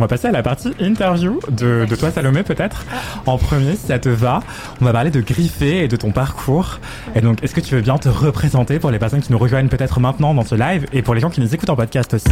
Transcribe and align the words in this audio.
On 0.00 0.04
va 0.04 0.08
passer 0.08 0.28
à 0.28 0.30
la 0.30 0.44
partie 0.44 0.72
interview 0.78 1.40
de, 1.50 1.84
toi 1.98 2.12
Salomé 2.12 2.44
peut-être. 2.44 2.86
En 3.26 3.36
premier, 3.36 3.74
si 3.74 3.88
ça 3.88 3.98
te 3.98 4.08
va, 4.08 4.38
on 4.80 4.84
va 4.84 4.92
parler 4.92 5.10
de 5.10 5.20
Griffé 5.20 5.82
et 5.82 5.88
de 5.88 5.96
ton 5.96 6.12
parcours. 6.12 6.78
Et 7.16 7.20
donc, 7.20 7.42
est-ce 7.42 7.52
que 7.52 7.60
tu 7.60 7.74
veux 7.74 7.80
bien 7.80 7.98
te 7.98 8.08
représenter 8.08 8.78
pour 8.78 8.92
les 8.92 9.00
personnes 9.00 9.22
qui 9.22 9.32
nous 9.32 9.38
rejoignent 9.38 9.66
peut-être 9.66 9.98
maintenant 9.98 10.34
dans 10.34 10.44
ce 10.44 10.54
live 10.54 10.86
et 10.92 11.02
pour 11.02 11.14
les 11.14 11.20
gens 11.20 11.30
qui 11.30 11.40
nous 11.40 11.52
écoutent 11.52 11.70
en 11.70 11.74
podcast 11.74 12.14
aussi? 12.14 12.28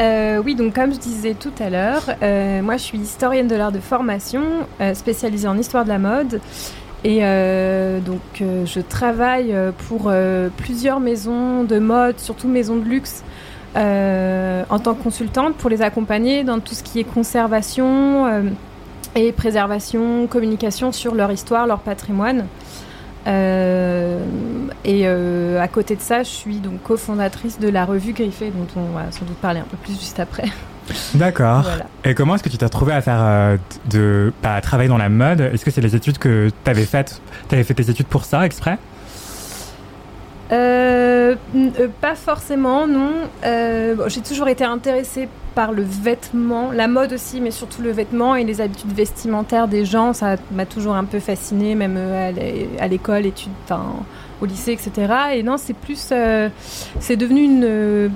Euh, 0.00 0.40
oui, 0.42 0.54
donc 0.54 0.74
comme 0.74 0.94
je 0.94 0.98
disais 0.98 1.34
tout 1.34 1.52
à 1.60 1.68
l'heure, 1.68 2.02
euh, 2.22 2.62
moi 2.62 2.78
je 2.78 2.82
suis 2.82 2.98
historienne 2.98 3.46
de 3.46 3.54
l'art 3.54 3.72
de 3.72 3.78
formation, 3.78 4.42
euh, 4.80 4.94
spécialisée 4.94 5.48
en 5.48 5.58
histoire 5.58 5.84
de 5.84 5.90
la 5.90 5.98
mode. 5.98 6.40
Et 7.04 7.18
euh, 7.22 7.98
donc 7.98 8.20
euh, 8.40 8.64
je 8.64 8.78
travaille 8.80 9.52
euh, 9.52 9.72
pour 9.88 10.12
plusieurs 10.56 11.00
maisons 11.00 11.64
de 11.64 11.78
mode, 11.78 12.18
surtout 12.18 12.48
maisons 12.48 12.76
de 12.76 12.84
luxe, 12.84 13.24
en 13.74 14.78
tant 14.78 14.94
que 14.94 15.02
consultante 15.02 15.56
pour 15.56 15.70
les 15.70 15.82
accompagner 15.82 16.44
dans 16.44 16.60
tout 16.60 16.74
ce 16.74 16.82
qui 16.82 17.00
est 17.00 17.04
conservation 17.04 18.52
et 19.14 19.32
préservation, 19.32 20.26
communication 20.26 20.92
sur 20.92 21.14
leur 21.14 21.32
histoire, 21.32 21.66
leur 21.66 21.80
patrimoine. 21.80 22.46
Et 23.26 25.06
à 25.06 25.68
côté 25.68 25.96
de 25.96 26.02
ça, 26.02 26.22
je 26.22 26.28
suis 26.28 26.56
donc 26.56 26.82
cofondatrice 26.82 27.58
de 27.58 27.68
la 27.68 27.86
revue 27.86 28.12
Griffée, 28.12 28.50
dont 28.50 28.68
on 28.80 28.94
va 28.94 29.10
sans 29.10 29.24
doute 29.24 29.38
parler 29.38 29.60
un 29.60 29.66
peu 29.70 29.78
plus 29.78 29.98
juste 29.98 30.20
après. 30.20 30.44
D'accord. 31.14 31.62
Voilà. 31.62 31.84
Et 32.04 32.14
comment 32.14 32.34
est-ce 32.34 32.42
que 32.42 32.48
tu 32.48 32.58
t'as 32.58 32.68
trouvé 32.68 32.92
à 32.92 33.00
faire 33.00 33.18
euh, 33.20 33.56
de 33.90 34.32
pas 34.42 34.60
travailler 34.60 34.88
dans 34.88 34.98
la 34.98 35.08
mode? 35.08 35.40
Est-ce 35.40 35.64
que 35.64 35.70
c'est 35.70 35.80
les 35.80 35.94
études 35.96 36.18
que 36.18 36.50
tu 36.64 36.70
avais 36.70 36.84
faites 36.84 37.20
Tu 37.48 37.54
avais 37.54 37.64
fait 37.64 37.74
tes 37.74 37.88
études 37.90 38.06
pour 38.06 38.24
ça 38.24 38.44
exprès? 38.44 38.78
Euh, 40.52 41.34
n- 41.54 41.72
euh, 41.80 41.88
pas 42.00 42.14
forcément, 42.14 42.86
non. 42.86 43.12
Euh, 43.44 43.94
bon, 43.94 44.08
j'ai 44.08 44.20
toujours 44.20 44.48
été 44.48 44.64
intéressée 44.64 45.28
par 45.54 45.72
le 45.72 45.82
vêtement, 45.82 46.72
la 46.72 46.88
mode 46.88 47.12
aussi, 47.14 47.40
mais 47.40 47.50
surtout 47.50 47.80
le 47.82 47.90
vêtement 47.90 48.34
et 48.36 48.44
les 48.44 48.60
habitudes 48.60 48.92
vestimentaires 48.92 49.68
des 49.68 49.84
gens. 49.86 50.12
Ça 50.12 50.36
m'a 50.50 50.66
toujours 50.66 50.94
un 50.94 51.04
peu 51.04 51.20
fascinée, 51.20 51.74
même 51.74 51.96
à 51.96 52.32
l'é- 52.32 52.68
à 52.78 52.88
l'école, 52.88 53.24
études, 53.24 53.50
au 54.42 54.44
lycée, 54.46 54.72
etc. 54.72 55.12
Et 55.34 55.42
non, 55.42 55.56
c'est 55.56 55.74
plus, 55.74 56.08
euh, 56.12 56.48
c'est 57.00 57.16
devenu 57.16 57.42
une 57.42 58.10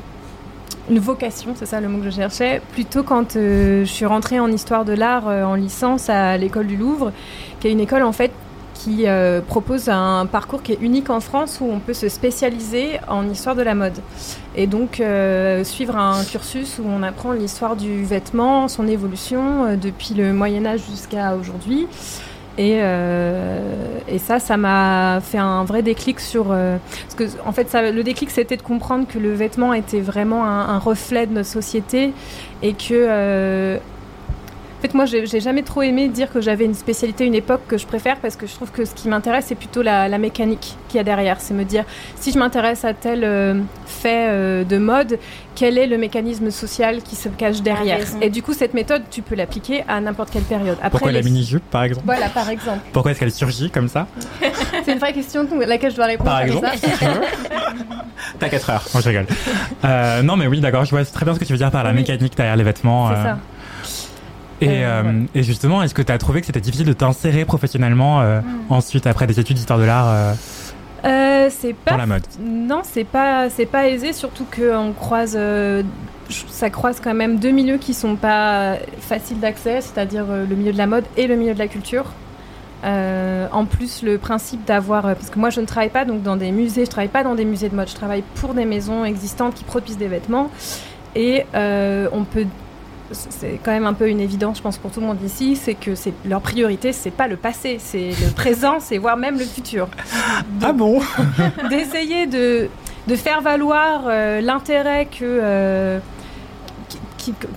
une 0.88 0.98
vocation, 0.98 1.54
c'est 1.56 1.66
ça 1.66 1.80
le 1.80 1.88
mot 1.88 1.98
que 1.98 2.04
je 2.04 2.10
cherchais, 2.10 2.60
plutôt 2.72 3.02
quand 3.02 3.36
euh, 3.36 3.84
je 3.84 3.90
suis 3.90 4.06
rentrée 4.06 4.40
en 4.40 4.50
histoire 4.50 4.84
de 4.84 4.92
l'art 4.92 5.28
euh, 5.28 5.44
en 5.44 5.54
licence 5.54 6.08
à 6.08 6.36
l'école 6.36 6.66
du 6.66 6.76
Louvre, 6.76 7.12
qui 7.60 7.68
est 7.68 7.72
une 7.72 7.80
école 7.80 8.02
en 8.02 8.12
fait 8.12 8.30
qui 8.74 9.08
euh, 9.08 9.40
propose 9.40 9.88
un 9.88 10.26
parcours 10.26 10.62
qui 10.62 10.72
est 10.72 10.78
unique 10.80 11.10
en 11.10 11.20
France 11.20 11.58
où 11.60 11.64
on 11.64 11.80
peut 11.80 11.94
se 11.94 12.08
spécialiser 12.08 13.00
en 13.08 13.28
histoire 13.28 13.56
de 13.56 13.62
la 13.62 13.74
mode. 13.74 13.98
Et 14.54 14.66
donc 14.66 15.02
suivre 15.64 15.96
un 15.96 16.22
cursus 16.24 16.78
où 16.78 16.84
on 16.86 17.02
apprend 17.02 17.32
l'histoire 17.32 17.74
du 17.74 18.04
vêtement, 18.04 18.68
son 18.68 18.86
évolution 18.86 19.76
depuis 19.76 20.14
le 20.14 20.32
Moyen 20.32 20.66
Âge 20.66 20.82
jusqu'à 20.90 21.34
aujourd'hui. 21.36 21.88
Et, 22.58 22.78
euh, 22.80 23.98
et 24.08 24.18
ça, 24.18 24.38
ça 24.38 24.56
m'a 24.56 25.20
fait 25.22 25.38
un 25.38 25.64
vrai 25.64 25.82
déclic 25.82 26.20
sur... 26.20 26.46
euh, 26.52 26.78
parce 27.02 27.14
que, 27.14 27.38
en 27.46 27.52
fait, 27.52 27.70
le 27.92 28.02
déclic, 28.02 28.30
c'était 28.30 28.56
de 28.56 28.62
comprendre 28.62 29.06
que 29.06 29.18
le 29.18 29.34
vêtement 29.34 29.74
était 29.74 30.00
vraiment 30.00 30.44
un, 30.46 30.68
un 30.68 30.78
reflet 30.78 31.26
de 31.26 31.34
notre 31.34 31.48
société 31.48 32.14
et 32.62 32.72
que... 32.72 32.92
euh, 32.92 33.78
en 34.78 34.82
fait, 34.82 34.94
moi, 34.94 35.06
j'ai 35.06 35.26
j'ai 35.26 35.40
jamais 35.40 35.62
trop 35.62 35.82
aimé 35.82 36.08
dire 36.08 36.30
que 36.30 36.40
j'avais 36.40 36.64
une 36.64 36.74
spécialité, 36.74 37.24
une 37.24 37.34
époque 37.34 37.62
que 37.66 37.78
je 37.78 37.86
préfère 37.86 38.16
parce 38.18 38.36
que 38.36 38.46
je 38.46 38.54
trouve 38.54 38.70
que 38.70 38.84
ce 38.84 38.94
qui 38.94 39.08
m'intéresse, 39.08 39.46
c'est 39.48 39.54
plutôt 39.54 39.82
la, 39.82 40.08
la 40.08 40.18
mécanique 40.18 40.76
qu'il 40.88 40.98
y 40.98 41.00
a 41.00 41.04
derrière. 41.04 41.40
C'est 41.40 41.54
me 41.54 41.64
dire, 41.64 41.84
si 42.16 42.30
je 42.30 42.38
m'intéresse 42.38 42.84
à 42.84 42.92
tel 42.92 43.24
euh, 43.24 43.54
fait 43.86 44.28
euh, 44.28 44.64
de 44.64 44.76
mode, 44.76 45.18
quel 45.54 45.78
est 45.78 45.86
le 45.86 45.96
mécanisme 45.96 46.50
social 46.50 47.02
qui 47.02 47.16
se 47.16 47.28
cache 47.30 47.62
derrière? 47.62 48.00
Et 48.20 48.28
du 48.28 48.42
coup, 48.42 48.52
cette 48.52 48.74
méthode, 48.74 49.04
tu 49.10 49.22
peux 49.22 49.34
l'appliquer 49.34 49.82
à 49.88 50.00
n'importe 50.00 50.30
quelle 50.30 50.42
période. 50.42 50.76
Après, 50.78 50.90
Pourquoi 50.90 51.12
la 51.12 51.22
mini-jupe 51.22 51.64
par 51.70 51.84
exemple? 51.84 52.06
Voilà, 52.06 52.28
par 52.28 52.50
exemple. 52.50 52.80
Pourquoi 52.92 53.12
est-ce 53.12 53.20
qu'elle 53.20 53.32
surgit 53.32 53.70
comme 53.70 53.88
ça? 53.88 54.06
C'est 54.84 54.92
une 54.92 54.98
vraie 54.98 55.14
question 55.14 55.46
à 55.62 55.66
laquelle 55.66 55.90
je 55.90 55.96
dois 55.96 56.06
répondre. 56.06 56.30
Par 56.30 56.42
exemple, 56.42 56.66
ça. 56.66 56.72
si 56.76 56.98
tu 56.98 57.04
veux. 57.04 57.20
T'as 58.38 58.48
4 58.48 58.70
heures. 58.70 58.84
Non, 58.94 59.00
je 59.00 59.08
rigole. 59.08 59.26
Euh, 59.84 60.22
non, 60.22 60.36
mais 60.36 60.46
oui, 60.46 60.60
d'accord. 60.60 60.84
Je 60.84 60.90
vois 60.90 61.04
très 61.04 61.24
bien 61.24 61.34
ce 61.34 61.38
que 61.40 61.44
tu 61.44 61.52
veux 61.52 61.58
dire 61.58 61.70
par 61.70 61.84
la 61.84 61.90
Oui. 61.90 61.96
mécanique 61.96 62.36
derrière 62.36 62.56
les 62.56 62.64
vêtements. 62.64 63.08
C'est 63.08 63.14
euh. 63.16 63.22
ça. 63.22 63.38
Et, 64.60 64.68
Euh, 64.68 64.86
euh, 64.86 65.02
ouais. 65.02 65.26
et 65.34 65.42
justement, 65.42 65.82
est-ce 65.82 65.94
que 65.94 66.02
tu 66.02 66.12
as 66.12 66.18
trouvé 66.18 66.40
que 66.40 66.46
c'était 66.46 66.60
difficile 66.60 66.86
de 66.86 66.92
t'insérer 66.92 67.44
professionnellement 67.44 68.20
euh, 68.22 68.40
ensuite 68.70 69.06
après 69.06 69.26
des 69.26 69.38
études 69.38 69.56
d'histoire 69.56 69.78
de 69.78 69.84
l'art 69.84 70.34
euh, 71.04 71.48
c'est 71.50 71.74
pas 71.74 71.92
dans 71.92 71.98
la 71.98 72.06
mode? 72.06 72.24
Non, 72.40 72.80
c'est 72.82 73.04
pas 73.04 73.48
c'est 73.50 73.66
pas 73.66 73.86
aisé, 73.86 74.12
surtout 74.12 74.44
qu'on 74.44 74.92
croise 74.92 75.38
ça 76.28 76.70
croise 76.70 77.00
quand 77.00 77.14
même 77.14 77.38
deux 77.38 77.52
milieux 77.52 77.76
qui 77.76 77.94
sont 77.94 78.16
pas 78.16 78.76
faciles 78.98 79.38
d'accès, 79.38 79.80
c'est-à-dire 79.82 80.24
le 80.26 80.56
milieu 80.56 80.72
de 80.72 80.78
la 80.78 80.86
mode 80.86 81.04
et 81.16 81.28
le 81.28 81.36
milieu 81.36 81.54
de 81.54 81.58
la 81.58 81.68
culture. 81.68 82.06
En 82.82 83.66
plus, 83.66 84.02
le 84.02 84.18
principe 84.18 84.64
d'avoir, 84.64 85.02
parce 85.02 85.30
que 85.30 85.38
moi 85.38 85.50
je 85.50 85.60
ne 85.60 85.66
travaille 85.66 85.90
pas 85.90 86.04
donc 86.04 86.22
dans 86.22 86.36
des 86.36 86.50
musées, 86.50 86.86
je 86.86 86.90
travaille 86.90 87.08
pas 87.08 87.22
dans 87.22 87.36
des 87.36 87.44
musées 87.44 87.68
de 87.68 87.76
mode, 87.76 87.88
je 87.88 87.94
travaille 87.94 88.24
pour 88.34 88.54
des 88.54 88.64
maisons 88.64 89.04
existantes 89.04 89.54
qui 89.54 89.64
produisent 89.64 89.98
des 89.98 90.08
vêtements 90.08 90.50
et 91.14 91.44
on 91.54 92.24
peut 92.24 92.46
c'est 93.12 93.60
quand 93.62 93.70
même 93.72 93.86
un 93.86 93.92
peu 93.92 94.08
une 94.08 94.20
évidence, 94.20 94.58
je 94.58 94.62
pense, 94.62 94.78
pour 94.78 94.90
tout 94.90 95.00
le 95.00 95.06
monde 95.06 95.22
ici, 95.24 95.56
c'est 95.56 95.74
que 95.74 95.94
c'est 95.94 96.12
leur 96.24 96.40
priorité, 96.40 96.92
c'est 96.92 97.10
pas 97.10 97.28
le 97.28 97.36
passé, 97.36 97.78
c'est 97.78 98.10
le 98.10 98.30
présent, 98.34 98.76
c'est 98.80 98.98
voire 98.98 99.16
même 99.16 99.38
le 99.38 99.44
futur. 99.44 99.88
Ah 100.62 100.72
bon 100.72 101.00
d'essayer 101.70 102.26
de, 102.26 102.68
de 103.06 103.16
faire 103.16 103.40
valoir 103.40 104.04
euh, 104.06 104.40
l'intérêt 104.40 105.06
que, 105.06 106.00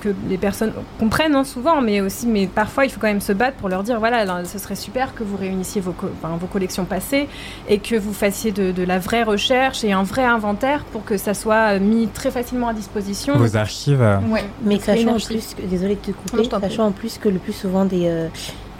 que 0.01 0.09
les 0.27 0.37
personnes 0.37 0.71
comprennent 0.99 1.35
hein, 1.35 1.43
souvent, 1.43 1.81
mais 1.81 2.01
aussi, 2.01 2.27
mais 2.27 2.47
parfois 2.47 2.85
il 2.85 2.89
faut 2.91 2.99
quand 2.99 3.07
même 3.07 3.21
se 3.21 3.33
battre 3.33 3.57
pour 3.57 3.69
leur 3.69 3.83
dire 3.83 3.99
voilà, 3.99 4.25
là, 4.25 4.41
ce 4.45 4.57
serait 4.59 4.75
super 4.75 5.13
que 5.15 5.23
vous 5.23 5.37
réunissiez 5.37 5.81
vos, 5.81 5.91
co- 5.91 6.09
enfin, 6.21 6.35
vos 6.39 6.47
collections 6.47 6.85
passées 6.85 7.27
et 7.67 7.79
que 7.79 7.95
vous 7.95 8.13
fassiez 8.13 8.51
de, 8.51 8.71
de 8.71 8.83
la 8.83 8.99
vraie 8.99 9.23
recherche 9.23 9.83
et 9.83 9.91
un 9.91 10.03
vrai 10.03 10.23
inventaire 10.23 10.83
pour 10.91 11.03
que 11.05 11.17
ça 11.17 11.33
soit 11.33 11.79
mis 11.79 12.07
très 12.07 12.31
facilement 12.31 12.69
à 12.69 12.73
disposition. 12.73 13.37
Vos 13.37 13.55
archives. 13.57 14.01
euh, 14.01 14.17
Ouais. 14.29 14.43
Mais 14.63 14.79
sachant 14.79 15.15
en 15.15 15.19
plus, 15.19 15.55
que, 15.55 15.61
désolé 15.63 15.95
de 15.95 15.99
te 15.99 16.11
couper, 16.11 16.43
sachant 16.61 16.85
en 16.87 16.91
plus 16.91 17.17
que 17.17 17.29
le 17.29 17.39
plus 17.39 17.53
souvent 17.53 17.85
des 17.85 18.07
euh, 18.07 18.27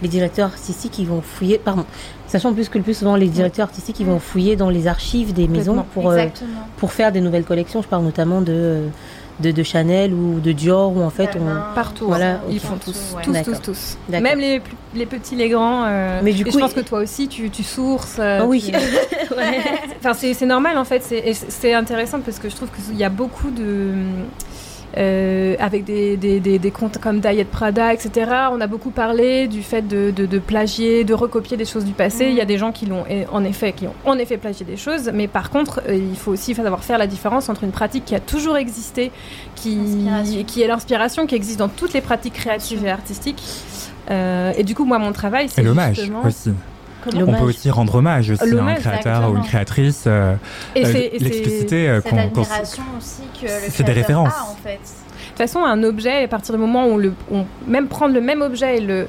les 0.02 0.08
directeurs 0.08 0.46
artistiques 0.48 0.98
ils 0.98 1.06
vont 1.06 1.20
fouiller, 1.20 1.58
pardon, 1.58 1.84
sachant 2.26 2.50
en 2.50 2.54
plus 2.54 2.70
que 2.70 2.78
le 2.78 2.84
plus 2.84 2.94
souvent 2.96 3.16
les 3.16 3.28
directeurs 3.28 3.66
artistiques 3.66 4.00
ils 4.00 4.06
vont 4.06 4.18
fouiller 4.18 4.56
dans 4.56 4.70
les 4.70 4.86
archives 4.86 5.34
des 5.34 5.46
maisons 5.46 5.84
pour 5.92 6.10
euh, 6.10 6.16
pour 6.78 6.92
faire 6.92 7.12
des 7.12 7.20
nouvelles 7.20 7.44
collections. 7.44 7.82
Je 7.82 7.88
parle 7.88 8.04
notamment 8.04 8.40
de 8.40 8.52
euh, 8.54 8.86
de, 9.40 9.50
de 9.50 9.62
Chanel 9.62 10.12
ou 10.12 10.40
de 10.40 10.52
Dior 10.52 10.96
où 10.96 11.02
en 11.02 11.10
fait 11.10 11.30
on 11.36 11.44
Balmain. 11.44 11.66
Partout, 11.74 12.06
Voilà, 12.06 12.32
hein. 12.34 12.40
ils 12.50 12.60
font 12.60 12.76
tous, 12.76 13.14
Ouais. 13.16 13.22
tous, 13.22 13.50
tous, 13.50 13.62
tous. 13.62 13.98
Même 14.08 14.38
les, 14.38 14.60
les 14.94 15.06
petits, 15.06 15.36
les 15.36 15.48
grands. 15.48 15.84
euh, 15.86 16.20
Mais 16.22 16.32
du 16.32 16.44
coup, 16.44 16.50
je 16.52 16.58
pense 16.58 16.72
il- 16.72 16.82
que 16.82 16.88
toi 16.88 17.00
aussi, 17.00 17.28
tu, 17.28 17.50
tu 17.50 17.62
sources. 17.62 18.16
euh, 18.18 18.40
Ah 18.42 18.46
oui. 18.46 18.62
tu- 18.72 18.74
Enfin, 19.98 20.14
c'est 20.14 20.34
c'est 20.34 20.46
normal 20.46 20.76
en 20.78 20.84
fait. 20.84 21.02
C'est 21.02 21.18
et 21.18 21.34
c'est- 21.34 21.50
c'est 21.50 21.74
intéressant 21.74 22.20
parce 22.20 22.38
que 22.38 22.48
je 22.48 22.56
trouve 22.56 22.68
qu'il 22.70 22.96
y 22.96 23.04
a 23.04 23.08
beaucoup 23.10 23.50
de. 23.50 23.92
Euh, 24.96 25.54
avec 25.58 25.84
des, 25.84 26.16
des, 26.16 26.40
des, 26.40 26.58
des 26.58 26.70
comptes 26.70 26.98
comme 26.98 27.20
Diet 27.20 27.44
Prada, 27.44 27.92
etc. 27.92 28.30
On 28.52 28.60
a 28.60 28.66
beaucoup 28.66 28.90
parlé 28.90 29.46
du 29.48 29.62
fait 29.62 29.82
de, 29.82 30.10
de, 30.10 30.26
de 30.26 30.38
plagier, 30.38 31.04
de 31.04 31.14
recopier 31.14 31.56
des 31.56 31.64
choses 31.64 31.84
du 31.84 31.92
passé. 31.92 32.26
Il 32.28 32.34
y 32.34 32.40
a 32.40 32.44
des 32.44 32.58
gens 32.58 32.72
qui 32.72 32.86
l'ont 32.86 33.04
en 33.32 33.44
effet, 33.44 33.72
qui 33.72 33.86
ont 33.86 33.94
en 34.04 34.18
effet 34.18 34.36
plagié 34.36 34.64
des 34.64 34.76
choses, 34.76 35.10
mais 35.14 35.28
par 35.28 35.50
contre, 35.50 35.80
euh, 35.88 35.94
il 35.94 36.16
faut 36.16 36.32
aussi 36.32 36.54
savoir 36.54 36.82
faire 36.84 36.98
la 36.98 37.06
différence 37.06 37.48
entre 37.48 37.64
une 37.64 37.72
pratique 37.72 38.04
qui 38.04 38.14
a 38.14 38.20
toujours 38.20 38.56
existé, 38.56 39.10
qui, 39.54 39.78
Inspiration. 39.78 40.44
qui 40.44 40.62
est 40.62 40.66
l'inspiration, 40.66 41.26
qui 41.26 41.34
existe 41.34 41.58
dans 41.58 41.68
toutes 41.68 41.92
les 41.92 42.00
pratiques 42.00 42.34
créatives 42.34 42.84
et 42.84 42.90
artistiques. 42.90 43.42
Euh, 44.10 44.52
et 44.56 44.64
du 44.64 44.74
coup, 44.74 44.84
moi, 44.84 44.98
mon 44.98 45.12
travail, 45.12 45.48
c'est 45.48 45.60
Et 45.60 45.64
l'hommage 45.64 45.96
justement... 45.96 46.24
aussi. 46.24 46.50
Comment 47.02 47.22
On 47.28 47.32
peut 47.34 47.44
aussi 47.44 47.70
rendre 47.70 47.94
hommage 47.96 48.30
aussi 48.30 48.42
à 48.42 48.44
un 48.44 48.48
L'hommage, 48.48 48.80
créateur 48.80 49.30
ou 49.30 49.36
une 49.36 49.42
créatrice. 49.44 50.04
euh, 50.06 50.34
Et 50.74 50.84
c'est- 50.84 51.10
euh, 53.44 53.84
des 53.84 53.92
références. 53.92 54.32
a, 54.34 54.50
en 54.50 54.56
fait. 54.62 54.78
De 54.78 55.44
toute 55.44 55.52
façon, 55.52 55.64
un 55.64 55.82
objet, 55.84 56.24
à 56.24 56.28
partir 56.28 56.54
du 56.54 56.60
moment 56.60 56.88
où 56.88 56.98
le, 56.98 57.14
on, 57.32 57.46
même 57.66 57.88
prendre 57.88 58.12
le 58.14 58.20
même 58.20 58.42
objet 58.42 58.76
et 58.76 58.80
le, 58.80 59.06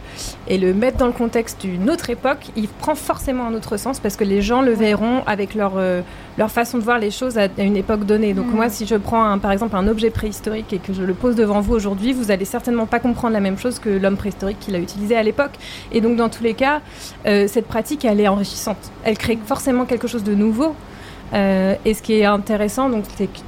et 0.47 0.57
le 0.57 0.73
mettre 0.73 0.97
dans 0.97 1.07
le 1.07 1.11
contexte 1.11 1.61
d'une 1.61 1.89
autre 1.89 2.09
époque, 2.09 2.51
il 2.55 2.67
prend 2.69 2.95
forcément 2.95 3.47
un 3.47 3.53
autre 3.53 3.75
sens 3.75 3.99
parce 3.99 4.15
que 4.15 4.23
les 4.23 4.41
gens 4.41 4.61
le 4.61 4.71
verront 4.71 5.23
avec 5.25 5.55
leur, 5.55 5.73
euh, 5.75 6.01
leur 6.37 6.49
façon 6.49 6.77
de 6.77 6.83
voir 6.83 6.97
les 6.99 7.11
choses 7.11 7.37
à, 7.37 7.43
à 7.57 7.61
une 7.61 7.75
époque 7.77 8.05
donnée. 8.05 8.33
Donc 8.33 8.47
Mhm. 8.47 8.55
moi, 8.55 8.69
si 8.69 8.85
je 8.85 8.95
prends 8.95 9.23
un- 9.23 9.37
par 9.37 9.51
exemple 9.51 9.75
un 9.75 9.87
objet 9.87 10.09
préhistorique 10.09 10.71
et 10.73 10.77
que 10.79 10.93
je 10.93 11.03
le 11.03 11.13
pose 11.13 11.35
devant 11.35 11.59
vous 11.61 11.73
aujourd'hui, 11.73 12.13
vous 12.13 12.31
allez 12.31 12.45
certainement 12.45 12.85
pas 12.85 12.99
comprendre 12.99 13.33
la 13.33 13.39
même 13.41 13.57
chose 13.57 13.79
que 13.79 13.89
l'homme 13.89 14.17
préhistorique 14.17 14.59
qui 14.59 14.71
l'a 14.71 14.79
utilisé 14.79 15.15
à 15.15 15.23
l'époque. 15.23 15.51
Et 15.91 15.99
donc 16.01 16.15
dans 16.15 16.29
tous 16.29 16.43
les 16.43 16.53
cas, 16.53 16.81
euh, 17.25 17.47
cette 17.47 17.67
pratique, 17.67 18.05
elle 18.05 18.19
est 18.19 18.27
enrichissante. 18.27 18.91
Elle 19.03 19.17
crée 19.17 19.37
forcément 19.45 19.85
quelque 19.85 20.07
chose 20.07 20.23
de 20.23 20.33
nouveau. 20.35 20.75
Euh, 21.33 21.75
et 21.85 21.93
ce 21.93 22.01
qui 22.01 22.13
est 22.13 22.25
intéressant, 22.25 22.89
donc, 22.89 23.05
c'est 23.17 23.27
que 23.27 23.39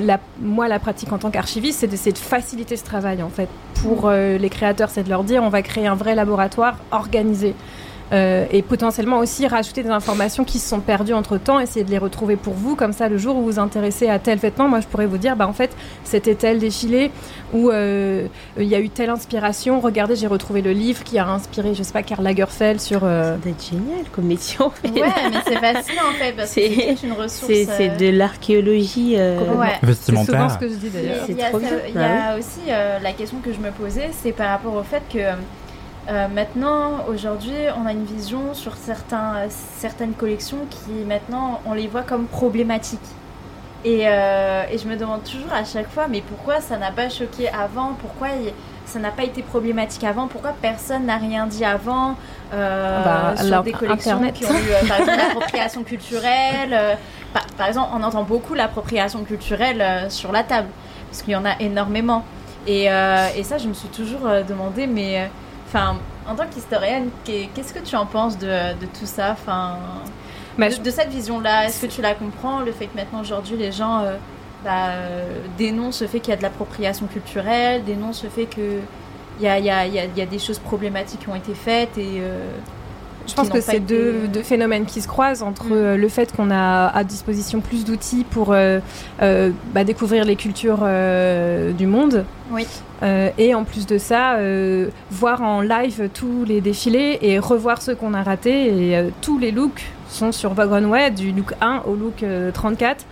la- 0.00 0.20
moi, 0.40 0.68
la 0.68 0.78
pratique 0.78 1.12
en 1.12 1.18
tant 1.18 1.30
qu'archiviste, 1.30 1.80
c'est 1.80 1.86
d'essayer 1.86 2.12
de 2.12 2.18
faciliter 2.18 2.76
ce 2.76 2.84
travail, 2.84 3.22
en 3.22 3.28
fait. 3.28 3.48
Pour 3.82 4.08
euh, 4.08 4.38
les 4.38 4.48
créateurs, 4.48 4.90
c'est 4.90 5.02
de 5.02 5.08
leur 5.08 5.22
dire, 5.24 5.42
on 5.42 5.48
va 5.48 5.62
créer 5.62 5.86
un 5.86 5.94
vrai 5.96 6.14
laboratoire 6.14 6.76
organisé. 6.92 7.54
Euh, 8.12 8.44
et 8.52 8.60
potentiellement 8.60 9.20
aussi 9.20 9.46
rajouter 9.46 9.82
des 9.82 9.88
informations 9.88 10.44
qui 10.44 10.58
se 10.58 10.68
sont 10.68 10.80
perdues 10.80 11.14
entre 11.14 11.38
temps, 11.38 11.58
essayer 11.60 11.82
de 11.82 11.90
les 11.90 11.96
retrouver 11.96 12.36
pour 12.36 12.52
vous. 12.52 12.76
Comme 12.76 12.92
ça, 12.92 13.08
le 13.08 13.16
jour 13.16 13.36
où 13.36 13.40
vous 13.40 13.46
vous 13.52 13.58
intéressez 13.58 14.06
à 14.08 14.18
tel 14.18 14.38
vêtement, 14.38 14.68
moi 14.68 14.80
je 14.80 14.86
pourrais 14.86 15.06
vous 15.06 15.16
dire, 15.16 15.34
bah 15.34 15.46
en 15.48 15.54
fait, 15.54 15.70
c'était 16.04 16.34
tel 16.34 16.58
défilé 16.58 17.10
où 17.54 17.70
euh, 17.70 18.26
il 18.58 18.64
y 18.66 18.74
a 18.74 18.80
eu 18.80 18.90
telle 18.90 19.08
inspiration. 19.08 19.80
Regardez, 19.80 20.14
j'ai 20.16 20.26
retrouvé 20.26 20.60
le 20.60 20.72
livre 20.72 21.04
qui 21.04 21.18
a 21.18 21.26
inspiré, 21.26 21.74
je 21.74 21.82
sais 21.82 21.92
pas, 21.94 22.02
Karl 22.02 22.22
Lagerfeld 22.22 22.80
sur. 22.80 23.00
euh, 23.02 23.32
Ça 23.34 23.38
doit 23.38 23.50
être 23.52 23.64
génial 23.64 24.04
comme 24.12 24.24
métier 24.26 24.60
en 24.60 24.68
fait. 24.70 24.88
Ouais, 24.90 25.00
mais 25.30 25.38
c'est 25.46 25.56
fascinant 25.58 26.02
en 26.10 26.12
fait 26.18 26.32
parce 26.32 26.48
que 26.54 26.60
C'est- 26.60 26.96
c'est 27.00 27.06
une 27.06 27.12
ressource. 27.12 27.46
C'est 27.46 27.64
c'est 27.64 27.90
euh, 27.92 27.96
de 27.96 28.10
l'archéologie. 28.10 29.14
euh, 29.16 29.38
Ouais. 29.54 29.68
C'est 29.84 29.94
souvent 30.12 30.22
vestimentaire. 30.24 30.50
ce 30.50 30.58
que 30.58 30.68
je 30.68 30.74
dis 30.74 30.90
d'ailleurs. 30.90 31.24
C'est 31.26 31.32
Il 31.32 31.38
y 31.38 31.42
a, 31.42 31.48
trop 31.48 31.60
ça- 31.60 31.66
bien. 31.66 31.78
il 31.86 31.90
y 31.92 31.94
Bah 31.94 32.08
a 32.32 32.38
aussi 32.38 32.60
euh, 32.68 32.98
la 32.98 33.12
question 33.12 33.38
que 33.42 33.52
je 33.54 33.58
me 33.58 33.70
posais, 33.70 34.10
c'est 34.22 34.32
par 34.32 34.50
rapport 34.50 34.74
au 34.74 34.82
fait 34.82 35.02
que 35.12 35.18
euh, 36.10 36.26
maintenant, 36.26 37.04
aujourd'hui, 37.08 37.54
on 37.80 37.86
a 37.86 37.92
une 37.92 38.04
vision 38.04 38.54
sur 38.54 38.74
certains, 38.74 39.36
euh, 39.36 39.46
certaines 39.78 40.14
collections 40.14 40.58
qui 40.68 40.90
maintenant, 41.06 41.60
on 41.64 41.74
les 41.74 41.86
voit 41.86 42.02
comme 42.02 42.26
problématiques. 42.26 42.98
Et, 43.84 44.02
euh, 44.06 44.64
et 44.70 44.78
je 44.78 44.88
me 44.88 44.96
demande 44.96 45.22
toujours 45.22 45.52
à 45.52 45.64
chaque 45.64 45.88
fois, 45.88 46.06
mais 46.08 46.20
pourquoi 46.20 46.60
ça 46.60 46.76
n'a 46.76 46.90
pas 46.90 47.08
choqué 47.08 47.48
avant? 47.48 47.94
Pourquoi 48.00 48.28
ça 48.84 48.98
n'a 48.98 49.10
pas 49.10 49.22
été 49.24 49.42
problématique 49.42 50.02
avant? 50.04 50.26
Pourquoi 50.26 50.54
personne 50.60 51.06
n'a 51.06 51.16
rien 51.18 51.46
dit 51.46 51.64
avant 51.64 52.16
euh, 52.52 53.04
Bah, 53.04 53.34
sur 53.36 53.46
alors, 53.46 53.62
des 53.64 53.72
collections 53.72 54.16
Internet. 54.16 54.34
qui 54.34 54.44
ont 54.44 54.50
eu, 54.50 54.88
par 54.88 55.00
exemple, 55.00 55.18
l'appropriation 55.18 55.82
culturelle 55.84 56.96
par, 57.32 57.46
par 57.56 57.66
exemple, 57.68 57.88
on 57.94 58.02
entend 58.02 58.24
beaucoup 58.24 58.54
l'appropriation 58.54 59.24
culturelle 59.24 60.10
sur 60.10 60.32
la 60.32 60.42
table, 60.42 60.68
parce 61.10 61.22
qu'il 61.22 61.32
y 61.32 61.36
en 61.36 61.44
a 61.44 61.58
énormément. 61.60 62.24
Et, 62.66 62.84
et 62.84 63.42
ça, 63.42 63.58
je 63.58 63.66
me 63.68 63.74
suis 63.74 63.88
toujours 63.88 64.28
demandé, 64.46 64.86
mais 64.86 65.28
enfin, 65.72 65.96
en 66.28 66.34
tant 66.34 66.44
qu'historienne, 66.46 67.08
qu'est- 67.24 67.48
qu'est-ce 67.54 67.72
que 67.72 67.78
tu 67.80 67.96
en 67.96 68.06
penses 68.06 68.36
de, 68.38 68.46
de 68.78 68.86
tout 68.86 69.06
ça 69.06 69.30
Enfin, 69.32 69.76
Bah, 70.58 70.68
de, 70.68 70.90
cette 70.90 71.08
vision-là, 71.08 71.66
est-ce 71.66 71.86
que 71.86 71.90
tu 71.90 72.02
la 72.02 72.14
comprends 72.14 72.60
Le 72.60 72.72
fait 72.72 72.86
que 72.86 72.96
maintenant, 72.96 73.20
aujourd'hui, 73.22 73.56
les 73.56 73.72
gens 73.72 74.00
euh, 74.00 74.16
bah, 74.64 74.88
euh, 74.90 75.24
dénoncent 75.56 76.02
le 76.02 76.08
fait 76.08 76.20
qu'il 76.20 76.30
y 76.30 76.34
a 76.34 76.36
de 76.36 76.42
l'appropriation 76.42 77.06
culturelle, 77.06 77.84
dénoncent 77.84 78.22
le 78.24 78.28
fait 78.30 78.44
que 78.46 78.78
il 79.40 79.44
y 79.44 79.48
a, 79.48 79.58
il 79.58 79.64
y, 79.64 79.70
a, 79.70 79.86
il 79.86 79.94
y 79.94 79.98
a- 79.98 80.04
il 80.04 80.16
y 80.16 80.20
a 80.20 80.26
des 80.26 80.38
choses 80.38 80.58
problématiques 80.58 81.20
qui 81.20 81.28
ont 81.30 81.34
été 81.34 81.54
faites 81.54 81.96
et 81.96 82.18
euh, 82.20 82.38
Je 83.26 83.34
pense 83.34 83.48
que 83.48 83.60
c'est 83.60 83.76
été- 83.76 83.80
deux, 83.80 84.28
deux 84.32 84.42
phénomènes 84.42 84.84
qui 84.86 85.00
se 85.00 85.08
croisent 85.08 85.42
entre 85.42 85.66
Mm. 85.66 85.72
euh, 85.72 85.96
le 85.96 86.08
fait 86.08 86.34
qu'on 86.34 86.50
a 86.50 86.86
à 86.88 87.04
disposition 87.04 87.60
plus 87.60 87.84
d'outils 87.84 88.24
pour 88.28 88.52
euh, 88.52 88.80
euh, 89.22 89.50
bah, 89.74 89.84
découvrir 89.84 90.24
les 90.24 90.36
cultures 90.36 90.80
euh, 90.82 91.72
du 91.72 91.86
monde. 91.86 92.24
Oui. 92.50 92.66
Et 93.38 93.52
en 93.54 93.64
plus 93.64 93.86
de 93.88 93.98
ça, 93.98 94.36
voir 95.10 95.42
en 95.42 95.60
live 95.60 96.08
tous 96.14 96.44
les 96.44 96.60
défilés 96.60 97.18
et 97.22 97.40
revoir 97.40 97.82
ceux 97.82 97.96
qu'on 97.96 98.14
a 98.14 98.22
ratés. 98.22 98.92
Et 98.92 99.10
tous 99.20 99.38
les 99.40 99.50
looks 99.50 99.84
sont 100.08 100.30
sur 100.30 100.54
Vogue 100.54 100.70
Runway, 100.70 101.10
du 101.10 101.32
look 101.32 101.52
1 101.60 101.82
au 101.86 101.96
look 101.96 102.22
euh, 102.22 102.52
34. 102.52 103.04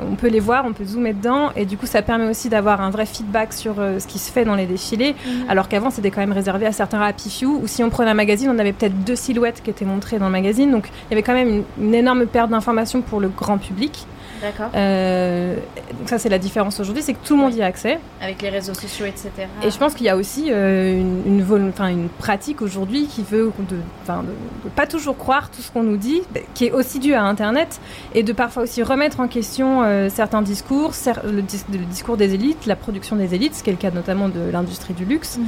On 0.00 0.16
peut 0.16 0.28
les 0.28 0.40
voir, 0.40 0.64
on 0.66 0.72
peut 0.72 0.84
zoomer 0.84 1.12
dedans. 1.12 1.50
Et 1.56 1.66
du 1.66 1.76
coup, 1.76 1.86
ça 1.86 2.02
permet 2.02 2.28
aussi 2.28 2.48
d'avoir 2.48 2.80
un 2.80 2.90
vrai 2.90 3.06
feedback 3.06 3.52
sur 3.52 3.78
euh, 3.78 3.98
ce 3.98 4.06
qui 4.06 4.18
se 4.18 4.30
fait 4.30 4.44
dans 4.44 4.54
les 4.54 4.66
défilés. 4.66 5.14
Alors 5.48 5.68
qu'avant, 5.68 5.90
c'était 5.90 6.10
quand 6.10 6.20
même 6.20 6.32
réservé 6.32 6.66
à 6.66 6.72
certains 6.72 7.00
Happy 7.00 7.30
Few, 7.30 7.60
ou 7.62 7.66
si 7.66 7.82
on 7.84 7.90
prenait 7.90 8.10
un 8.10 8.14
magazine, 8.14 8.50
on 8.50 8.58
avait 8.58 8.72
peut-être 8.72 9.04
deux 9.04 9.16
silhouettes 9.16 9.62
qui 9.62 9.70
étaient 9.70 9.84
montrées 9.84 10.18
dans 10.18 10.26
le 10.26 10.32
magazine. 10.32 10.70
Donc 10.70 10.88
il 10.88 11.10
y 11.10 11.14
avait 11.14 11.22
quand 11.22 11.34
même 11.34 11.48
une, 11.48 11.64
une 11.78 11.94
énorme 11.94 12.26
perte 12.26 12.50
d'informations 12.50 13.02
pour 13.02 13.20
le 13.20 13.28
grand 13.28 13.58
public. 13.58 14.06
D'accord. 14.42 14.70
Euh, 14.74 15.56
donc 15.98 16.08
ça, 16.08 16.18
c'est 16.18 16.28
la 16.28 16.38
différence 16.38 16.78
aujourd'hui, 16.80 17.02
c'est 17.02 17.14
que 17.14 17.24
tout 17.24 17.34
le 17.36 17.40
monde 17.42 17.54
y 17.54 17.62
a 17.62 17.66
accès. 17.66 17.98
Avec 18.20 18.42
les 18.42 18.48
réseaux 18.50 18.74
sociaux, 18.74 19.06
etc. 19.06 19.30
Et 19.62 19.70
je 19.70 19.78
pense 19.78 19.94
qu'il 19.94 20.06
y 20.06 20.08
a 20.08 20.16
aussi 20.16 20.46
euh, 20.50 21.00
une, 21.00 22.08
pratique 22.18 22.60
aujourd'hui 22.62 23.06
qui 23.06 23.22
veut 23.22 23.52
de, 23.68 23.76
de 23.76 24.68
pas 24.74 24.86
toujours 24.86 25.16
croire 25.16 25.50
tout 25.50 25.62
ce 25.62 25.70
qu'on 25.70 25.82
nous 25.82 25.96
dit, 25.96 26.22
bah, 26.34 26.40
qui 26.54 26.66
est 26.66 26.72
aussi 26.72 26.98
dû 26.98 27.14
à 27.14 27.22
Internet, 27.24 27.80
et 28.14 28.22
de 28.22 28.32
parfois 28.32 28.62
aussi 28.64 28.82
remettre 28.82 29.20
en 29.20 29.28
question 29.28 29.82
euh, 29.82 30.08
certains 30.08 30.42
discours, 30.42 30.92
cer- 30.92 31.24
le, 31.26 31.42
dis- 31.42 31.64
le 31.72 31.78
discours 31.78 32.16
des 32.16 32.34
élites, 32.34 32.66
la 32.66 32.76
production 32.76 33.16
des 33.16 33.34
élites, 33.34 33.54
ce 33.54 33.62
qui 33.62 33.70
est 33.70 33.74
le 33.74 33.78
cas 33.78 33.90
notamment 33.90 34.28
de 34.28 34.50
l'industrie 34.52 34.94
du 34.94 35.04
luxe, 35.04 35.38
Mhm. 35.38 35.46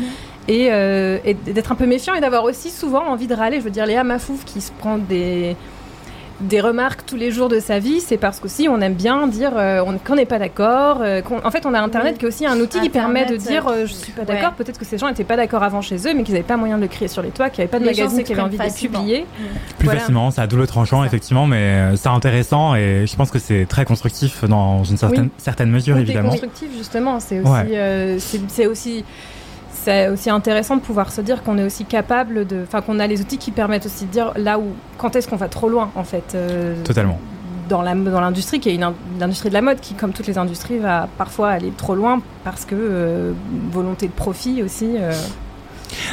et, 0.49 0.67
et 0.67 1.35
d'être 1.35 1.73
un 1.73 1.77
peu 1.77 1.87
méfiant 1.87 2.15
et 2.15 2.21
d'avoir 2.21 2.45
aussi 2.45 2.71
souvent 2.71 3.05
envie 3.07 3.27
de 3.27 3.35
râler. 3.35 3.59
Je 3.59 3.65
veux 3.65 3.71
dire, 3.71 3.87
Léa 3.87 4.05
Mafouf 4.05 4.45
qui 4.45 4.61
se 4.61 4.71
prend 4.73 4.99
des 4.99 5.57
des 6.41 6.61
remarques 6.61 7.07
tous 7.07 7.17
les 7.17 7.31
jours 7.31 7.49
de 7.49 7.61
sa 7.61 7.79
vie, 7.79 8.01
c'est 8.01 8.19
parce 8.19 8.41
qu'aussi 8.41 8.69
on 8.69 8.81
aime 8.81 8.93
bien 8.95 9.27
dire 9.27 9.53
euh, 9.57 9.83
on- 9.87 9.97
qu'on 9.99 10.17
n'est 10.17 10.27
pas 10.27 10.39
d'accord. 10.39 10.99
euh, 11.01 11.23
qu'on- 11.23 11.41
en 11.45 11.51
fait, 11.51 11.65
on 11.65 11.73
a 11.73 11.81
Internet 11.81 12.13
Oui. 12.15 12.19
qui 12.19 12.25
est 12.25 12.29
aussi 12.29 12.47
un 12.47 12.61
outil 12.61 12.81
qui 12.81 12.91
permet 12.91 13.25
de 13.25 13.37
dire 13.37 13.67
euh, 13.69 13.87
je 13.87 13.93
suis 13.95 14.13
pas 14.13 14.21
ouais. 14.23 14.27
d'accord. 14.27 14.53
Peut-être 14.53 14.79
que 14.79 14.85
ces 14.85 14.99
gens 14.99 15.09
n'étaient 15.09 15.25
pas 15.25 15.37
d'accord 15.37 15.63
avant 15.63 15.81
chez 15.81 15.97
eux, 15.97 16.13
mais 16.15 16.23
qu'ils 16.25 16.35
n'avaient 16.35 16.43
pas 16.47 16.57
moyen 16.59 16.77
de 16.77 16.83
le 16.83 16.89
crier 16.89 17.09
sur 17.09 17.23
les 17.23 17.31
toits, 17.31 17.49
qu'il 17.49 17.61
n'y 17.61 17.65
avait 17.65 17.71
pas 17.71 17.79
de 17.79 17.85
Les 17.85 17.91
magazine 17.91 18.23
qui 18.23 18.33
avait 18.33 18.43
envie 18.43 18.59
de 18.59 18.63
les 18.63 18.69
s'expriment 18.69 18.93
publier. 18.93 19.27
Plus 19.79 19.87
Voilà. 19.87 20.01
facilement, 20.01 20.31
c'est 20.31 20.41
à 20.43 20.47
double 20.47 20.67
tranchant, 20.67 21.01
Ça. 21.01 21.07
effectivement, 21.07 21.47
mais 21.47 21.57
euh, 21.57 21.97
c'est 21.97 22.09
intéressant 22.09 22.75
et 22.75 23.05
je 23.07 23.17
pense 23.17 23.31
que 23.31 23.39
c'est 23.39 23.65
très 23.67 23.85
constructif 23.87 24.45
dans 24.45 24.85
une 24.85 24.97
certaine, 24.99 25.25
Oui. 25.25 25.31
certaine 25.39 25.71
mesure, 25.71 25.97
évidemment. 25.97 26.29
constructif, 26.31 26.69
justement, 26.77 27.19
c'est 27.21 27.41
aussi, 27.41 27.51
Ouais. 27.51 27.67
euh, 27.75 28.17
c'est 28.19 28.41
c'est 28.49 28.67
aussi, 28.67 29.05
c'est 29.85 30.09
aussi 30.09 30.31
intéressant 30.31 30.77
de 30.77 30.81
pouvoir 30.81 31.11
se 31.13 31.21
dire 31.21 31.43
qu'on 31.43 31.59
est 31.59 31.65
aussi 31.65 31.85
capable 31.85 32.47
de, 32.47 32.63
enfin 32.63 32.81
qu'on 32.83 32.99
a 32.99 33.07
les 33.07 33.21
outils 33.21 33.39
qui 33.39 33.51
permettent 33.53 33.87
aussi 33.87 34.07
de 34.07 34.11
dire 34.11 34.33
là 34.37 34.59
où, 34.59 34.65
quand 34.99 35.15
est-ce 35.17 35.29
qu'on 35.29 35.37
va 35.37 35.49
trop 35.49 35.69
loin, 35.69 35.91
en 35.95 36.05
fait. 36.05 36.35
euh, 36.35 36.75
Totalement. 36.85 37.19
dans 37.69 37.83
la- 37.83 37.95
dans 37.95 38.21
l'industrie, 38.21 38.61
qui 38.61 38.69
est 38.71 38.75
une, 38.75 38.85
in- 38.85 38.95
une 39.17 39.23
industrie 39.23 39.49
de 39.49 39.55
la 39.55 39.63
mode, 39.63 39.81
qui, 39.81 39.95
comme 39.95 40.13
toutes 40.13 40.27
les 40.29 40.39
industries, 40.39 40.79
va 40.79 41.09
parfois 41.19 41.51
aller 41.51 41.73
trop 41.77 41.95
loin 41.95 42.21
parce 42.45 42.65
que 42.65 42.75
euh, 42.79 43.33
volonté 43.73 44.07
de 44.07 44.13
profit 44.13 44.63
aussi. 44.63 44.95
euh, 44.99 45.13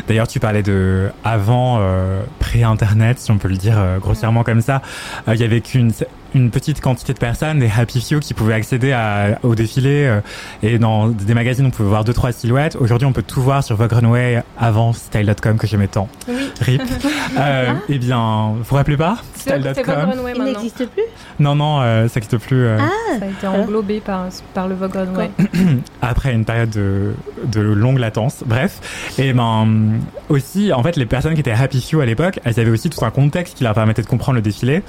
D'ailleurs, 0.07 0.27
tu 0.27 0.39
parlais 0.39 0.61
de 0.63 1.09
avant, 1.23 1.79
pré-internet, 2.39 3.17
si 3.19 3.31
on 3.31 3.37
peut 3.37 3.47
le 3.47 3.57
dire 3.57 3.75
grossièrement 3.99 4.43
comme 4.43 4.61
ça. 4.61 4.81
Il 5.27 5.35
y 5.35 5.43
avait 5.43 5.61
qu'une 5.61 5.91
une 6.33 6.49
petite 6.51 6.81
quantité 6.81 7.13
de 7.13 7.19
personnes, 7.19 7.59
des 7.59 7.69
happy 7.75 8.01
few, 8.01 8.19
qui 8.19 8.33
pouvaient 8.33 8.53
accéder 8.53 8.91
à, 8.91 9.39
au 9.43 9.55
défilé. 9.55 10.05
euh, 10.05 10.21
et 10.61 10.79
dans 10.79 11.07
des 11.09 11.33
magazines, 11.33 11.65
on 11.65 11.69
pouvait 11.71 11.89
voir 11.89 12.03
deux 12.03 12.13
trois 12.13 12.31
silhouettes. 12.31 12.75
Aujourd'hui, 12.79 13.05
on 13.05 13.13
peut 13.13 13.23
tout 13.23 13.41
voir 13.41 13.63
sur 13.63 13.75
Vogue 13.75 13.91
Runway 13.93 14.41
avant 14.59 14.93
Style.com 14.93 15.57
que 15.57 15.67
j'aimais 15.67 15.87
tant. 15.87 16.07
Oui. 16.27 16.51
Rip. 16.61 16.81
euh, 17.37 17.73
eh 17.89 17.97
bien, 17.97 18.53
vous 18.57 18.63
vous 18.63 18.75
rappelez 18.75 18.97
pas 18.97 19.17
C'est 19.35 19.51
c'est 19.51 19.59
Vogue 19.59 19.73
Style.com 19.73 20.09
Runway 20.11 20.33
Il 20.35 20.43
n'existe 20.43 20.85
plus 20.89 21.03
Non, 21.39 21.55
non, 21.55 21.81
euh, 21.81 22.07
ça 22.07 22.19
n'existe 22.19 22.37
plus. 22.37 22.65
euh, 22.65 22.77
Ça 23.19 23.25
a 23.25 23.27
été 23.27 23.47
englobé 23.47 23.99
par, 23.99 24.25
par 24.53 24.67
le 24.67 24.75
Vogue 24.75 24.95
Runway. 24.95 25.29
après 26.01 26.33
une 26.33 26.45
période 26.45 26.69
de, 26.71 27.13
de 27.45 27.61
longue 27.61 27.99
latence. 27.99 28.43
Bref, 28.45 29.13
et 29.19 29.33
ben 29.33 29.67
aussi, 30.29 30.73
en 30.73 30.81
fait, 30.83 30.95
les 30.95 31.05
personnes 31.05 31.33
qui 31.33 31.39
étaient 31.41 31.51
Happy 31.51 31.81
Few 31.81 31.99
à 32.01 32.05
l'époque, 32.05 32.39
elles 32.43 32.59
avaient 32.59 32.71
aussi 32.71 32.89
tout 32.89 33.03
un 33.05 33.11
contexte 33.11 33.55
qui 33.57 33.63
leur 33.63 33.73
permettait 33.73 34.01
de 34.01 34.07
comprendre 34.07 34.35
le 34.37 34.41
défilé. 34.41 34.81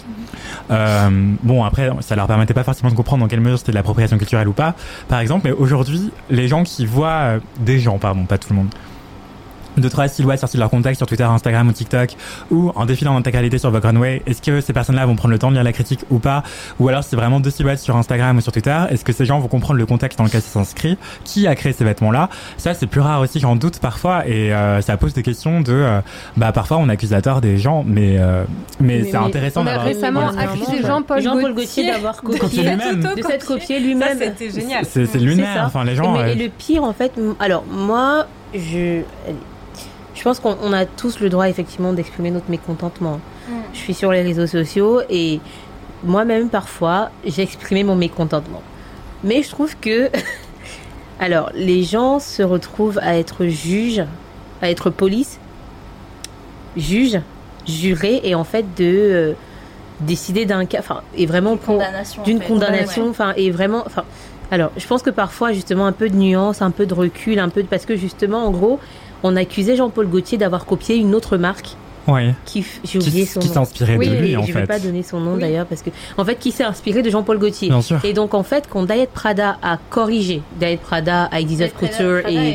Euh, 0.70 1.10
bon, 1.42 1.64
après, 1.64 1.90
ça 2.00 2.16
leur 2.16 2.26
permettait 2.26 2.54
pas 2.54 2.64
forcément 2.64 2.90
de 2.90 2.96
comprendre 2.96 3.22
dans 3.22 3.28
quelle 3.28 3.40
mesure 3.40 3.58
c'était 3.58 3.72
de 3.72 3.76
l'appropriation 3.76 4.18
culturelle 4.18 4.48
ou 4.48 4.52
pas, 4.52 4.74
par 5.08 5.20
exemple. 5.20 5.42
Mais 5.44 5.52
aujourd'hui, 5.52 6.10
les 6.30 6.48
gens 6.48 6.64
qui 6.64 6.86
voient 6.86 7.08
euh, 7.08 7.40
des 7.60 7.78
gens, 7.78 7.98
pardon, 7.98 8.24
pas 8.24 8.38
tout 8.38 8.48
le 8.50 8.56
monde. 8.56 8.68
Deux, 9.76 9.88
trois 9.90 10.08
silhouettes 10.08 10.40
sorties 10.40 10.56
de 10.56 10.60
leur 10.60 10.70
contexte 10.70 10.98
sur 11.00 11.06
Twitter, 11.06 11.24
Instagram 11.24 11.68
ou 11.68 11.72
TikTok, 11.72 12.10
ou 12.50 12.70
en 12.74 12.86
défilant 12.86 13.14
en 13.14 13.18
intégralité 13.18 13.58
sur 13.58 13.70
Vogue 13.70 13.84
Runway, 13.84 14.22
est-ce 14.26 14.40
que 14.40 14.60
ces 14.60 14.72
personnes-là 14.72 15.04
vont 15.06 15.16
prendre 15.16 15.32
le 15.32 15.38
temps 15.38 15.48
de 15.50 15.54
lire 15.54 15.64
la 15.64 15.72
critique 15.72 16.00
ou 16.10 16.18
pas? 16.18 16.42
Ou 16.78 16.88
alors 16.88 17.02
c'est 17.02 17.16
vraiment 17.16 17.40
deux 17.40 17.50
silhouettes 17.50 17.80
sur 17.80 17.96
Instagram 17.96 18.36
ou 18.36 18.40
sur 18.40 18.52
Twitter, 18.52 18.78
est-ce 18.90 19.04
que 19.04 19.12
ces 19.12 19.24
gens 19.24 19.40
vont 19.40 19.48
comprendre 19.48 19.78
le 19.78 19.86
contexte 19.86 20.18
dans 20.18 20.24
lequel 20.24 20.40
ça 20.42 20.48
s'inscrit? 20.50 20.96
Qui 21.24 21.46
a 21.46 21.54
créé 21.54 21.72
ces 21.72 21.84
vêtements-là? 21.84 22.28
Ça 22.56 22.74
c'est 22.74 22.86
plus 22.86 23.00
rare 23.00 23.20
aussi, 23.20 23.40
j'en 23.40 23.56
doute 23.56 23.78
parfois, 23.80 24.26
et 24.28 24.54
euh, 24.54 24.80
ça 24.80 24.96
pose 24.96 25.12
des 25.12 25.22
questions 25.22 25.60
de... 25.60 25.72
euh, 25.72 26.00
bah 26.36 26.52
parfois 26.52 26.76
on 26.78 26.88
accuse 26.88 27.12
à 27.12 27.20
tort 27.22 27.40
des 27.40 27.58
gens, 27.58 27.84
mais, 27.86 28.16
euh, 28.18 28.44
mais, 28.80 29.00
Mais- 29.02 29.10
c'est 29.10 29.16
intéressant 29.16 29.62
on 29.62 29.66
a 29.66 29.70
d'avoir... 29.70 29.86
récemment 29.86 30.28
accusé 30.28 30.82
Jean-Paul 30.82 31.20
Jean-Paul 31.22 31.54
Gaultier 31.54 31.84
Gaultier 31.84 31.90
d'avoir 31.92 32.14
de 32.22 32.38
copié 32.38 32.62
lui-même. 32.62 33.00
de 33.16 33.22
s'être 33.22 33.46
copié 33.46 33.80
lui-même. 33.80 34.18
Ça, 34.18 34.24
c'était 34.24 34.50
génial. 34.50 34.84
C'est 34.84 35.14
lunaire, 35.16 35.64
enfin 35.66 35.84
les 35.84 35.92
Et, 35.92 35.96
gens... 35.96 36.12
mais- 36.12 36.18
euh, 36.20 36.32
et 36.32 36.34
le 36.36 36.48
pire, 36.48 36.84
en 36.84 36.92
fait, 36.92 37.12
alors 37.40 37.64
moi, 37.70 38.26
je, 38.54 39.00
je 40.24 40.30
pense 40.30 40.40
qu'on 40.40 40.56
on 40.62 40.72
a 40.72 40.86
tous 40.86 41.20
le 41.20 41.28
droit 41.28 41.50
effectivement 41.50 41.92
d'exprimer 41.92 42.30
notre 42.30 42.48
mécontentement. 42.50 43.20
Mm. 43.46 43.52
Je 43.74 43.78
suis 43.78 43.92
sur 43.92 44.10
les 44.10 44.22
réseaux 44.22 44.46
sociaux 44.46 45.02
et 45.10 45.38
moi-même 46.02 46.48
parfois 46.48 47.10
j'ai 47.26 47.42
exprimé 47.42 47.84
mon 47.84 47.94
mécontentement. 47.94 48.62
Mais 49.22 49.42
je 49.42 49.50
trouve 49.50 49.76
que 49.78 50.10
Alors, 51.20 51.50
les 51.54 51.82
gens 51.84 52.20
se 52.20 52.42
retrouvent 52.42 52.98
à 53.02 53.18
être 53.18 53.44
juges, 53.44 54.02
à 54.62 54.70
être 54.70 54.88
police, 54.88 55.38
juge, 56.76 57.20
juré, 57.68 58.20
et 58.24 58.34
en 58.34 58.44
fait 58.44 58.64
de 58.76 58.84
euh, 58.84 59.32
décider 60.00 60.46
d'un 60.46 60.64
cas, 60.64 60.78
enfin, 60.78 61.02
et 61.14 61.26
vraiment 61.26 61.56
pour- 61.56 61.76
Condamnation. 61.76 62.22
en 62.22 62.24
d'une 62.24 62.40
fait. 62.40 62.46
condamnation, 62.48 63.02
Ouais, 63.04 63.10
enfin, 63.10 63.32
et 63.36 63.50
vraiment, 63.50 63.84
enfin, 63.86 64.04
alors, 64.50 64.70
je 64.76 64.86
pense 64.86 65.02
que 65.02 65.10
parfois, 65.10 65.52
justement, 65.52 65.86
un 65.86 65.92
peu 65.92 66.08
de 66.08 66.16
nuance, 66.16 66.62
un 66.62 66.70
peu 66.70 66.86
de 66.86 66.94
recul, 66.94 67.38
un 67.38 67.48
peu 67.48 67.62
de, 67.62 67.68
parce 67.68 67.86
que 67.86 67.96
justement, 67.96 68.46
en 68.46 68.50
gros, 68.50 68.80
on 69.24 69.34
accusait 69.36 69.74
Jean-Paul 69.74 70.06
Gaultier 70.06 70.38
d'avoir 70.38 70.66
copié 70.66 70.96
une 70.96 71.14
autre 71.14 71.36
marque 71.38 71.70
Oui. 72.06 72.30
qui, 72.44 72.64
j'ai 72.84 72.98
Qui, 73.00 73.08
oublié 73.08 73.26
son 73.26 73.40
qui 73.40 73.48
nom. 73.48 73.52
s'est 73.54 73.58
inspiré 73.58 73.96
Oui, 73.96 74.08
de 74.08 74.14
lui, 74.16 74.30
Et 74.32 74.36
en 74.36 74.42
je 74.42 74.52
vais 74.52 74.60
fait. 74.60 74.66
pas 74.66 74.78
donner 74.78 75.02
son 75.02 75.18
nom 75.18 75.34
Oui. 75.34 75.40
d'ailleurs 75.40 75.66
parce 75.66 75.80
que 75.82 75.90
en 76.18 76.24
fait 76.24 76.36
qui 76.36 76.52
s'est 76.52 76.62
inspiré 76.62 77.02
de 77.02 77.08
Jean-Paul 77.10 77.38
Gaultier. 77.38 77.68
Bien 77.68 77.80
sûr. 77.80 77.98
Et 78.04 78.12
donc 78.12 78.34
en 78.34 78.42
fait 78.42 78.68
quand 78.70 78.84
Diet 78.84 79.08
Prada 79.12 79.56
a 79.62 79.78
corrigé 79.90 80.42
Diet 80.60 80.78
Prada, 80.78 81.30
of 81.32 81.74
Couture 81.74 82.18
et, 82.28 82.54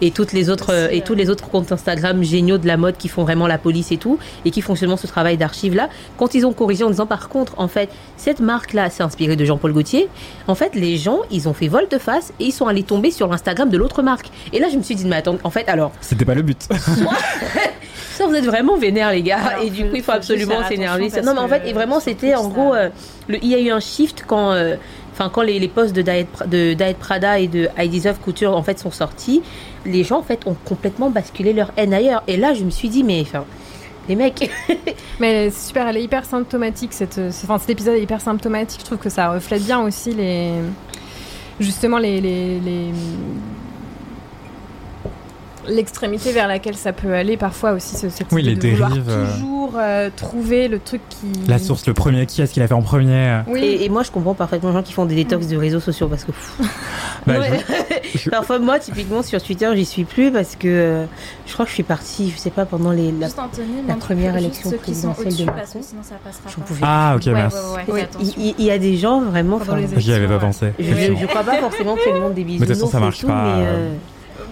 et 0.00 0.10
toutes 0.10 0.32
les 0.32 0.50
autres 0.50 0.92
et 0.92 1.00
tous 1.02 1.14
les 1.14 1.30
autres 1.30 1.48
comptes 1.48 1.72
Instagram 1.72 2.22
géniaux 2.22 2.58
de 2.58 2.66
la 2.66 2.76
mode 2.76 2.96
qui 2.96 3.08
font 3.08 3.22
vraiment 3.22 3.46
la 3.46 3.58
police 3.58 3.92
et 3.92 3.96
tout 3.96 4.18
et 4.44 4.50
qui 4.50 4.60
font 4.60 4.74
seulement 4.74 4.96
ce 4.96 5.06
travail 5.06 5.36
d'archive 5.36 5.74
là. 5.74 5.88
Quand 6.16 6.34
ils 6.34 6.46
ont 6.46 6.52
corrigé 6.52 6.84
en 6.84 6.90
disant 6.90 7.06
par 7.06 7.28
contre 7.28 7.54
en 7.58 7.68
fait 7.68 7.90
cette 8.16 8.40
marque 8.40 8.72
là 8.72 8.90
s'est 8.90 9.02
inspirée 9.02 9.36
de 9.36 9.44
Jean-Paul 9.44 9.72
Gaultier 9.72 10.08
en 10.48 10.54
fait 10.54 10.74
les 10.74 10.96
gens 10.96 11.20
ils 11.30 11.48
ont 11.48 11.54
fait 11.54 11.68
volte-face 11.68 12.32
et 12.40 12.46
ils 12.46 12.52
sont 12.52 12.66
allés 12.66 12.82
tomber 12.82 13.10
sur 13.10 13.28
l'Instagram 13.28 13.68
de 13.68 13.76
l'autre 13.76 14.02
marque. 14.02 14.30
Et 14.52 14.58
là 14.58 14.68
je 14.70 14.76
me 14.76 14.82
suis 14.82 14.94
dit 14.94 15.06
mais 15.06 15.16
attends 15.16 15.38
en 15.44 15.50
fait 15.50 15.68
alors 15.68 15.92
C'était 16.00 16.24
pas 16.24 16.34
le 16.34 16.42
but. 16.42 16.68
ça 16.70 18.26
vous 18.26 18.34
êtes 18.34 18.44
vraiment 18.44 18.76
vénère 18.76 19.12
les 19.12 19.22
gars. 19.22 19.38
Alors, 19.38 19.64
et 19.64 19.70
du 19.70 19.84
coup 19.84 19.96
il 19.96 20.02
faut 20.02 20.12
absolument 20.12 20.66
s'énerver. 20.68 21.06
attention 21.06 21.22
non 21.24 21.34
mais 21.34 21.40
en 21.40 21.48
fait 21.48 21.68
et 21.68 21.72
vraiment 21.72 22.00
c'était 22.00 22.34
en 22.34 22.48
gros 22.48 22.74
euh, 22.74 22.88
le, 23.28 23.38
il 23.42 23.48
y 23.48 23.54
a 23.54 23.60
eu 23.60 23.70
un 23.70 23.80
shift 23.80 24.24
quand 24.26 24.52
euh, 24.52 24.76
quand 25.28 25.42
les, 25.42 25.58
les 25.58 25.68
posts 25.68 25.94
de 25.94 26.02
Diet, 26.02 26.26
de 26.46 26.92
Prada 26.94 27.38
et 27.38 27.48
de 27.48 27.68
I 27.78 27.88
Deserve 27.88 28.18
Couture 28.18 28.56
en 28.56 28.62
fait 28.62 28.78
sont 28.78 28.90
sortis 28.90 29.42
les 29.84 30.04
gens 30.04 30.18
en 30.18 30.22
fait 30.22 30.46
ont 30.46 30.56
complètement 30.64 31.10
basculé 31.10 31.52
leur 31.52 31.72
haine 31.76 31.92
ailleurs 31.92 32.22
et 32.26 32.36
là 32.36 32.54
je 32.54 32.64
me 32.64 32.70
suis 32.70 32.88
dit 32.88 33.04
mais 33.04 33.20
enfin 33.20 33.44
les 34.08 34.16
mecs 34.16 34.50
Mais 35.20 35.50
c'est 35.50 35.68
super, 35.68 35.86
elle 35.86 35.98
est 35.98 36.02
hyper 36.02 36.24
symptomatique. 36.24 36.92
Euh, 37.18 37.30
cet 37.30 37.68
épisode 37.70 37.96
est 37.96 38.02
hyper 38.02 38.22
symptomatique. 38.22 38.80
Je 38.80 38.86
trouve 38.86 38.96
que 38.98 39.10
ça 39.10 39.30
reflète 39.30 39.62
bien 39.62 39.80
aussi 39.82 40.14
les, 40.14 40.52
justement 41.60 41.98
les- 41.98 42.20
l'extrémité 45.70 46.32
vers 46.32 46.48
laquelle 46.48 46.76
ça 46.76 46.92
peut 46.92 47.14
aller 47.14 47.36
parfois 47.36 47.72
aussi 47.72 47.96
ce, 47.96 48.08
cette 48.10 48.30
Oui, 48.32 48.42
les 48.42 48.54
de 48.56 48.68
vouloir 48.68 48.90
dérives, 48.90 49.08
euh. 49.08 49.32
toujours 49.32 49.72
euh, 49.76 50.10
trouver 50.14 50.68
le 50.68 50.78
truc 50.78 51.00
qui 51.08 51.26
La 51.48 51.58
source, 51.58 51.86
le 51.86 51.94
premier, 51.94 52.26
qui 52.26 52.42
est-ce 52.42 52.52
qu'il 52.52 52.62
a 52.62 52.66
fait 52.68 52.74
en 52.74 52.82
premier 52.82 53.40
oui 53.46 53.60
et, 53.62 53.84
et 53.84 53.88
moi 53.88 54.02
je 54.02 54.10
comprends 54.10 54.34
parfaitement 54.34 54.70
les 54.70 54.74
gens 54.76 54.82
qui 54.82 54.92
font 54.92 55.04
des 55.06 55.14
détox 55.14 55.46
de 55.46 55.56
réseaux 55.56 55.80
sociaux 55.80 56.08
parce 56.08 56.24
que 56.24 56.32
Bah, 57.26 57.34
je- 58.14 58.30
parfois 58.30 58.58
moi 58.58 58.78
typiquement 58.78 59.22
sur 59.22 59.42
Twitter 59.42 59.70
j'y 59.74 59.84
suis 59.84 60.04
plus 60.04 60.30
parce 60.32 60.56
que 60.56 60.68
euh, 60.68 61.04
je 61.46 61.52
crois 61.52 61.64
que 61.66 61.70
je 61.70 61.74
suis 61.74 61.82
partie 61.82 62.30
je 62.30 62.38
sais 62.38 62.50
pas 62.50 62.64
pendant 62.64 62.90
les 62.92 63.12
la 63.12 63.26
Juste 63.26 63.38
Anthony, 63.38 63.66
la 63.86 63.94
montre 63.94 64.06
première 64.06 64.36
élection 64.36 64.70
présidentielle 64.72 65.36
de 65.36 65.44
Macron. 65.44 65.80
sinon 65.82 66.02
ça 66.02 66.14
passera 66.24 66.44
J'en 66.48 66.60
pas. 66.62 66.66
pouvais 66.66 66.80
Ah, 66.82 67.12
ok, 67.16 67.26
Ouais, 67.26 67.32
ouais, 67.32 67.42
mince. 67.42 67.54
ouais, 67.54 67.92
ouais, 67.94 68.08
Oui, 68.18 68.32
fais 68.34 68.54
il, 68.58 68.64
y 68.64 68.70
a 68.70 68.78
des 68.78 68.96
gens 68.96 69.20
vraiment 69.20 69.60
J'y 69.98 70.12
avais 70.12 70.26
pas 70.26 70.38
pensé. 70.38 70.72
Je, 70.78 71.26
crois 71.26 71.42
pas 71.44 71.58
forcément 71.58 71.94
que 71.96 72.08
le 72.10 72.20
monde 72.20 72.34
des 72.34 72.44
bisounours. 72.44 72.68
de 72.68 72.74
toute 72.74 72.80
façon, 72.82 72.90
ça 72.92 73.00
marche 73.00 73.24
pas, 73.24 73.44
Mais, 73.56 73.62
euh, 73.64 73.66
euh, 73.68 73.94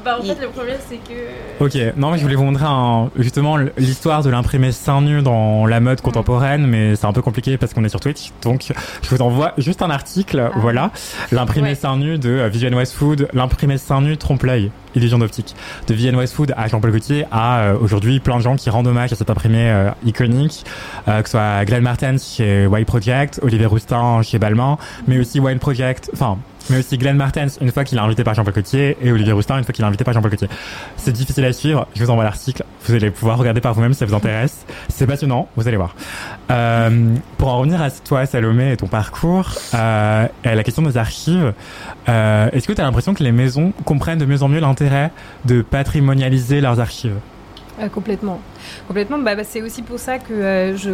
Bah, 0.09 0.17
en 0.19 0.23
fait, 0.23 0.41
le 0.41 0.49
problème, 0.49 0.79
c'est 0.89 0.97
que. 0.97 1.63
Ok, 1.63 1.95
non 1.99 2.11
mais 2.11 2.17
je 2.17 2.23
voulais 2.23 2.35
vous 2.35 2.45
montrer 2.45 2.65
un, 2.67 3.11
justement 3.19 3.59
l'histoire 3.77 4.23
de 4.23 4.31
l'imprimé 4.31 4.73
seins 4.73 5.03
nus 5.03 5.21
dans 5.21 5.67
la 5.67 5.81
mode 5.81 6.01
contemporaine, 6.01 6.67
mais 6.67 6.97
c'est 6.97 7.05
un 7.05 7.13
peu 7.13 7.21
compliqué 7.21 7.59
parce 7.59 7.75
qu'on 7.75 7.85
est 7.85 7.91
sur 7.91 8.01
Twitch, 8.01 8.33
donc 8.41 8.73
je 9.03 9.11
vous 9.15 9.21
envoie 9.21 9.53
juste 9.59 9.83
un 9.83 9.91
article, 9.91 10.51
voilà, 10.57 10.93
l'imprimé 11.31 11.69
Ouais. 11.69 11.75
seins 11.75 11.99
nus 11.99 12.19
de 12.19 12.31
euh, 12.31 12.49
Vivienne 12.49 12.75
Westwood, 12.75 13.29
l'imprimé 13.35 13.77
seins 13.77 14.01
nus 14.01 14.17
trompe-l'œil, 14.17 14.71
illusion 14.95 15.19
d'optique, 15.19 15.55
de 15.89 15.93
Vivienne 15.93 16.17
Westwood 16.17 16.55
à 16.57 16.69
Jean-Paul 16.69 16.91
Gaultier, 16.91 17.27
à 17.31 17.59
euh, 17.59 17.77
aujourd'hui 17.79 18.19
plein 18.21 18.39
de 18.39 18.43
gens 18.43 18.57
qui 18.57 18.71
rendent 18.71 18.87
hommage 18.87 19.13
à 19.13 19.17
cet 19.17 19.29
imprimé 19.29 19.69
euh, 19.71 19.91
iconique, 20.07 20.65
euh, 21.09 21.21
que 21.21 21.29
ce 21.29 21.33
soit 21.33 21.65
Glenn 21.67 21.83
Martens 21.83 22.37
chez 22.37 22.67
White 22.67 22.87
Project, 22.87 23.41
Olivier 23.43 23.67
Roustin 23.67 24.23
chez 24.23 24.39
Balmain, 24.39 24.79
mais 25.07 25.19
aussi 25.19 25.39
Wine 25.39 25.59
Project, 25.59 26.11
enfin 26.15 26.39
mais 26.71 26.79
aussi 26.79 26.99
Glenn 26.99 27.17
Martens 27.17 27.59
une 27.61 27.73
fois 27.73 27.85
qu'il 27.85 27.99
est 27.99 28.01
invité 28.01 28.25
par 28.25 28.35
Jean-Paul 28.35 28.55
Gaultier 28.55 28.97
et 29.03 29.13
Olivier 29.13 29.33
Roustin 29.33 29.59
une 29.59 29.65
fois 29.65 29.73
qu'il 29.73 29.85
est 29.85 29.89
invité 29.89 30.05
par 30.05 30.15
Jean-Paul 30.15 30.31
Gaultier. 30.31 30.49
C'est 30.97 31.13
difficile 31.13 31.45
à 31.45 31.53
suivre, 31.53 31.87
je 31.95 32.05
vous 32.05 32.11
envoie 32.11 32.25
l'article, 32.25 32.65
vous 32.85 32.95
allez 32.95 33.11
pouvoir 33.11 33.39
regarder 33.39 33.61
par 33.61 33.75
vous-même 33.75 33.93
si 33.93 33.99
ça 33.99 34.07
vous 34.07 34.15
intéresse. 34.15 34.65
C'est 34.89 35.07
passionnant, 35.07 35.49
vous 35.57 35.69
allez 35.69 35.77
voir. 35.77 35.95
Euh, 36.51 37.15
pour 37.37 37.49
en 37.49 37.59
revenir 37.59 37.81
à 37.83 37.91
toi 37.91 38.27
Salomé 38.27 38.73
et 38.73 38.77
ton 38.77 38.87
parcours, 38.87 39.51
euh, 39.75 40.27
et 40.45 40.49
à 40.49 40.55
la 40.55 40.65
question 40.65 40.83
des 40.83 40.97
archives, 40.97 41.53
euh, 42.09 42.49
est-ce 42.53 42.67
que 42.67 42.73
tu 42.73 42.81
as 42.81 42.85
l'impression 42.85 43.15
que 43.15 43.23
les 43.23 43.33
maisons 43.33 43.73
comprennent 43.85 44.19
de 44.19 44.27
mieux 44.27 44.43
en 44.43 44.49
mieux 44.49 44.61
l'intérêt 44.61 45.11
de 45.45 45.63
patrimonialiser 45.63 46.61
leurs 46.61 46.81
archives? 46.81 47.17
Euh, 47.81 47.89
complètement. 47.89 48.41
Complètement. 48.87 49.19
Bah, 49.19 49.35
bah, 49.35 49.45
c'est 49.45 49.63
aussi 49.63 49.83
pour 49.83 49.99
ça 49.99 50.19
que 50.19 50.75
je, 50.77 50.91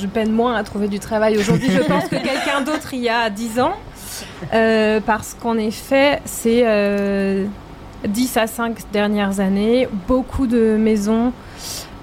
je 0.00 0.06
peine 0.06 0.32
moins 0.32 0.56
à 0.56 0.64
trouver 0.64 0.88
du 0.88 0.98
travail 0.98 1.36
aujourd'hui, 1.38 1.70
je 1.70 1.82
pense, 1.82 2.04
que 2.04 2.16
quelqu'un 2.22 2.62
d'autre 2.64 2.92
il 2.94 3.00
y 3.00 3.08
a 3.08 3.30
10 3.30 3.60
ans. 3.60 3.74
Euh, 4.52 5.00
parce 5.04 5.34
qu'en 5.40 5.56
effet, 5.58 6.20
c'est 6.24 6.62
euh, 6.64 7.44
10 8.06 8.36
à 8.36 8.46
5 8.46 8.76
dernières 8.92 9.40
années, 9.40 9.88
beaucoup 10.08 10.46
de 10.46 10.76
maisons, 10.76 11.32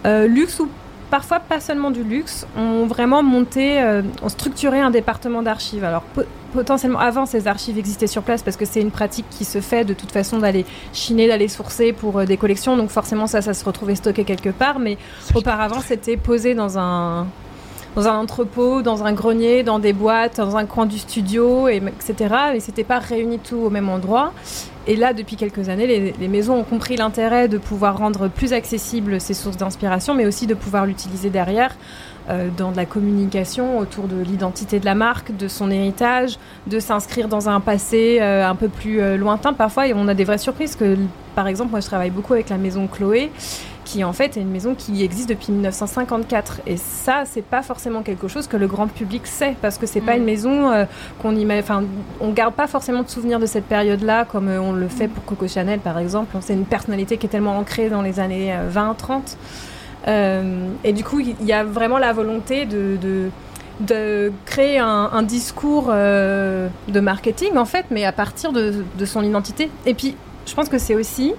euh, 0.05 0.27
luxe 0.27 0.59
ou 0.59 0.69
parfois 1.09 1.39
pas 1.39 1.59
seulement 1.59 1.89
du 1.91 2.03
luxe, 2.03 2.45
ont 2.55 2.85
vraiment 2.85 3.23
monté, 3.23 3.81
euh, 3.81 4.01
ont 4.21 4.29
structuré 4.29 4.79
un 4.79 4.91
département 4.91 5.41
d'archives. 5.41 5.83
Alors 5.83 6.03
po- 6.03 6.21
potentiellement 6.53 6.99
avant 6.99 7.25
ces 7.25 7.47
archives 7.47 7.77
existaient 7.79 8.07
sur 8.07 8.21
place 8.21 8.43
parce 8.43 8.57
que 8.57 8.65
c'est 8.65 8.79
une 8.81 8.91
pratique 8.91 9.25
qui 9.31 9.43
se 9.43 9.59
fait 9.59 9.83
de 9.85 9.93
toute 9.93 10.11
façon 10.11 10.37
d'aller 10.37 10.65
chiner, 10.93 11.27
d'aller 11.27 11.47
sourcer 11.47 11.93
pour 11.93 12.19
euh, 12.19 12.25
des 12.25 12.37
collections, 12.37 12.77
donc 12.77 12.89
forcément 12.91 13.25
ça, 13.27 13.41
ça 13.41 13.53
se 13.55 13.65
retrouvait 13.65 13.95
stocké 13.95 14.23
quelque 14.23 14.49
part, 14.49 14.77
mais 14.79 14.97
auparavant 15.33 15.81
c'était 15.81 16.15
posé 16.17 16.53
dans 16.53 16.77
un 16.77 17.25
dans 17.99 18.07
un 18.07 18.17
entrepôt, 18.17 18.81
dans 18.81 19.03
un 19.03 19.11
grenier, 19.11 19.61
dans 19.63 19.79
des 19.79 19.91
boîtes, 19.91 20.37
dans 20.37 20.55
un 20.55 20.65
coin 20.65 20.85
du 20.85 20.97
studio, 20.97 21.67
et, 21.67 21.77
etc. 21.77 22.33
Mais 22.53 22.61
c'était 22.61 22.85
pas 22.85 22.99
réuni 22.99 23.39
tout 23.39 23.57
au 23.57 23.69
même 23.69 23.89
endroit. 23.89 24.31
Et 24.87 24.95
là, 24.95 25.13
depuis 25.13 25.35
quelques 25.35 25.67
années, 25.67 25.85
les, 25.85 26.13
les 26.17 26.27
maisons 26.29 26.55
ont 26.55 26.63
compris 26.63 26.95
l'intérêt 26.95 27.49
de 27.49 27.57
pouvoir 27.57 27.97
rendre 27.97 28.29
plus 28.29 28.53
accessibles 28.53 29.19
ces 29.19 29.33
sources 29.33 29.57
d'inspiration, 29.57 30.15
mais 30.15 30.25
aussi 30.25 30.47
de 30.47 30.53
pouvoir 30.53 30.85
l'utiliser 30.85 31.29
derrière 31.29 31.75
euh, 32.29 32.49
dans 32.55 32.71
de 32.71 32.77
la 32.77 32.85
communication 32.85 33.79
autour 33.79 34.07
de 34.07 34.21
l'identité 34.21 34.79
de 34.79 34.85
la 34.85 34.93
marque, 34.93 35.35
de 35.35 35.47
son 35.47 35.71
héritage, 35.71 36.37
de 36.67 36.79
s'inscrire 36.79 37.27
dans 37.27 37.49
un 37.49 37.59
passé 37.59 38.19
euh, 38.21 38.47
un 38.47 38.53
peu 38.53 38.69
plus 38.69 39.01
euh, 39.01 39.17
lointain 39.17 39.53
parfois. 39.53 39.87
Et 39.87 39.93
on 39.95 40.07
a 40.07 40.13
des 40.13 40.25
vraies 40.25 40.37
surprises 40.37 40.75
que, 40.75 40.95
par 41.33 41.47
exemple, 41.47 41.71
moi 41.71 41.79
je 41.79 41.87
travaille 41.87 42.11
beaucoup 42.11 42.33
avec 42.33 42.49
la 42.49 42.59
maison 42.59 42.85
Chloé, 42.85 43.31
qui 43.89 44.03
en 44.03 44.13
fait 44.13 44.37
est 44.37 44.41
une 44.41 44.51
maison 44.51 44.75
qui 44.75 45.03
existe 45.03 45.29
depuis 45.29 45.51
1954. 45.51 46.61
Et 46.67 46.77
ça, 46.77 47.23
c'est 47.25 47.41
pas 47.41 47.63
forcément 47.63 48.03
quelque 48.03 48.27
chose 48.27 48.45
que 48.47 48.55
le 48.57 48.67
grand 48.67 48.87
public 48.87 49.25
sait, 49.25 49.55
parce 49.61 49.77
que 49.79 49.87
c'est 49.87 50.01
pas 50.01 50.13
Mm. 50.13 50.17
une 50.19 50.25
maison 50.25 50.71
euh, 50.71 50.85
qu'on. 51.21 51.35
Enfin, 51.59 51.83
on 52.21 52.29
garde 52.31 52.53
pas 52.53 52.67
forcément 52.67 53.01
de 53.01 53.09
souvenirs 53.09 53.39
de 53.39 53.47
cette 53.47 53.65
période-là, 53.65 54.25
comme 54.25 54.47
euh, 54.47 54.61
on 54.61 54.73
le 54.73 54.87
fait 54.87 55.07
pour 55.07 55.25
Coco 55.25 55.47
Chanel, 55.47 55.79
par 55.79 55.97
exemple. 55.97 56.37
C'est 56.41 56.53
une 56.53 56.65
personnalité 56.65 57.17
qui 57.17 57.25
est 57.25 57.29
tellement 57.29 57.57
ancrée 57.57 57.89
dans 57.89 58.03
les 58.03 58.19
années 58.19 58.53
euh, 58.53 58.69
20-30. 58.71 59.37
Euh, 60.07 60.69
et 60.83 60.93
du 60.93 61.03
coup, 61.03 61.19
il 61.19 61.45
y 61.45 61.51
a 61.53 61.63
vraiment 61.63 61.97
la 61.97 62.13
volonté 62.13 62.65
de, 62.65 62.95
de, 63.01 63.29
de 63.79 64.31
créer 64.45 64.77
un, 64.77 65.09
un 65.11 65.23
discours 65.23 65.87
euh, 65.89 66.67
de 66.87 66.99
marketing, 66.99 67.57
en 67.57 67.65
fait, 67.65 67.85
mais 67.89 68.05
à 68.05 68.11
partir 68.11 68.51
de, 68.51 68.85
de 68.97 69.05
son 69.05 69.23
identité. 69.23 69.69
Et 69.87 69.93
puis, 69.95 70.15
je 70.45 70.53
pense 70.53 70.69
que 70.69 70.77
c'est 70.77 70.95
aussi 70.95 71.33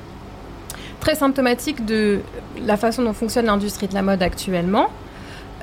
très 1.01 1.15
symptomatique 1.15 1.85
de 1.85 2.21
la 2.65 2.77
façon 2.77 3.03
dont 3.03 3.13
fonctionne 3.13 3.47
l'industrie 3.47 3.89
de 3.89 3.95
la 3.95 4.03
mode 4.03 4.23
actuellement. 4.23 4.89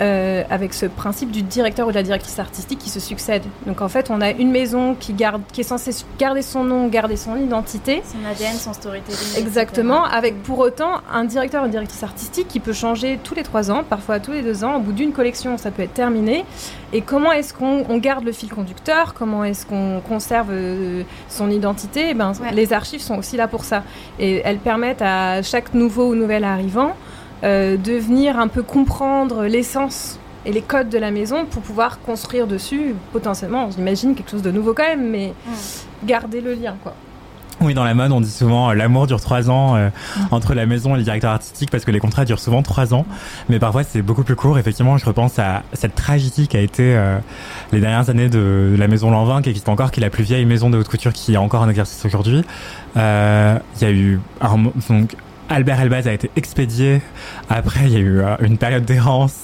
Euh, 0.01 0.44
avec 0.50 0.74
ce 0.74 0.86
principe 0.86 1.32
du 1.32 1.42
directeur 1.42 1.88
ou 1.88 1.89
de 1.89 1.96
la 1.96 2.04
directrice 2.04 2.39
artistique 2.39 2.80
qui 2.80 2.89
se 2.89 3.00
succèdent. 3.00 3.46
Donc 3.66 3.82
en 3.82 3.89
fait, 3.89 4.10
on 4.10 4.22
a 4.22 4.32
une 4.32 4.51
maison 4.51 4.96
qui, 4.96 5.13
garde, 5.13 5.42
qui 5.51 5.62
est 5.62 5.66
censée 5.66 5.92
garder 6.20 6.42
son 6.42 6.63
nom, 6.63 6.88
garder 6.88 7.18
son 7.18 7.36
identité, 7.36 8.04
Son 8.06 8.25
ADN, 8.30 8.56
son 8.58 8.74
storytelling. 8.74 9.38
Exactement, 9.38 10.06
etc. 10.06 10.18
avec 10.18 10.44
pour 10.44 10.60
autant 10.60 11.01
un 11.12 11.25
directeur 11.25 11.63
ou 11.63 11.66
une 11.66 11.72
directrice 11.72 12.04
artistique 12.04 12.48
qui 12.48 12.60
peut 12.60 12.74
changer 12.74 13.20
tous 13.24 13.36
les 13.36 13.44
trois 13.44 13.72
ans, 13.72 13.84
parfois 13.84 14.20
tous 14.20 14.32
les 14.32 14.42
deux 14.42 14.63
ans. 14.63 14.75
Au 14.75 14.80
bout 14.80 14.94
d'une 14.94 15.12
collection, 15.12 15.58
ça 15.58 15.72
peut 15.72 15.82
être 15.82 15.94
terminé. 15.94 16.46
Et 16.94 17.01
comment 17.01 17.32
est-ce 17.32 17.54
qu'on 17.54 17.86
on 17.89 17.98
garde 17.98 18.24
le 18.24 18.32
fil 18.32 18.50
conducteur? 18.50 19.13
Comment 19.13 19.44
est-ce 19.44 19.66
qu'on 19.66 20.01
conserve 20.08 20.50
euh, 20.51 21.04
son 21.30 21.50
identité? 21.50 22.10
Eh 22.12 22.13
ben, 22.13 22.27
Ouais. 22.42 22.51
Les 22.51 22.74
archives 22.74 23.01
sont 23.01 23.18
aussi 23.18 23.38
là 23.38 23.48
pour 23.48 23.63
ça. 23.63 23.84
Et 24.20 24.42
elles 24.44 24.60
permettent 24.60 25.01
à 25.01 25.42
chaque 25.42 25.74
nouveau 25.74 26.10
ou 26.10 26.16
nouvel 26.16 26.44
arrivant 26.44 26.96
euh, 27.44 27.77
de 27.77 27.94
venir 27.94 28.39
un 28.39 28.48
peu 28.48 28.63
comprendre 28.63 29.46
l'essence 29.46 30.20
et 30.46 30.51
les 30.51 30.62
codes 30.62 30.89
de 30.89 30.98
la 30.98 31.12
maison 31.12 31.46
pour 31.46 31.62
pouvoir 31.62 32.00
construire 32.01 32.48
dessus, 32.48 32.96
potentiellement, 33.12 33.70
j'imagine, 33.72 34.15
quelque 34.15 34.32
chose 34.32 34.41
de 34.41 34.51
nouveau 34.51 34.74
quand 34.74 34.84
même, 34.84 35.10
mais 35.10 35.34
Mm. 35.46 36.08
garder 36.08 36.41
le 36.41 36.53
lien, 36.53 36.75
quoi. 36.82 36.94
Oui, 37.60 37.74
dans 37.74 37.84
la 37.84 37.96
mode, 37.96 38.12
on 38.12 38.22
dit 38.22 38.29
souvent 38.29 38.70
euh, 38.70 38.74
l'amour 38.75 39.08
dure 39.08 39.20
trois 39.20 39.50
ans 39.50 39.75
euh, 39.75 39.89
entre 40.29 40.53
la 40.53 40.67
maison 40.67 40.94
et 40.94 41.00
le 41.00 41.03
directeur 41.03 41.32
artistique 41.32 41.72
parce 41.72 41.86
que 41.86 41.89
les 41.91 42.00
contrats 42.00 42.24
durent 42.24 42.39
souvent 42.39 42.62
trois 42.62 42.94
ans, 42.94 43.03
mais 43.50 43.58
parfois 43.58 43.84
c'est 43.84 44.03
beaucoup 44.03 44.24
plus 44.24 44.36
court. 44.36 44.60
Effectivement, 44.60 44.98
je 45.00 45.06
repense 45.06 45.39
à 45.39 45.63
cette 45.74 45.96
tragédie 45.96 46.48
qui 46.48 46.56
a 46.56 46.60
été 46.60 46.96
euh, 46.96 47.17
les 47.72 47.79
dernières 47.79 48.12
années 48.12 48.29
de, 48.29 48.75
la 48.77 48.88
maison 48.88 49.10
Lanvin, 49.10 49.41
qui 49.41 49.50
existe 49.50 49.70
encore, 49.70 49.89
qui 49.89 50.00
est 50.00 50.03
la 50.03 50.12
plus 50.12 50.24
vieille 50.24 50.46
maison 50.46 50.70
de 50.70 50.77
haute 50.77 50.88
couture 50.88 51.13
qui 51.13 51.34
est 51.34 51.38
encore 51.38 51.63
en 51.63 51.70
exercice 51.70 52.06
aujourd'hui. 52.06 52.44
Il 52.96 53.01
y 53.01 53.86
a 53.86 53.91
eu 53.91 54.20
un, 54.39 54.58
donc 54.89 55.15
Albert 55.50 55.80
Elbaz 55.80 56.08
a 56.08 56.13
été 56.13 56.30
expédié. 56.36 57.01
Après, 57.50 57.86
il 57.86 57.94
y 57.94 57.96
a 57.96 58.00
eu 58.00 58.20
euh, 58.20 58.36
une 58.42 58.58
période 58.58 58.86
d'errance. 58.86 59.36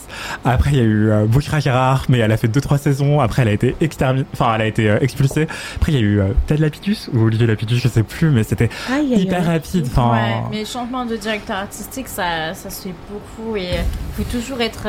Après, 0.43 0.71
il 0.71 0.77
y 0.77 0.81
a 0.81 0.83
eu 0.83 1.09
euh, 1.09 1.25
Bouchra 1.25 1.59
Gérard, 1.59 2.05
mais 2.09 2.19
elle 2.19 2.31
a 2.31 2.37
fait 2.37 2.47
deux 2.47 2.61
trois 2.61 2.77
saisons. 2.77 3.21
Après, 3.21 3.41
elle 3.43 3.47
a 3.47 3.53
été 3.53 3.75
exterminée, 3.81 4.25
enfin, 4.33 4.53
elle 4.55 4.61
a 4.61 4.65
été 4.65 4.89
euh, 4.89 4.97
expulsée. 4.99 5.47
Après, 5.75 5.93
il 5.93 5.95
y 5.95 5.97
a 5.97 6.01
eu 6.01 6.21
Ted 6.47 6.61
Lapidus 6.61 7.09
ou 7.13 7.25
Olivier 7.25 7.47
Lapidus, 7.47 7.77
je 7.77 7.87
sais 7.87 8.03
plus, 8.03 8.29
mais 8.29 8.43
c'était 8.43 8.69
hyper 8.91 9.45
rapide. 9.45 9.87
Enfin, 9.87 10.11
ouais, 10.11 10.43
mais 10.51 10.65
changement 10.65 11.05
de 11.05 11.15
directeur 11.15 11.57
artistique, 11.57 12.07
ça, 12.07 12.53
ça 12.53 12.69
se 12.69 12.83
fait 12.83 12.95
beaucoup 13.09 13.55
et 13.55 13.69
faut 14.17 14.23
toujours 14.23 14.61
être 14.61 14.87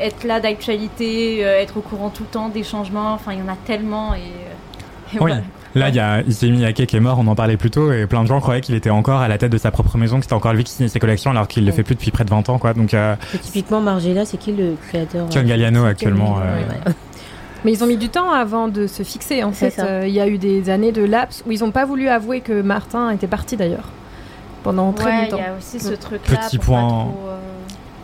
être 0.00 0.24
là 0.24 0.40
d'actualité, 0.40 1.40
être 1.40 1.76
au 1.76 1.80
courant 1.82 2.08
tout 2.08 2.22
le 2.22 2.30
temps 2.30 2.48
des 2.48 2.64
changements. 2.64 3.12
Enfin, 3.12 3.32
il 3.34 3.40
y 3.40 3.42
en 3.42 3.48
a 3.48 3.56
tellement 3.66 4.14
et, 4.14 4.32
oui. 5.20 5.32
Là, 5.74 5.88
il 5.88 5.94
y 5.94 6.00
a 6.00 6.22
Issey 6.22 6.50
Miyake 6.50 6.86
qui 6.86 6.96
est 6.96 7.00
mort, 7.00 7.18
on 7.20 7.26
en 7.28 7.34
parlait 7.34 7.56
plus 7.56 7.70
tôt, 7.70 7.92
et 7.92 8.06
plein 8.06 8.22
de 8.22 8.26
gens 8.26 8.40
croyaient 8.40 8.60
qu'il 8.60 8.74
était 8.74 8.90
encore 8.90 9.20
à 9.20 9.28
la 9.28 9.38
tête 9.38 9.52
de 9.52 9.58
sa 9.58 9.70
propre 9.70 9.96
maison, 9.98 10.16
que 10.16 10.24
c'était 10.24 10.34
encore 10.34 10.52
lui 10.52 10.64
qui 10.64 10.72
signait 10.72 10.88
ses 10.88 10.98
collections, 10.98 11.30
alors 11.30 11.46
qu'il 11.46 11.64
le 11.64 11.72
fait 11.72 11.84
plus 11.84 11.94
depuis 11.94 12.10
près 12.10 12.24
de 12.24 12.30
20 12.30 12.48
ans, 12.48 12.58
quoi. 12.58 12.74
Donc, 12.74 12.92
euh, 12.92 13.14
typiquement, 13.40 13.80
Margiela, 13.80 14.24
c'est 14.24 14.36
qui 14.36 14.52
le 14.52 14.76
créateur 14.88 15.30
John 15.30 15.46
Galliano, 15.46 15.84
actuellement. 15.84 16.38
Euh, 16.40 16.90
Mais 17.64 17.72
ils 17.72 17.84
ont 17.84 17.86
mis 17.86 17.98
du 17.98 18.08
temps 18.08 18.30
avant 18.30 18.68
de 18.68 18.86
se 18.86 19.02
fixer, 19.02 19.44
en 19.44 19.52
fait. 19.52 19.78
Euh, 19.78 20.04
il 20.06 20.14
y 20.14 20.20
a 20.20 20.26
eu 20.26 20.38
des 20.38 20.70
années 20.70 20.92
de 20.92 21.04
lapse 21.04 21.44
où 21.46 21.52
ils 21.52 21.60
n'ont 21.60 21.70
pas 21.70 21.84
voulu 21.84 22.08
avouer 22.08 22.40
que 22.40 22.62
Martin 22.62 23.10
était 23.10 23.26
parti, 23.26 23.56
d'ailleurs. 23.56 23.90
Pendant 24.62 24.92
très 24.92 25.22
longtemps. 25.22 25.36
il 25.38 25.42
y 25.42 25.46
a 25.46 25.56
aussi 25.56 25.78
ce 25.78 25.94
truc-là. 25.94 26.38
Petit 26.38 26.58
point. 26.58 27.12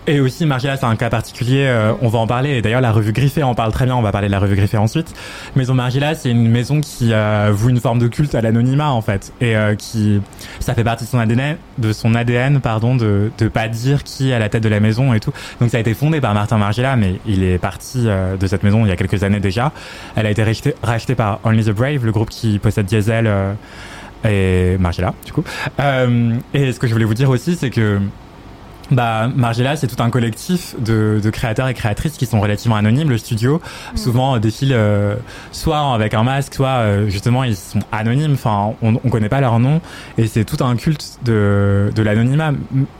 Et 0.09 0.21
aussi, 0.21 0.47
Margiela, 0.47 0.77
c'est 0.77 0.87
un 0.87 0.95
cas 0.95 1.11
particulier. 1.11 1.65
Euh, 1.67 1.93
on 2.01 2.09
va 2.09 2.21
en 2.21 2.29
parler. 2.29 2.51
Et 2.51 2.63
d'ailleurs, 2.63 2.81
la 2.81 2.93
revue 2.93 3.13
Griffée 3.13 3.43
en 3.43 3.57
parle 3.57 3.73
très 3.73 3.87
bien. 3.87 3.97
On 3.97 4.03
va 4.03 4.13
parler 4.13 4.29
de 4.29 4.33
la 4.33 4.39
revue 4.39 4.55
Griffée 4.55 4.77
ensuite. 4.77 5.13
Maison 5.57 5.75
Margiela, 5.75 6.15
c'est 6.15 6.31
une 6.31 6.49
maison 6.49 6.81
qui 6.81 7.13
a 7.13 7.51
voue 7.51 7.71
une 7.71 7.81
forme 7.81 7.99
de 7.99 8.07
culte 8.07 8.37
à 8.37 8.41
l'anonymat, 8.41 8.91
en 8.91 9.03
fait. 9.03 9.33
Et 9.41 9.57
euh, 9.57 9.75
qui, 9.75 10.21
ça 10.61 10.75
fait 10.75 10.85
partie 10.85 11.07
de 11.07 11.09
son 11.11 11.19
ADN, 11.19 11.57
de 11.79 11.93
son 11.93 12.15
ADN, 12.15 12.61
pardon, 12.61 12.95
de, 12.95 13.33
de 13.37 13.49
pas 13.49 13.67
dire 13.67 14.05
qui 14.05 14.31
est 14.31 14.35
à 14.35 14.39
la 14.39 14.49
tête 14.49 14.63
de 14.63 14.69
la 14.69 14.79
maison 14.79 15.13
et 15.13 15.19
tout. 15.19 15.33
Donc, 15.61 15.71
ça 15.71 15.79
a 15.79 15.81
été 15.81 15.93
fondé 15.93 16.21
par 16.21 16.35
Martin 16.35 16.59
Margiela, 16.59 16.95
mais 16.95 17.17
il 17.27 17.43
est 17.43 17.59
parti 17.59 18.05
euh, 18.07 18.37
de 18.37 18.47
cette 18.47 18.63
maison 18.63 18.85
il 18.85 18.89
y 18.89 18.93
a 18.93 18.97
quelques 18.97 19.25
années 19.25 19.41
déjà. 19.41 19.73
Elle 20.15 20.27
a 20.27 20.31
été 20.31 20.45
rachetée, 20.83 21.15
par 21.17 21.41
Only 21.43 21.65
the 21.65 21.71
Brave, 21.71 22.05
le 22.05 22.13
groupe 22.13 22.31
qui 22.31 22.61
possède 22.61 22.87
Diesel 22.87 23.29
et 24.25 24.77
Margiela, 24.79 25.15
du 25.25 25.33
coup. 25.33 25.43
et 26.55 26.73
ce 26.73 26.79
que 26.79 26.87
je 26.87 26.93
voulais 26.93 27.05
vous 27.05 27.15
dire 27.15 27.31
aussi, 27.31 27.57
c'est 27.57 27.71
que 27.71 28.01
bah, 28.91 29.29
Margiela, 29.35 29.77
c'est 29.77 29.87
tout 29.87 30.03
un 30.03 30.11
collectif 30.11 30.75
de, 30.79 31.21
de, 31.23 31.31
créateurs 31.31 31.69
et 31.69 31.75
créatrices 31.75 32.17
qui 32.17 32.27
sont 32.27 32.41
relativement 32.41 32.77
anonymes. 32.77 33.11
Le 33.11 33.19
studio, 33.19 33.61
mm. 33.95 33.97
souvent, 33.97 34.39
défile 34.39 34.73
euh, 34.73 35.17
soit 35.53 35.95
avec 35.95 36.15
un 36.15 36.23
masque, 36.23 36.55
soit 36.55 36.69
euh, 36.69 37.09
justement, 37.09 37.45
ils 37.45 37.57
sont 37.57 37.81
anonymes. 37.93 38.35
Enfin, 38.35 38.75
on, 38.83 38.95
on 39.03 39.11
connaît 39.11 39.29
pas 39.29 39.41
leur 39.41 39.59
nom. 39.59 39.81
Et 40.19 40.27
c'est 40.27 40.45
tout 40.45 40.63
un 40.65 40.77
culte 40.77 41.19
de, 41.25 41.91
de 41.95 42.03
l'anonymat. 42.03 42.53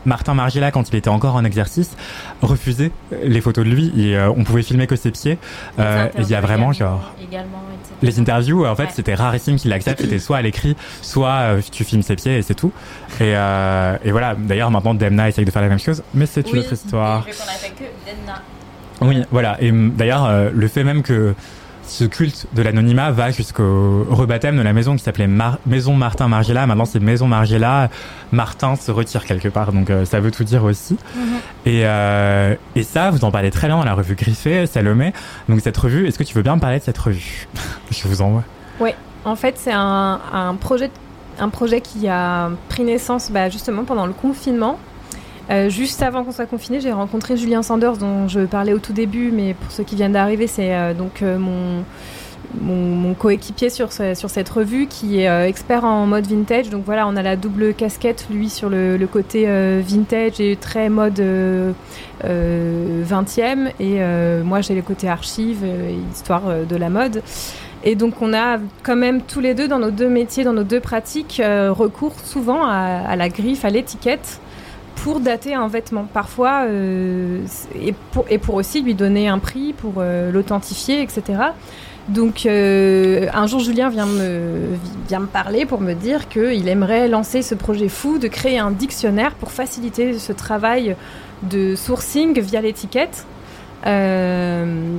Martin 0.05 0.35
Margiela, 0.35 0.71
quand 0.71 0.89
il 0.89 0.97
était 0.97 1.09
encore 1.09 1.37
en 1.37 1.45
exercice, 1.45 1.97
refusait 2.43 2.91
les 3.23 3.41
photos 3.41 3.65
de 3.65 3.71
lui. 3.71 3.93
Et 3.97 4.17
euh, 4.17 4.31
on 4.31 4.45
pouvait 4.45 4.63
filmer 4.63 4.87
que 4.87 4.97
ses 4.97 5.11
pieds. 5.11 5.39
et 5.79 5.83
il 6.19 6.29
y 6.29 6.35
a 6.35 6.41
vraiment, 6.41 6.73
genre... 6.73 7.13
Les 8.03 8.21
interviews, 8.21 8.67
en 8.67 8.77
fait, 8.77 8.89
c'était 8.93 9.15
rarissime 9.15 9.57
qu'il 9.57 9.71
l'accepte. 9.71 10.01
C'était 10.01 10.19
soit 10.19 10.37
à 10.37 10.43
l'écrit, 10.43 10.77
soit 11.03 11.57
tu 11.71 11.85
filmes 11.85 12.03
ses 12.03 12.17
pieds 12.17 12.39
et 12.39 12.43
c'est 12.43 12.55
tout. 12.55 12.73
Et, 13.21 13.31
et 13.31 14.11
voilà. 14.11 14.35
D'ailleurs, 14.39 14.71
maintenant, 14.71 14.95
Demna 14.95 15.29
essaye 15.29 15.45
de 15.45 15.51
faire 15.51 15.63
la 15.63 15.69
même 15.69 15.79
chose, 15.79 16.03
mais 16.15 16.27
c'est 16.27 16.51
une 16.53 16.59
autre 16.59 16.73
histoire. 16.73 17.25
Oui, 19.01 19.23
voilà. 19.31 19.57
Et 19.61 19.71
d'ailleurs, 19.73 20.25
euh, 20.25 20.51
le 20.53 20.69
fait 20.69 20.85
même 20.85 21.03
que 21.03 21.35
ce 21.87 22.05
culte 22.05 22.47
de 22.53 22.63
l'anonymat 22.63 23.11
va 23.11 23.31
jusqu'au 23.31 24.07
rebaptême 24.11 24.57
de 24.57 24.63
la 24.63 24.73
maison 24.73 24.97
qui 24.97 25.03
s'appelait 25.03 25.29
Maison 25.67 25.95
Martin 25.95 26.29
Margiela. 26.29 26.67
Maintenant, 26.67 26.85
c'est 26.85 27.01
Maison 27.01 27.27
Margiela. 27.27 27.91
Martin 28.33 28.77
se 28.77 28.91
retire 28.91 29.25
quelque 29.25 29.49
part, 29.49 29.73
donc 29.73 29.91
euh, 29.91 30.05
ça 30.05 30.21
veut 30.21 30.31
tout 30.31 30.45
dire 30.45 30.65
aussi. 30.65 30.97
Mhm. 31.15 31.23
et, 31.67 31.87
euh, 31.87 32.55
et 32.75 32.83
ça, 32.83 33.11
vous 33.11 33.25
en 33.25 33.31
parlez 33.31 33.51
très 33.51 33.69
bien 33.69 33.77
dans 33.77 33.85
la 33.85 33.95
revue 33.95 34.15
Griffée, 34.15 34.67
Salomé. 34.67 35.13
Donc 35.49 35.61
cette 35.61 35.77
revue, 35.77 36.07
est-ce 36.07 36.19
que 36.19 36.25
tu 36.25 36.35
veux 36.35 36.43
bien 36.43 36.57
me 36.57 36.61
parler 36.61 36.79
de 36.79 36.85
cette 36.85 36.99
revue? 36.99 37.47
Je 37.91 38.09
vous 38.09 38.23
envoie. 38.23 38.45
Oui, 38.81 38.91
en 39.25 39.37
fait, 39.37 39.57
c'est 39.57 39.73
un, 39.73 40.21
un, 40.33 40.55
projet, 40.55 40.91
un 41.39 41.49
projet 41.49 41.81
qui 41.81 42.09
a 42.09 42.51
pris 42.69 42.85
naissance 42.85 43.31
bah, 43.31 43.49
justement 43.49 43.85
pendant 43.85 44.07
le 44.07 44.13
confinement. 44.13 44.79
Euh, 45.51 45.69
juste 45.69 46.03
avant 46.03 46.25
qu'on 46.25 46.33
soit 46.33 46.47
confiné, 46.47 46.81
j'ai 46.81 46.93
rencontré 46.93 47.37
Julien 47.37 47.63
Sanders, 47.63 47.99
dont 47.99 48.27
je 48.27 48.41
parlais 48.41 48.73
au 48.73 48.79
tout 48.79 48.93
début, 48.93 49.31
mais 49.33 49.55
pour 49.55 49.71
ceux 49.71 49.85
qui 49.85 49.95
viennent 49.95 50.13
d'arriver, 50.13 50.47
c'est 50.47 50.75
euh, 50.75 50.93
donc 50.93 51.23
euh, 51.23 51.39
mon, 51.39 53.15
coéquipier 53.15 53.71
sur, 53.71 53.93
sur 53.93 54.31
cette 54.31 54.49
revue 54.49 54.87
qui 54.87 55.21
est 55.21 55.49
expert 55.49 55.85
en 55.85 56.07
mode 56.07 56.27
vintage. 56.27 56.69
Donc 56.69 56.85
voilà, 56.85 57.07
on 57.07 57.17
a 57.17 57.23
la 57.23 57.37
double 57.37 57.75
casquette, 57.75 58.27
lui 58.31 58.51
sur 58.51 58.69
le, 58.69 58.99
côté 59.11 59.47
vintage 59.81 60.41
et 60.41 60.57
très 60.57 60.89
mode 60.89 61.23
20e, 62.25 63.71
et 63.81 64.01
moi 64.43 64.61
j'ai 64.61 64.75
le 64.75 64.83
côté 64.83 65.09
archive, 65.09 65.65
histoire 66.13 66.43
de 66.69 66.77
la 66.77 66.91
mode. 66.91 67.23
Et 67.85 67.95
donc 67.95 68.21
on 68.21 68.35
a 68.35 68.59
quand 68.83 68.97
même 68.97 69.23
tous 69.23 69.41
les 69.41 69.55
deux 69.55 69.69
dans 69.69 69.79
nos 69.79 69.91
deux 69.91 70.09
métiers, 70.09 70.45
dans 70.45 70.53
nos 70.53 70.65
deux 70.65 70.81
pratiques, 70.81 71.41
recours 71.43 72.15
souvent 72.23 72.67
à 72.67 73.17
la 73.17 73.29
griffe, 73.29 73.65
à 73.65 73.71
l'étiquette 73.71 74.41
pour 74.97 75.21
dater 75.21 75.55
un 75.55 75.69
vêtement. 75.69 76.07
Parfois, 76.13 76.65
euh, 76.67 77.45
et, 77.81 77.95
pour, 78.39 78.55
aussi 78.55 78.83
lui 78.83 78.95
donner 78.95 79.29
un 79.29 79.39
prix, 79.39 79.73
pour 79.73 79.95
euh, 79.99 80.33
l'authentifier, 80.33 81.03
etc. 81.03 81.23
Donc 82.09 82.47
euh, 82.47 83.27
un 83.33 83.47
jour, 83.47 83.61
Julien 83.61 83.89
vient 83.89 84.07
me, 84.07 84.77
vient 85.09 85.21
me 85.21 85.27
parler 85.27 85.67
pour 85.67 85.81
me 85.81 85.95
dire 85.95 86.29
qu'il 86.29 86.69
aimerait 86.69 87.09
lancer 87.09 87.43
ce 87.43 87.55
projet 87.55 87.89
fou 87.89 88.19
de 88.19 88.29
créer 88.29 88.59
un 88.59 88.71
dictionnaire 88.71 89.35
pour 89.35 89.51
faciliter 89.51 90.19
ce 90.19 90.33
travail 90.33 90.97
de 91.43 91.75
sourcing 91.75 92.39
via 92.41 92.61
l'étiquette. 92.61 93.27
Euh, 93.87 94.97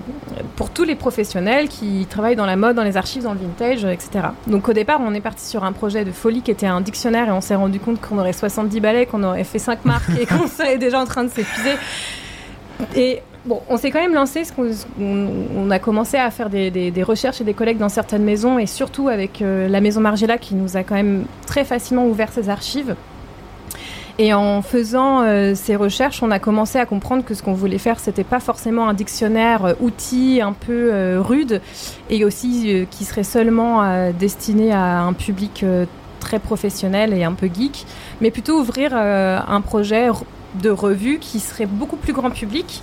pour 0.55 0.69
tous 0.69 0.85
les 0.85 0.95
professionnels 0.95 1.67
qui 1.67 2.05
travaillent 2.09 2.37
dans 2.37 2.45
la 2.45 2.55
mode, 2.55 2.75
dans 2.75 2.83
les 2.83 2.95
archives, 2.95 3.23
dans 3.23 3.33
le 3.33 3.39
vintage, 3.39 3.83
etc. 3.83 4.29
Donc 4.47 4.69
au 4.69 4.73
départ, 4.73 5.01
on 5.01 5.13
est 5.13 5.21
parti 5.21 5.45
sur 5.45 5.63
un 5.65 5.73
projet 5.73 6.05
de 6.05 6.11
folie 6.11 6.41
qui 6.41 6.51
était 6.51 6.67
un 6.67 6.79
dictionnaire 6.79 7.27
et 7.27 7.31
on 7.31 7.41
s'est 7.41 7.55
rendu 7.55 7.79
compte 7.79 7.99
qu'on 7.99 8.17
aurait 8.17 8.33
70 8.33 8.79
balais, 8.79 9.05
qu'on 9.05 9.23
aurait 9.23 9.43
fait 9.43 9.59
5 9.59 9.83
marques 9.83 10.09
et 10.19 10.25
qu'on 10.25 10.47
serait 10.47 10.77
déjà 10.77 11.01
en 11.01 11.05
train 11.05 11.25
de 11.25 11.29
s'épuiser. 11.29 11.75
Et 12.95 13.21
bon, 13.45 13.61
on 13.69 13.77
s'est 13.77 13.91
quand 13.91 13.99
même 13.99 14.13
lancé, 14.13 14.43
on, 14.99 15.69
a 15.69 15.79
commencé 15.79 16.15
à 16.17 16.31
faire 16.31 16.49
des, 16.49 17.03
recherches 17.03 17.41
et 17.41 17.43
des 17.43 17.53
collègues 17.53 17.79
dans 17.79 17.89
certaines 17.89 18.23
maisons 18.23 18.57
et 18.57 18.67
surtout 18.67 19.09
avec 19.09 19.41
euh, 19.41 19.67
la 19.67 19.81
maison 19.81 19.99
Margiela 19.99 20.37
qui 20.37 20.55
nous 20.55 20.77
a 20.77 20.83
quand 20.83 20.95
même 20.95 21.25
très 21.45 21.65
facilement 21.65 22.07
ouvert 22.07 22.31
ses 22.31 22.49
archives. 22.49 22.95
Et 24.19 24.33
en 24.33 24.63
faisant 24.63 25.21
euh, 25.21 25.53
ces 25.53 25.75
recherches, 25.75 26.23
on 26.23 26.31
a 26.31 26.39
commencé 26.39 26.79
à 26.79 26.87
comprendre 26.87 27.23
que 27.23 27.35
ce 27.35 27.43
qu'on 27.43 27.53
voulait 27.53 27.77
faire, 27.77 27.99
c'était 27.99 28.23
pas 28.23 28.39
forcément 28.39 28.89
un 28.89 28.95
dictionnaire 28.95 29.65
euh, 29.65 29.73
outil 29.79 30.41
un 30.41 30.53
peu 30.53 30.89
euh, 30.91 31.21
rude 31.21 31.61
et 32.09 32.25
aussi 32.25 32.87
qui 32.89 33.05
serait 33.05 33.23
seulement 33.23 34.11
destiné 34.13 34.71
à 34.71 35.01
un 35.01 35.13
public 35.13 35.63
très 36.19 36.39
professionnel 36.39 37.13
et 37.13 37.23
un 37.23 37.33
peu 37.33 37.47
geek, 37.47 37.85
mais 38.21 38.31
plutôt 38.31 38.59
ouvrir 38.59 38.95
un 38.95 39.61
projet 39.61 40.07
de 40.55 40.69
revue 40.69 41.19
qui 41.19 41.39
serait 41.39 41.65
beaucoup 41.65 41.97
plus 41.97 42.13
grand 42.13 42.31
public 42.31 42.81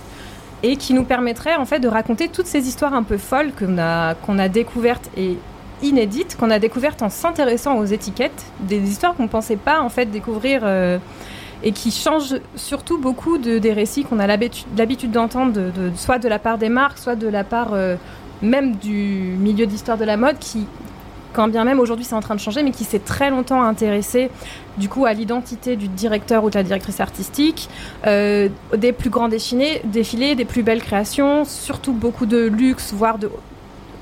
et 0.63 0.77
qui 0.77 0.93
nous 0.93 1.03
permettrait 1.03 1.55
en 1.55 1.65
fait 1.65 1.79
de 1.79 1.87
raconter 1.87 2.27
toutes 2.27 2.47
ces 2.47 2.67
histoires 2.67 2.93
un 2.93 3.03
peu 3.03 3.17
folles 3.17 3.51
qu'on 3.57 3.77
a, 3.77 4.13
qu'on 4.15 4.39
a 4.39 4.47
découvertes 4.47 5.09
et 5.17 5.37
inédites 5.85 6.35
qu'on 6.37 6.49
a 6.51 6.59
découvertes 6.59 7.01
en 7.01 7.09
s'intéressant 7.09 7.77
aux 7.77 7.85
étiquettes, 7.85 8.45
des 8.61 8.79
histoires 8.79 9.15
qu'on 9.15 9.23
ne 9.23 9.27
pensait 9.29 9.55
pas 9.55 9.81
en 9.81 9.89
fait 9.89 10.05
découvrir 10.07 10.61
euh, 10.63 10.97
et 11.63 11.71
qui 11.71 11.91
changent 11.91 12.35
surtout 12.55 12.97
beaucoup 12.97 13.37
de, 13.37 13.57
des 13.57 13.73
récits 13.73 14.03
qu'on 14.03 14.19
a 14.19 14.27
l'habitude 14.27 15.11
d'entendre, 15.11 15.53
de, 15.53 15.91
soit 15.95 16.19
de 16.19 16.27
la 16.27 16.39
part 16.39 16.57
des 16.57 16.69
marques, 16.69 16.97
soit 16.97 17.15
de 17.15 17.27
la 17.27 17.43
part 17.43 17.73
euh, 17.73 17.95
même 18.41 18.75
du 18.75 19.35
milieu 19.39 19.65
d'histoire 19.65 19.97
de 19.97 20.05
la 20.05 20.17
mode 20.17 20.37
qui 20.39 20.67
quand 21.33 21.49
bien 21.49 21.65
même 21.65 21.81
aujourd'hui 21.81 22.05
c'est 22.05 22.15
en 22.15 22.21
train 22.21 22.35
de 22.35 22.39
changer, 22.39 22.63
mais 22.63 22.71
qui 22.71 22.85
s'est 22.85 22.99
très 22.99 23.29
longtemps 23.29 23.61
intéressé 23.61 24.29
du 24.77 24.87
coup 24.87 25.05
à 25.05 25.13
l'identité 25.13 25.75
du 25.75 25.89
directeur 25.89 26.45
ou 26.45 26.49
de 26.49 26.55
la 26.55 26.63
directrice 26.63 27.01
artistique, 27.01 27.69
euh, 28.07 28.47
des 28.75 28.93
plus 28.93 29.09
grands 29.09 29.27
défilés, 29.27 29.81
défilés, 29.83 30.35
des 30.35 30.45
plus 30.45 30.63
belles 30.63 30.81
créations, 30.81 31.43
surtout 31.43 31.91
beaucoup 31.91 32.25
de 32.25 32.47
luxe, 32.47 32.93
voire 32.93 33.17
de 33.17 33.29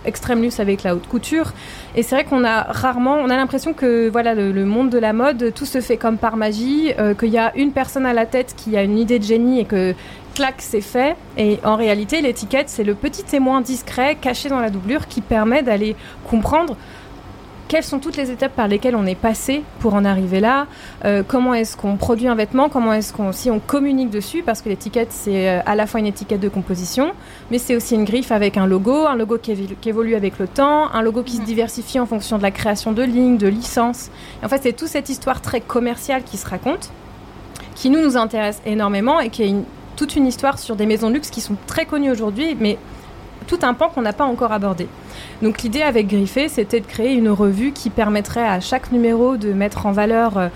extrême 0.06 0.42
luxe 0.42 0.60
avec 0.60 0.84
la 0.84 0.96
haute 0.96 1.08
couture. 1.08 1.54
Et 1.96 2.04
c'est 2.04 2.16
vrai 2.16 2.24
qu'on 2.26 2.44
a 2.44 2.63
rarement, 2.63 3.16
on 3.16 3.30
a 3.30 3.38
l'impression 3.38 3.74
que 3.74 4.10
voilà 4.10 4.34
le, 4.34 4.66
monde 4.66 4.89
de 4.89 4.98
la 4.98 5.13
mode, 5.13 5.54
tout 5.54 5.66
se 5.66 5.82
fait 5.82 5.98
comme 5.98 6.18
par 6.18 6.38
magie, 6.38 6.94
euh, 7.00 7.13
qu'il 7.13 7.30
y 7.30 7.38
a 7.38 7.56
une 7.56 7.72
personne 7.72 8.06
à 8.06 8.13
la 8.13 8.26
tête 8.26 8.56
qui 8.56 8.78
a 8.78 8.84
une 8.84 8.98
idée 8.98 9.20
de 9.20 9.24
génie 9.24 9.60
et 9.60 9.66
que 9.66 9.94
clac, 10.34 10.56
c'est 10.60 10.82
fait. 10.82 11.16
Et 11.38 11.60
en 11.63 11.76
réalité, 11.76 12.22
l'étiquette, 12.22 12.70
c'est 12.70 12.84
le 12.84 12.96
petit 12.96 13.24
témoin 13.24 13.62
discret 13.62 14.18
caché 14.20 14.50
dans 14.50 14.60
la 14.60 14.70
doublure 14.70 15.08
qui 15.08 15.22
permet 15.22 15.63
d'aller 15.63 15.96
comprendre 16.30 16.76
quelles 17.73 17.83
sont 17.83 17.97
toutes 17.97 18.17
les 18.17 18.29
étapes 18.29 18.55
par 18.55 18.67
lesquelles 18.67 18.95
on 18.95 19.07
est 19.07 19.15
passé 19.15 19.63
pour 19.79 19.95
en 19.95 20.05
arriver 20.05 20.39
là 20.39 20.67
euh, 21.05 21.23
Comment 21.27 21.55
est-ce 21.55 21.75
qu'on 21.75 21.95
produit 21.97 22.27
un 22.27 22.36
vêtement 22.36 22.69
Comment 22.69 22.93
est-ce 22.93 23.12
qu'on 23.12 23.31
si 23.31 23.49
on 23.49 23.57
communique 23.57 24.12
dessus 24.12 24.43
Parce 24.43 24.62
que 24.62 24.69
l'étiquette 24.69 25.07
c'est 25.09 25.49
euh, 25.49 25.59
à 25.65 25.73
la 25.73 25.88
fois 25.88 25.99
une 25.99 26.05
étiquette 26.05 26.39
de 26.39 26.49
composition, 26.49 27.13
mais 27.49 27.57
c'est 27.57 27.75
aussi 27.75 27.95
une 27.95 28.03
griffe 28.03 28.31
avec 28.31 28.57
un 28.57 28.67
logo, 28.67 29.07
un 29.07 29.15
logo 29.15 29.39
qui, 29.39 29.55
qui, 29.81 29.89
évolue 29.89 30.13
avec 30.13 30.38
le 30.38 30.47
temps, 30.47 30.93
un 30.93 31.01
logo 31.01 31.23
qui 31.23 31.38
se 31.38 31.41
diversifie 31.41 31.99
en 31.99 32.05
fonction 32.05 32.38
de 32.38 32.43
la 32.43 32.51
création 32.51 32.91
de 32.91 33.01
lignes, 33.01 33.39
de 33.39 33.47
licences. 33.47 34.12
en 34.43 34.49
fait, 34.49 34.62
c'est 34.62 34.73
toute 34.73 34.89
cette 34.89 35.09
histoire 35.09 35.41
très 35.41 35.59
commerciale 35.59 36.21
qui 36.21 36.38
se 36.38 36.47
raconte, 36.47 36.91
qui 37.73 37.89
nous 37.89 38.03
nous 38.03 38.17
intéresse 38.17 38.62
énormément 38.67 39.19
et 39.19 39.29
qui 39.29 39.41
est 39.41 39.49
une, 39.49 39.63
toute 39.95 40.15
une 40.15 40.27
histoire 40.27 40.59
sur 40.59 40.75
des 40.75 40.86
maisons 40.86 41.09
de 41.09 41.15
luxe 41.15 41.31
qui 41.31 41.41
sont 41.41 41.55
très 41.65 41.88
connues 41.88 42.12
aujourd'hui, 42.12 42.55
mais 42.59 42.77
tout 43.43 43.60
un 43.63 43.73
pan 43.73 43.89
qu'on 43.89 44.01
n'a 44.01 44.13
pas 44.13 44.25
encore 44.25 44.51
abordé. 44.51 44.88
Donc 45.41 45.62
l'idée 45.62 45.82
avec 45.82 46.08
Griffé, 46.08 46.47
c'était 46.49 46.79
de 46.79 46.86
créer 46.86 47.13
une 47.13 47.29
revue 47.29 47.71
qui 47.71 47.89
permettrait 47.89 48.47
à 48.47 48.60
chaque 48.60 48.91
numéro 48.91 49.38
de 49.38 49.53
mettre 49.53 49.86
en 49.86 49.91
valeur 49.91 50.38
euh, 50.38 50.47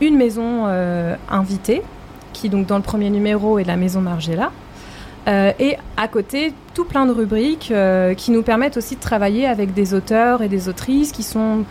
une 0.00 0.16
maison 0.16 0.64
euh, 0.66 1.16
invitée, 1.30 1.82
qui 2.32 2.48
donc 2.48 2.66
dans 2.66 2.76
le 2.76 2.82
premier 2.82 3.10
numéro 3.10 3.58
est 3.58 3.64
la 3.64 3.76
maison 3.76 4.00
Margiela. 4.00 4.50
Euh, 5.26 5.52
et 5.58 5.76
à 5.96 6.08
côté, 6.08 6.52
tout 6.74 6.84
plein 6.84 7.06
de 7.06 7.12
rubriques 7.12 7.72
qui 8.16 8.30
nous 8.30 8.42
permettent 8.42 8.76
aussi 8.76 8.96
de 8.96 9.00
travailler 9.00 9.46
avec 9.46 9.72
des 9.72 9.94
auteurs 9.94 10.42
et 10.42 10.48
des 10.48 10.68
autrices 10.68 11.12
qui 11.12 11.22
sont 11.22 11.64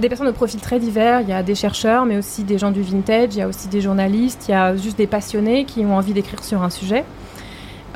des 0.00 0.08
personnes 0.08 0.26
de 0.26 0.32
profil 0.32 0.60
très 0.60 0.78
divers. 0.78 1.20
Il 1.20 1.28
y 1.28 1.32
a 1.32 1.42
des 1.42 1.54
chercheurs, 1.54 2.04
mais 2.04 2.16
aussi 2.16 2.42
des 2.42 2.58
gens 2.58 2.70
du 2.70 2.82
vintage, 2.82 3.34
il 3.34 3.38
y 3.38 3.42
a 3.42 3.48
aussi 3.48 3.68
des 3.68 3.80
journalistes, 3.80 4.46
il 4.48 4.52
y 4.52 4.54
a 4.54 4.76
juste 4.76 4.98
des 4.98 5.06
passionnés 5.06 5.64
qui 5.64 5.84
ont 5.84 5.96
envie 5.96 6.12
d'écrire 6.12 6.42
sur 6.42 6.62
un 6.62 6.70
sujet. 6.70 7.04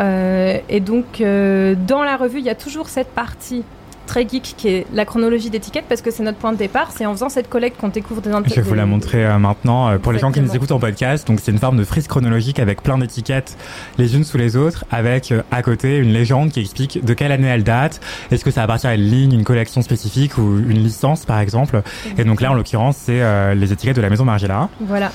Et 0.01 0.81
donc, 0.81 1.21
dans 1.21 2.03
la 2.03 2.17
revue, 2.17 2.39
il 2.39 2.45
y 2.45 2.51
a 2.51 2.55
toujours 2.55 2.89
cette 2.89 3.09
partie 3.09 3.65
très 4.09 4.27
geek 4.27 4.55
qui 4.57 4.69
est 4.69 4.87
la 4.93 5.05
chronologie 5.05 5.51
d'étiquette 5.51 5.85
parce 5.89 6.01
que 6.01 6.11
c'est 6.11 6.25
notre 6.25 6.39
point 6.39 6.53
de 6.53 6.57
départ. 6.57 6.91
C'est 6.91 7.07
en 7.07 7.13
faisant 7.13 7.29
cette 7.29 7.49
collecte 7.49 7.79
qu'on 7.79 7.89
découvre 7.89 8.21
des 8.21 8.31
Je 8.47 8.55
vais 8.55 8.63
vous 8.63 8.75
la 8.75 8.87
montrer 8.87 9.25
euh, 9.25 9.39
maintenant 9.39 9.89
euh, 9.89 9.99
pour 9.99 10.13
les 10.13 10.19
gens 10.19 10.33
qui 10.33 10.41
nous 10.41 10.57
écoutent 10.57 10.73
en 10.73 10.81
podcast. 10.81 11.29
Donc 11.29 11.39
c'est 11.41 11.53
une 11.53 11.59
forme 11.59 11.77
de 11.77 11.85
frise 11.85 12.09
chronologique 12.09 12.59
avec 12.59 12.83
plein 12.83 12.99
d'étiquettes 12.99 13.57
les 13.99 14.17
unes 14.17 14.25
sous 14.25 14.39
les 14.39 14.57
autres 14.57 14.85
avec 14.91 15.31
euh, 15.31 15.43
à 15.53 15.63
côté 15.63 15.99
une 15.99 16.13
légende 16.13 16.51
qui 16.51 16.61
explique 16.61 17.05
de 17.05 17.15
quelle 17.15 17.31
année 17.31 17.49
elle 17.49 17.65
date. 17.65 18.01
Est-ce 18.33 18.45
que 18.45 18.51
ça 18.51 18.63
appartient 18.63 18.87
à 18.87 18.95
une 18.95 19.03
ligne, 19.03 19.33
une 19.33 19.45
collection 19.45 19.83
spécifique 19.83 20.39
ou 20.39 20.59
une 20.59 20.83
licence 20.83 21.27
par 21.27 21.39
exemple? 21.39 21.83
Et 22.17 22.25
donc 22.25 22.41
là 22.41 22.51
en 22.51 22.55
l'occurrence 22.55 22.97
c'est 22.97 23.55
les 23.55 23.73
étiquettes 23.73 23.97
de 23.97 24.03
la 24.03 24.11
maison 24.11 24.25
Margiela. 24.25 24.71
Voilà. 24.81 25.13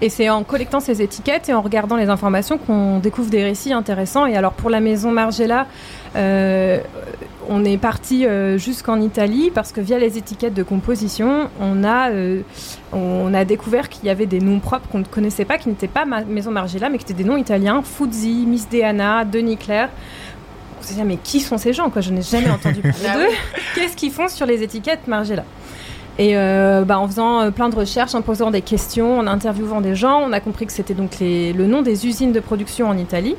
Et 0.00 0.08
c'est 0.08 0.28
en 0.28 0.44
collectant 0.44 0.80
ces 0.80 1.02
étiquettes 1.02 1.48
et 1.48 1.54
en 1.54 1.62
regardant 1.62 1.96
les 1.96 2.08
informations 2.08 2.58
qu'on 2.58 2.98
découvre 2.98 3.30
des 3.30 3.42
récits 3.42 3.72
intéressants. 3.72 4.26
Et 4.26 4.36
alors 4.36 4.52
pour 4.52 4.70
la 4.70 4.80
maison 4.80 5.10
Margiela, 5.10 5.66
euh, 6.16 6.80
on 7.48 7.64
est 7.64 7.78
parti 7.78 8.26
euh, 8.26 8.58
jusqu'en 8.58 9.00
Italie 9.00 9.50
parce 9.54 9.72
que 9.72 9.80
via 9.80 9.98
les 9.98 10.18
étiquettes 10.18 10.54
de 10.54 10.62
composition, 10.62 11.48
on 11.60 11.84
a, 11.84 12.10
euh, 12.10 12.42
on 12.92 13.32
a 13.34 13.44
découvert 13.44 13.88
qu'il 13.88 14.06
y 14.06 14.10
avait 14.10 14.26
des 14.26 14.40
noms 14.40 14.58
propres 14.58 14.88
qu'on 14.88 14.98
ne 14.98 15.04
connaissait 15.04 15.44
pas, 15.44 15.58
qui 15.58 15.68
n'étaient 15.68 15.88
pas 15.88 16.04
Maison 16.04 16.50
Margiela, 16.50 16.88
mais 16.88 16.98
qui 16.98 17.04
étaient 17.04 17.14
des 17.14 17.24
noms 17.24 17.36
italiens. 17.36 17.82
Fuzzi, 17.82 18.44
Miss 18.46 18.68
Deana, 18.68 19.24
Denis 19.24 19.56
Claire. 19.56 19.90
On 20.78 20.82
s'est 20.82 20.94
dit, 20.94 21.02
mais 21.02 21.16
qui 21.16 21.40
sont 21.40 21.58
ces 21.58 21.72
gens 21.72 21.90
quoi? 21.90 22.02
Je 22.02 22.10
n'ai 22.10 22.22
jamais 22.22 22.50
entendu 22.50 22.80
parler 22.80 23.08
ah 23.08 23.16
d'eux. 23.18 23.34
Qu'est-ce 23.74 23.96
qu'ils 23.96 24.12
font 24.12 24.28
sur 24.28 24.46
les 24.46 24.62
étiquettes 24.62 25.06
Margiela? 25.06 25.44
Et 26.18 26.34
bah, 26.34 26.98
en 26.98 27.06
faisant 27.06 27.50
plein 27.52 27.68
de 27.68 27.76
recherches, 27.76 28.14
en 28.14 28.22
posant 28.22 28.50
des 28.50 28.62
questions, 28.62 29.18
en 29.18 29.26
interviewant 29.26 29.80
des 29.80 29.94
gens, 29.94 30.20
on 30.20 30.32
a 30.32 30.40
compris 30.40 30.66
que 30.66 30.72
c'était 30.72 30.94
donc 30.94 31.20
le 31.20 31.66
nom 31.66 31.82
des 31.82 32.06
usines 32.06 32.32
de 32.32 32.40
production 32.40 32.88
en 32.88 32.96
Italie. 32.96 33.36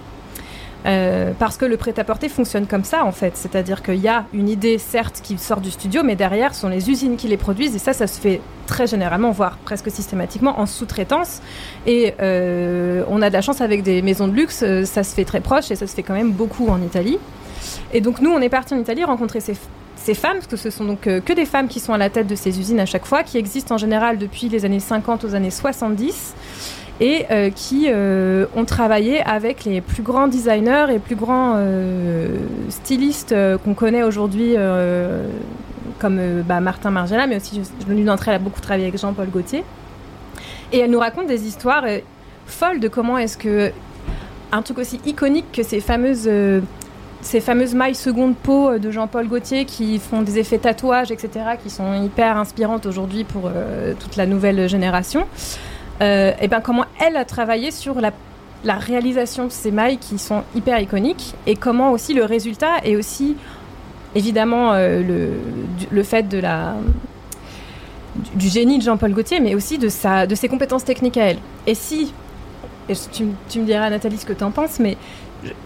Euh, 0.86 1.34
parce 1.38 1.58
que 1.58 1.66
le 1.66 1.76
prêt-à-porter 1.76 2.30
fonctionne 2.30 2.66
comme 2.66 2.84
ça 2.84 3.04
en 3.04 3.12
fait, 3.12 3.36
c'est-à-dire 3.36 3.82
qu'il 3.82 3.96
y 3.96 4.08
a 4.08 4.26
une 4.32 4.48
idée 4.48 4.78
certes 4.78 5.22
qui 5.22 5.38
sort 5.38 5.60
du 5.60 5.72
studio, 5.72 6.02
mais 6.04 6.16
derrière 6.16 6.56
sont 6.56 6.70
les 6.70 6.90
usines 6.90 7.18
qui 7.18 7.28
les 7.28 7.36
produisent 7.36 7.76
et 7.76 7.80
ça, 7.80 7.92
ça 7.92 8.08
se 8.08 8.22
fait 8.22 8.40
très 8.68 8.88
généralement, 8.88 9.32
voire 9.32 9.58
presque 9.58 9.90
systématiquement 9.90 10.60
en 10.60 10.66
sous-traitance. 10.66 11.42
Et 11.88 12.14
euh, 12.22 13.04
on 13.10 13.22
a 13.22 13.30
de 13.30 13.34
la 13.34 13.42
chance 13.42 13.60
avec 13.60 13.84
des 13.84 14.02
maisons 14.02 14.28
de 14.28 14.34
luxe, 14.34 14.64
euh, 14.64 14.86
ça 14.86 15.04
se 15.04 15.14
fait 15.14 15.26
très 15.26 15.42
proche 15.42 15.72
et 15.72 15.76
ça 15.76 15.88
se 15.88 15.96
fait 15.96 16.04
quand 16.04 16.14
même 16.14 16.32
beaucoup 16.32 16.70
en 16.70 16.82
Italie. 16.82 17.18
Et 17.92 18.00
donc 18.00 18.22
nous, 18.22 18.30
on 18.30 18.40
est 18.40 18.50
parti 18.50 18.74
en 18.74 18.78
Italie 18.78 19.04
rencontrer 19.04 19.42
ces, 19.42 19.56
ces 20.08 20.14
femmes, 20.14 20.38
parce 20.38 20.48
que 20.48 20.56
ce 20.56 20.70
sont 20.70 20.86
donc 20.86 21.02
que 21.02 21.34
des 21.34 21.44
femmes 21.44 21.68
qui 21.68 21.82
sont 21.82 21.92
à 21.92 21.98
la 21.98 22.10
tête 22.10 22.28
de 22.28 22.36
ces 22.36 22.62
usines 22.62 22.80
à 22.80 22.86
chaque 22.86 23.06
fois, 23.06 23.24
qui 23.24 23.38
existent 23.38 23.76
en 23.76 23.78
général 23.78 24.18
depuis 24.18 24.48
les 24.48 24.64
années 24.64 24.80
50 24.80 25.26
aux 25.26 25.36
années 25.36 25.52
70 25.52 26.34
et 27.02 27.26
euh, 27.30 27.50
qui 27.50 27.88
euh, 27.90 28.46
ont 28.56 28.64
travaillé 28.64 29.22
avec 29.22 29.66
les 29.66 29.82
plus 29.82 30.04
grands 30.04 30.30
designers 30.30 30.86
et 30.92 31.00
plus 31.00 31.18
grands 31.18 31.56
euh, 31.58 32.38
stylistes 32.70 33.36
qu'on 33.66 33.74
connaît 33.74 34.04
aujourd'hui, 34.04 34.56
comme 36.00 36.22
bah, 36.48 36.62
Martin 36.62 36.90
Margiela, 36.90 37.28
mais 37.28 37.36
aussi 37.36 37.62
l'une 37.90 38.06
d'entre 38.06 38.30
elles 38.30 38.36
a 38.36 38.40
beaucoup 38.40 38.62
travaillé 38.62 38.88
avec 38.88 38.98
Jean-Paul 38.98 39.28
Gaultier. 39.28 39.66
Et 40.72 40.80
elle 40.80 40.92
nous 40.92 41.00
raconte 41.00 41.28
des 41.28 41.48
histoires 41.48 41.84
folles 42.46 42.80
de 42.80 42.88
comment 42.88 43.18
est-ce 43.18 43.38
que 43.38 43.74
un 44.54 44.62
truc 44.62 44.78
aussi 44.78 45.02
iconique 45.06 45.52
que 45.52 45.64
ces 45.64 45.82
fameuses 45.82 46.30
ces 47.22 47.40
fameuses 47.40 47.74
mailles 47.74 47.96
seconde 47.96 48.36
peau 48.36 48.78
de 48.78 48.92
Jean-Paul 48.92 49.28
Gaultier 49.28 49.66
qui 49.66 50.00
font 50.00 50.22
des 50.22 50.40
effets 50.40 50.60
tatouages, 50.60 51.12
etc., 51.12 51.30
qui 51.62 51.70
sont 51.70 51.94
hyper 52.04 52.38
inspirantes 52.38 52.86
aujourd'hui 52.86 53.24
pour 53.24 53.50
toute 54.00 54.16
la 54.16 54.26
nouvelle 54.26 54.70
génération 54.70 55.26
et 56.00 56.04
euh, 56.04 56.32
eh 56.40 56.48
ben 56.48 56.62
comment 56.62 56.86
elle 57.00 57.18
a 57.18 57.26
travaillé 57.26 57.72
sur 57.72 58.00
la, 58.00 58.12
la, 58.64 58.76
réalisation 58.76 59.46
de 59.46 59.52
ces 59.52 59.72
mailles 59.72 59.98
qui 59.98 60.20
sont 60.20 60.44
hyper 60.54 60.80
iconiques 60.80 61.34
et 61.48 61.56
comment 61.56 61.92
aussi 61.92 62.14
le 62.14 62.24
résultat 62.24 62.78
est 62.84 62.96
aussi 62.96 63.36
évidemment 64.14 64.74
euh, 64.74 65.02
le, 65.02 65.30
le, 65.90 66.04
fait 66.04 66.30
de 66.30 66.38
la 66.38 66.76
du, 68.36 68.48
génie 68.48 68.78
de 68.78 68.84
Jean-Paul 68.84 69.12
Gaultier, 69.12 69.40
mais 69.40 69.56
aussi 69.56 69.80
de, 69.80 69.90
sa, 69.90 70.28
de 70.28 70.36
ses 70.36 70.48
compétences 70.48 70.86
techniques 70.86 71.18
à 71.18 71.32
elle. 71.32 71.40
Et 71.66 71.74
si, 71.74 72.14
et 72.90 72.94
tu, 73.12 73.26
tu, 73.50 73.60
me 73.60 73.66
diras 73.66 73.90
Nathalie 73.90 74.18
ce 74.18 74.26
que 74.26 74.34
tu 74.34 74.44
en 74.44 74.52
penses, 74.52 74.80
mais 74.80 74.98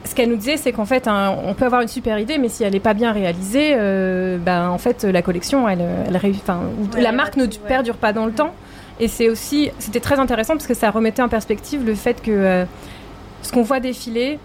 ce 0.03 0.15
qu'elle 0.15 0.29
nous 0.29 0.35
disait, 0.35 0.57
c'est 0.57 0.71
qu'en 0.71 0.85
fait, 0.85 1.07
on 1.07 1.53
peut 1.53 1.65
avoir 1.65 1.81
une 1.81 1.87
super 1.87 2.19
idée, 2.19 2.37
mais 2.37 2.49
si 2.49 2.63
elle 2.63 2.73
n'est 2.73 2.79
pas 2.79 2.93
bien 2.93 3.11
réalisée, 3.11 3.73
euh, 3.75 4.37
ben, 4.37 4.69
en 4.69 4.77
fait, 4.77 5.03
la 5.03 5.21
collection, 5.21 5.67
elle, 5.67 5.81
elle, 6.07 7.01
la 7.01 7.11
marque 7.11 7.37
ne 7.37 7.45
perdure 7.45 7.97
pas 7.97 8.13
dans 8.13 8.25
le 8.25 8.31
temps. 8.31 8.53
Et 8.99 9.07
c'est 9.07 9.29
aussi, 9.29 9.71
c'était 9.79 9.99
très 9.99 10.19
intéressant 10.19 10.53
parce 10.53 10.67
que 10.67 10.73
ça 10.73 10.91
remettait 10.91 11.21
en 11.21 11.29
perspective 11.29 11.85
le 11.85 11.95
fait 11.95 12.21
que 12.21 12.31
euh, 12.31 12.65
ce 13.41 13.51
qu'on 13.51 13.63
voit 13.63 13.79
défiler, 13.79 14.37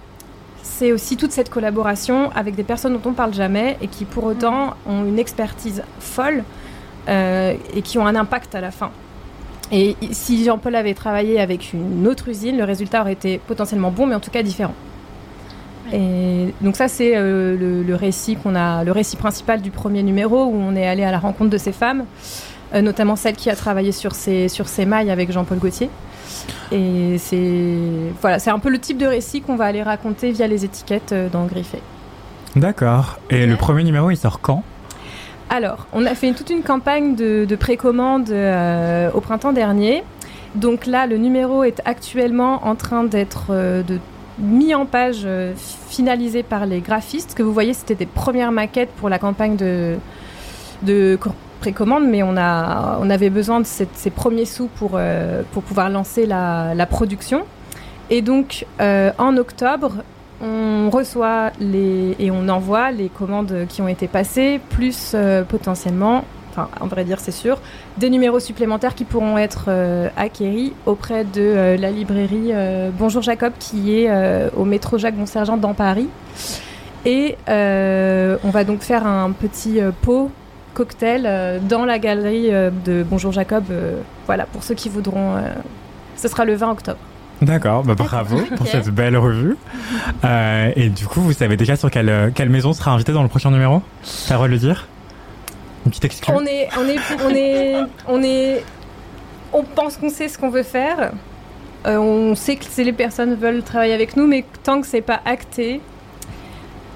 c'est 0.63 0.93
aussi 0.93 1.17
toute 1.17 1.33
cette 1.33 1.51
collaboration 1.51 2.31
avec 2.35 2.55
des 2.55 2.63
personnes 2.63 2.95
dont 2.95 3.11
on 3.11 3.13
parle 3.13 3.35
jamais 3.35 3.77
et 3.83 3.89
qui 3.89 4.05
pour 4.05 4.25
autant 4.25 4.69
mm. 4.69 4.91
ont 4.91 5.05
une 5.05 5.19
expertise 5.19 5.83
folle 6.01 6.43
euh, 7.09 7.55
et 7.75 7.83
qui 7.83 7.99
ont 7.99 8.07
un 8.07 8.17
impact 8.17 8.55
à 8.55 8.61
la 8.61 8.71
fin. 8.71 8.91
Et 9.73 9.97
si 10.13 10.45
Jean-Paul 10.45 10.75
avait 10.75 10.95
travaillé 10.95 11.41
avec 11.41 11.73
une 11.73 12.07
autre 12.07 12.29
usine, 12.29 12.57
le 12.57 12.65
résultat 12.65 13.01
aurait 13.01 13.13
été 13.13 13.39
potentiellement 13.39 13.91
bon, 13.91 14.07
mais 14.07 14.15
en 14.15 14.21
tout 14.21 14.31
cas 14.31 14.43
différent. 14.43 14.75
Et 15.93 16.53
donc 16.61 16.77
ça, 16.77 16.89
c'est 16.89 17.17
euh, 17.17 17.57
le, 17.57 17.83
le, 17.83 17.95
récit 17.95 18.37
qu'on 18.37 18.55
a, 18.55 18.83
le 18.83 18.93
récit 18.93 19.17
principal 19.17 19.63
du 19.63 19.71
premier 19.71 20.03
numéro 20.03 20.45
où 20.45 20.57
on 20.57 20.75
est 20.75 20.87
allé 20.87 21.05
à 21.05 21.11
la 21.11 21.19
rencontre 21.19 21.51
de 21.51 21.59
ces 21.59 21.73
femmes. 21.73 22.05
Euh, 22.75 22.83
notamment 22.83 23.15
celle 23.15 23.37
qui 23.37 23.49
a 23.49 23.55
travaillé 23.55 23.93
sur 23.93 24.15
ces, 24.15 24.49
sur 24.49 24.67
ces 24.67 24.87
mailles 24.87 25.11
avec 25.11 25.31
Jean-Paul 25.31 25.59
Gaultier. 25.59 25.89
Et 26.73 27.17
c'est 27.19 27.79
voilà, 28.21 28.39
c'est 28.39 28.51
un 28.51 28.59
peu 28.59 28.71
le 28.71 28.79
type 28.79 28.99
de 28.99 29.07
récit 29.07 29.41
qu'on 29.41 29.57
va 29.57 29.67
aller 29.67 29.83
raconter 29.83 30.33
via 30.33 30.49
les 30.49 30.65
étiquettes 30.65 31.13
euh, 31.13 31.29
dans 31.29 31.45
Griffé. 31.47 31.79
D'accord. 32.57 33.19
Et 33.31 33.47
le 33.47 33.57
premier 33.57 33.85
numéro, 33.85 34.11
il 34.11 34.17
sort 34.17 34.41
quand? 34.41 34.65
Alors, 35.49 35.87
on 35.93 36.05
a 36.07 36.15
fait 36.17 36.33
toute 36.33 36.51
une 36.51 36.63
campagne 36.63 37.15
de, 37.15 37.47
précommande 37.55 38.31
euh, 38.31 39.11
au 39.15 39.21
printemps 39.21 39.53
dernier. 39.53 40.03
Donc 40.57 40.87
là, 40.87 41.07
le 41.07 41.19
numéro 41.19 41.63
est 41.63 41.81
actuellement 41.85 42.67
en 42.67 42.75
train 42.75 43.05
d'être 43.05 43.53
de 43.53 44.01
mis 44.39 44.75
en 44.75 44.87
page, 44.87 45.27
finalisé 45.89 46.43
par 46.43 46.67
les 46.67 46.81
graphistes. 46.81 47.35
que 47.35 47.43
vous 47.43 47.53
voyez, 47.53 47.73
c'était 47.73 47.95
des 47.95 48.07
premières 48.07 48.53
maquettes 48.53 48.91
pour 48.97 49.09
la 49.09 49.19
campagne 49.19 49.57
de, 49.57 49.97
de 50.83 51.19
précommande, 51.61 52.07
mais 52.07 52.23
on, 52.23 52.37
a, 52.37 52.99
on 53.01 53.11
avait 53.11 53.31
besoin 53.31 53.61
de 53.61 53.67
ces 53.67 54.11
premiers 54.11 54.45
sous 54.45 54.69
pour, 54.69 54.93
euh, 54.95 55.43
pour 55.53 55.63
pouvoir 55.63 55.91
lancer 55.91 56.27
la, 56.27 56.87
production. 56.89 57.45
Et 58.11 58.23
donc, 58.23 58.67
euh, 58.81 59.11
en 59.19 59.37
octobre, 59.37 60.05
on 60.41 60.91
reçoit 60.91 61.51
les, 61.59 62.15
et 62.19 62.31
on 62.31 62.49
envoie 62.49 62.91
les 62.93 63.09
commandes 63.09 63.67
qui 63.69 63.83
ont 63.83 63.89
été 63.89 64.07
passées, 64.07 64.61
plus 64.71 65.13
euh, 65.15 65.43
potentiellement, 65.43 66.25
enfin, 66.57 66.69
on 66.81 66.87
vrai 66.87 67.05
dire, 67.05 67.21
c'est 67.21 67.33
sûr, 67.33 67.59
des 67.99 68.11
numéros 68.11 68.41
supplémentaires 68.41 68.95
qui 68.95 69.05
pourront 69.05 69.39
être 69.39 69.69
acquéris 70.17 70.73
auprès 70.87 71.25
de 71.25 71.77
la 71.79 71.91
librairie 71.91 72.53
Bonjour 72.99 73.23
Jacob, 73.23 73.53
qui 73.59 73.95
est 73.95 74.11
au 74.57 74.65
métro 74.65 74.99
Jacques 74.99 75.17
Bonsergent 75.17 75.57
dans 75.57 75.75
Paris. 75.75 76.09
Et 77.05 77.37
on 77.47 78.51
va 78.51 78.65
donc 78.65 78.81
faire 78.81 79.07
un 79.07 79.33
petit 79.33 79.81
pot 80.03 80.31
cocktail 80.77 81.25
euh, 81.25 81.59
dans 81.59 81.87
la 81.87 81.99
galerie 81.99 82.53
euh, 82.53 82.71
de 82.85 83.03
Bonjour 83.03 83.33
Jacob. 83.33 83.65
Euh, 83.71 84.03
voilà, 84.27 84.45
pour 84.45 84.63
ceux 84.63 84.75
qui 84.75 84.89
voudront. 84.89 85.37
ce 86.17 86.29
sera 86.29 86.45
le 86.45 86.55
20 86.55 86.71
octobre. 86.71 86.99
D'accord, 87.43 87.83
bah 87.83 87.95
bravo 87.95 88.39
pour 88.57 88.67
cette 88.67 88.89
belle 88.89 89.17
revue. 89.17 89.57
et 90.25 90.89
du 90.89 91.07
coup, 91.07 91.21
vous 91.21 91.33
savez 91.33 91.57
déjà 91.57 91.77
sur 91.77 91.91
quelle, 91.91 92.33
quelle 92.35 92.49
maison 92.49 92.73
sera 92.73 92.93
invitée 92.93 93.13
dans 93.13 93.23
le 93.23 93.29
prochain 93.29 93.51
numéro? 93.51 93.83
Ça 94.03 94.39
va 94.39 94.47
le 94.47 94.57
dire? 94.59 94.89
Qui 95.91 96.01
t'exclut 96.01 96.33
On 96.35 96.45
est, 96.45 96.69
on 96.79 96.89
est, 96.89 96.99
on 97.25 97.31
est, 97.31 97.77
on 98.09 98.23
est, 98.23 98.65
on 99.53 99.63
pense 99.63 99.97
qu'on 99.97 100.11
sait 100.11 100.29
ce 100.29 100.39
qu'on 100.39 100.51
veut 100.51 100.63
faire. 100.63 101.13
Euh, 101.87 101.99
on 101.99 102.35
sait 102.35 102.57
que 102.57 102.65
c'est 102.69 102.85
les 102.85 102.93
personnes 102.93 103.35
veulent 103.35 103.63
travailler 103.63 103.95
avec 103.95 104.17
nous, 104.17 104.27
mais 104.27 104.45
tant 104.65 104.81
que 104.81 104.87
c'est 104.87 105.03
pas 105.03 105.21
acté, 105.25 105.81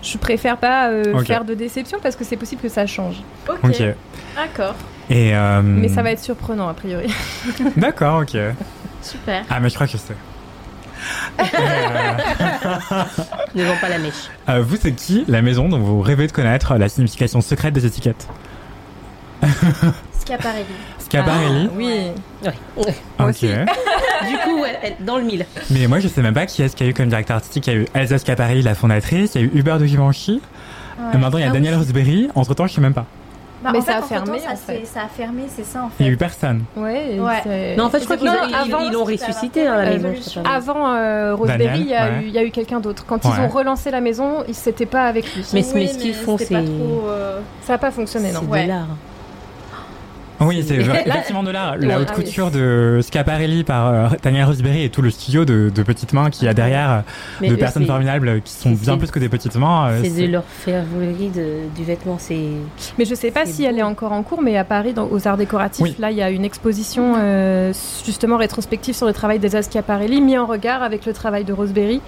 je 0.02 0.18
préfère 0.18 0.56
pas 0.56 0.88
euh, 0.88 1.22
faire 1.24 1.44
de 1.44 1.54
déception 1.54 1.98
parce 2.02 2.16
que 2.16 2.24
c'est 2.24 2.36
possible 2.36 2.62
que 2.62 2.68
ça 2.68 2.86
change. 2.86 3.22
Ok. 3.48 3.58
Ok. 3.64 3.82
D'accord. 4.36 4.74
Et 5.08 5.34
euh, 5.34 5.60
Mais 5.62 5.88
ça 5.88 6.02
va 6.02 6.12
être 6.12 6.22
surprenant 6.22 6.68
a 6.68 6.74
priori. 6.74 7.12
D'accord, 7.76 8.22
ok. 8.22 8.36
Super. 9.02 9.44
Ah, 9.50 9.60
mais 9.60 9.68
je 9.68 9.74
crois 9.74 9.86
que 9.86 9.92
je 9.92 9.98
sais. 9.98 10.14
Ne 13.54 13.64
vends 13.64 13.76
pas 13.80 13.88
la 13.88 13.98
mèche. 13.98 14.30
Euh, 14.48 14.62
vous, 14.62 14.76
c'est 14.76 14.92
qui 14.92 15.24
la 15.26 15.42
maison 15.42 15.68
dont 15.68 15.78
vous 15.78 16.00
rêvez 16.00 16.26
de 16.26 16.32
connaître 16.32 16.76
la 16.76 16.88
signification 16.88 17.40
secrète 17.40 17.74
des 17.74 17.86
étiquettes? 17.86 18.28
Schiaparelli. 20.24 20.64
Schiaparelli 20.98 21.68
Ah, 21.70 21.74
oui. 21.76 22.00
Ouais. 22.44 22.52
moi 22.76 22.86
Ok. 23.20 23.28
aussi. 23.28 23.48
Du 24.28 24.36
coup, 24.36 24.62
elle- 24.66 24.78
elle- 24.98 25.04
dans 25.04 25.16
le 25.16 25.24
mille. 25.24 25.46
Mais 25.70 25.86
moi, 25.86 25.98
je 25.98 26.06
sais 26.06 26.20
même 26.20 26.34
pas 26.34 26.44
qui 26.44 26.62
est-ce 26.62 26.76
qu'il 26.76 26.84
y 26.84 26.88
a 26.88 26.90
eu 26.90 26.94
comme 26.94 27.08
directeur 27.08 27.36
artistique. 27.36 27.66
Il 27.68 27.72
y 27.72 27.76
a 27.76 27.78
eu 27.80 27.86
Elsa 27.94 28.18
Schiaparelli, 28.18 28.60
la 28.60 28.74
fondatrice. 28.74 29.34
Il 29.34 29.40
y 29.40 29.44
a 29.44 29.46
eu 29.46 29.50
Hubert 29.54 29.78
de 29.78 29.86
Givenchy. 29.86 30.42
Et 31.14 31.16
maintenant, 31.16 31.38
il 31.38 31.40
y 31.40 31.44
a 31.44 31.46
Ah 31.46 31.50
oui. 31.52 31.54
Daniel 31.54 31.76
Rosberry. 31.76 32.28
Entre 32.34 32.52
temps, 32.54 32.66
je 32.66 32.74
sais 32.74 32.82
même 32.82 32.92
pas. 32.92 33.06
Bah, 33.64 33.70
Mais 33.72 33.78
en 33.78 33.82
ça 33.82 33.92
fait, 33.92 33.98
a 33.98 34.02
fermé, 34.02 34.38
temps, 34.38 34.44
ça, 34.44 34.52
en 34.52 34.56
s'est- 34.56 34.78
fait. 34.80 34.84
ça 34.84 35.00
a 35.04 35.08
fermé, 35.08 35.42
c'est 35.48 35.64
ça 35.64 35.84
en 35.84 35.90
Il 35.98 36.04
y 36.04 36.06
a 36.06 36.08
fait. 36.10 36.14
eu 36.14 36.16
personne. 36.18 36.64
Ouais. 36.76 37.18
Ouais. 37.18 37.40
c'est- 37.42 37.76
Non, 37.76 37.84
en 37.84 37.90
fait, 37.90 38.00
je 38.00 38.04
crois 38.04 38.16
qu'ils 38.18 38.28
ils- 38.28 38.92
l'ont 38.92 39.04
ressuscité 39.04 39.66
hein, 39.66 39.76
la 39.84 39.90
maison. 39.96 40.12
Avant 40.44 40.92
euh, 40.94 41.34
Roseberry, 41.34 41.64
Daniel, 41.64 41.80
il 41.80 41.88
y, 41.90 41.94
a 41.94 42.04
ouais. 42.04 42.22
eu- 42.22 42.26
il 42.26 42.30
y 42.34 42.38
a 42.38 42.44
eu 42.44 42.50
quelqu'un 42.50 42.80
d'autre. 42.80 43.04
Quand 43.06 43.24
Ouais. 43.24 43.30
ils 43.38 43.40
ont 43.40 43.48
relancé 43.48 43.90
la 43.90 44.00
maison, 44.02 44.44
ils 44.48 44.54
c'était 44.54 44.84
pas 44.86 45.04
avec 45.06 45.34
lui. 45.34 45.44
Mais- 45.54 45.64
Oui, 45.74 45.88
ce 45.88 45.96
qu'ils 45.98 46.14
font, 46.14 46.36
c'est- 46.36 46.46
trop, 46.46 47.04
euh, 47.08 47.40
Ça 47.62 47.74
a 47.74 47.78
pas 47.78 47.90
fonctionné, 47.90 48.32
non. 48.32 48.40
C'est 48.44 48.48
Ouais. 48.50 48.62
de 48.64 48.68
l'art. 48.68 48.86
Oui, 50.40 50.64
c'est 50.66 50.78
Là- 50.78 51.00
effectivement 51.04 51.42
de 51.42 51.50
l'art. 51.50 51.76
La 51.76 51.86
Ouais, 51.96 52.02
haute 52.02 52.08
ah 52.10 52.14
oui. 52.16 52.24
couture 52.24 52.50
de 52.50 53.00
Schiaparelli 53.02 53.62
par 53.62 53.88
euh, 53.88 54.08
Daniel 54.22 54.46
Rosberry 54.46 54.84
et 54.84 54.88
tout 54.88 55.02
le 55.02 55.10
studio 55.10 55.44
de, 55.44 55.70
de 55.74 55.82
petites 55.82 56.12
mains 56.14 56.30
qu'il 56.30 56.46
y 56.46 56.48
a 56.48 56.54
derrière, 56.54 56.90
euh, 56.90 57.00
Mais 57.42 57.48
de 57.48 57.56
personnes 57.56 57.84
formidables 57.86 58.40
qui 58.42 58.52
sont 58.54 58.70
bien 58.70 58.96
plus 58.96 59.10
que 59.10 59.18
des 59.18 59.28
petites 59.28 59.56
mains. 59.56 59.88
euh, 59.90 60.00
C'est 60.02 60.26
de 60.26 60.32
l'orfèvrerie 60.32 61.28
de- 61.28 61.68
du 61.76 61.84
vêtement. 61.84 62.16
C'est 62.18 62.38
Mais 62.98 63.04
je 63.04 63.14
sais 63.14 63.30
pas 63.30 63.44
si 63.44 63.64
elle 63.64 63.78
est 63.78 63.82
encore 63.82 64.12
en 64.12 64.22
cours, 64.22 64.40
mais 64.40 64.56
à 64.56 64.64
Paris, 64.64 64.92
dans- 64.94 65.08
aux 65.10 65.28
Arts 65.28 65.36
Décoratifs, 65.36 65.82
Oui. 65.82 65.94
là, 65.98 66.10
il 66.10 66.16
y 66.16 66.22
a 66.22 66.30
une 66.30 66.44
exposition 66.44 67.14
euh, 67.18 67.72
justement 68.06 68.36
rétrospective 68.38 68.94
sur 68.94 69.06
le 69.06 69.12
travail 69.12 69.38
des 69.40 69.50
Schiaparelli, 69.62 70.20
mis 70.22 70.38
en 70.38 70.46
regard 70.46 70.82
avec 70.82 71.04
le 71.04 71.12
travail 71.12 71.44
de 71.44 71.52
Roseberry, 71.52 72.00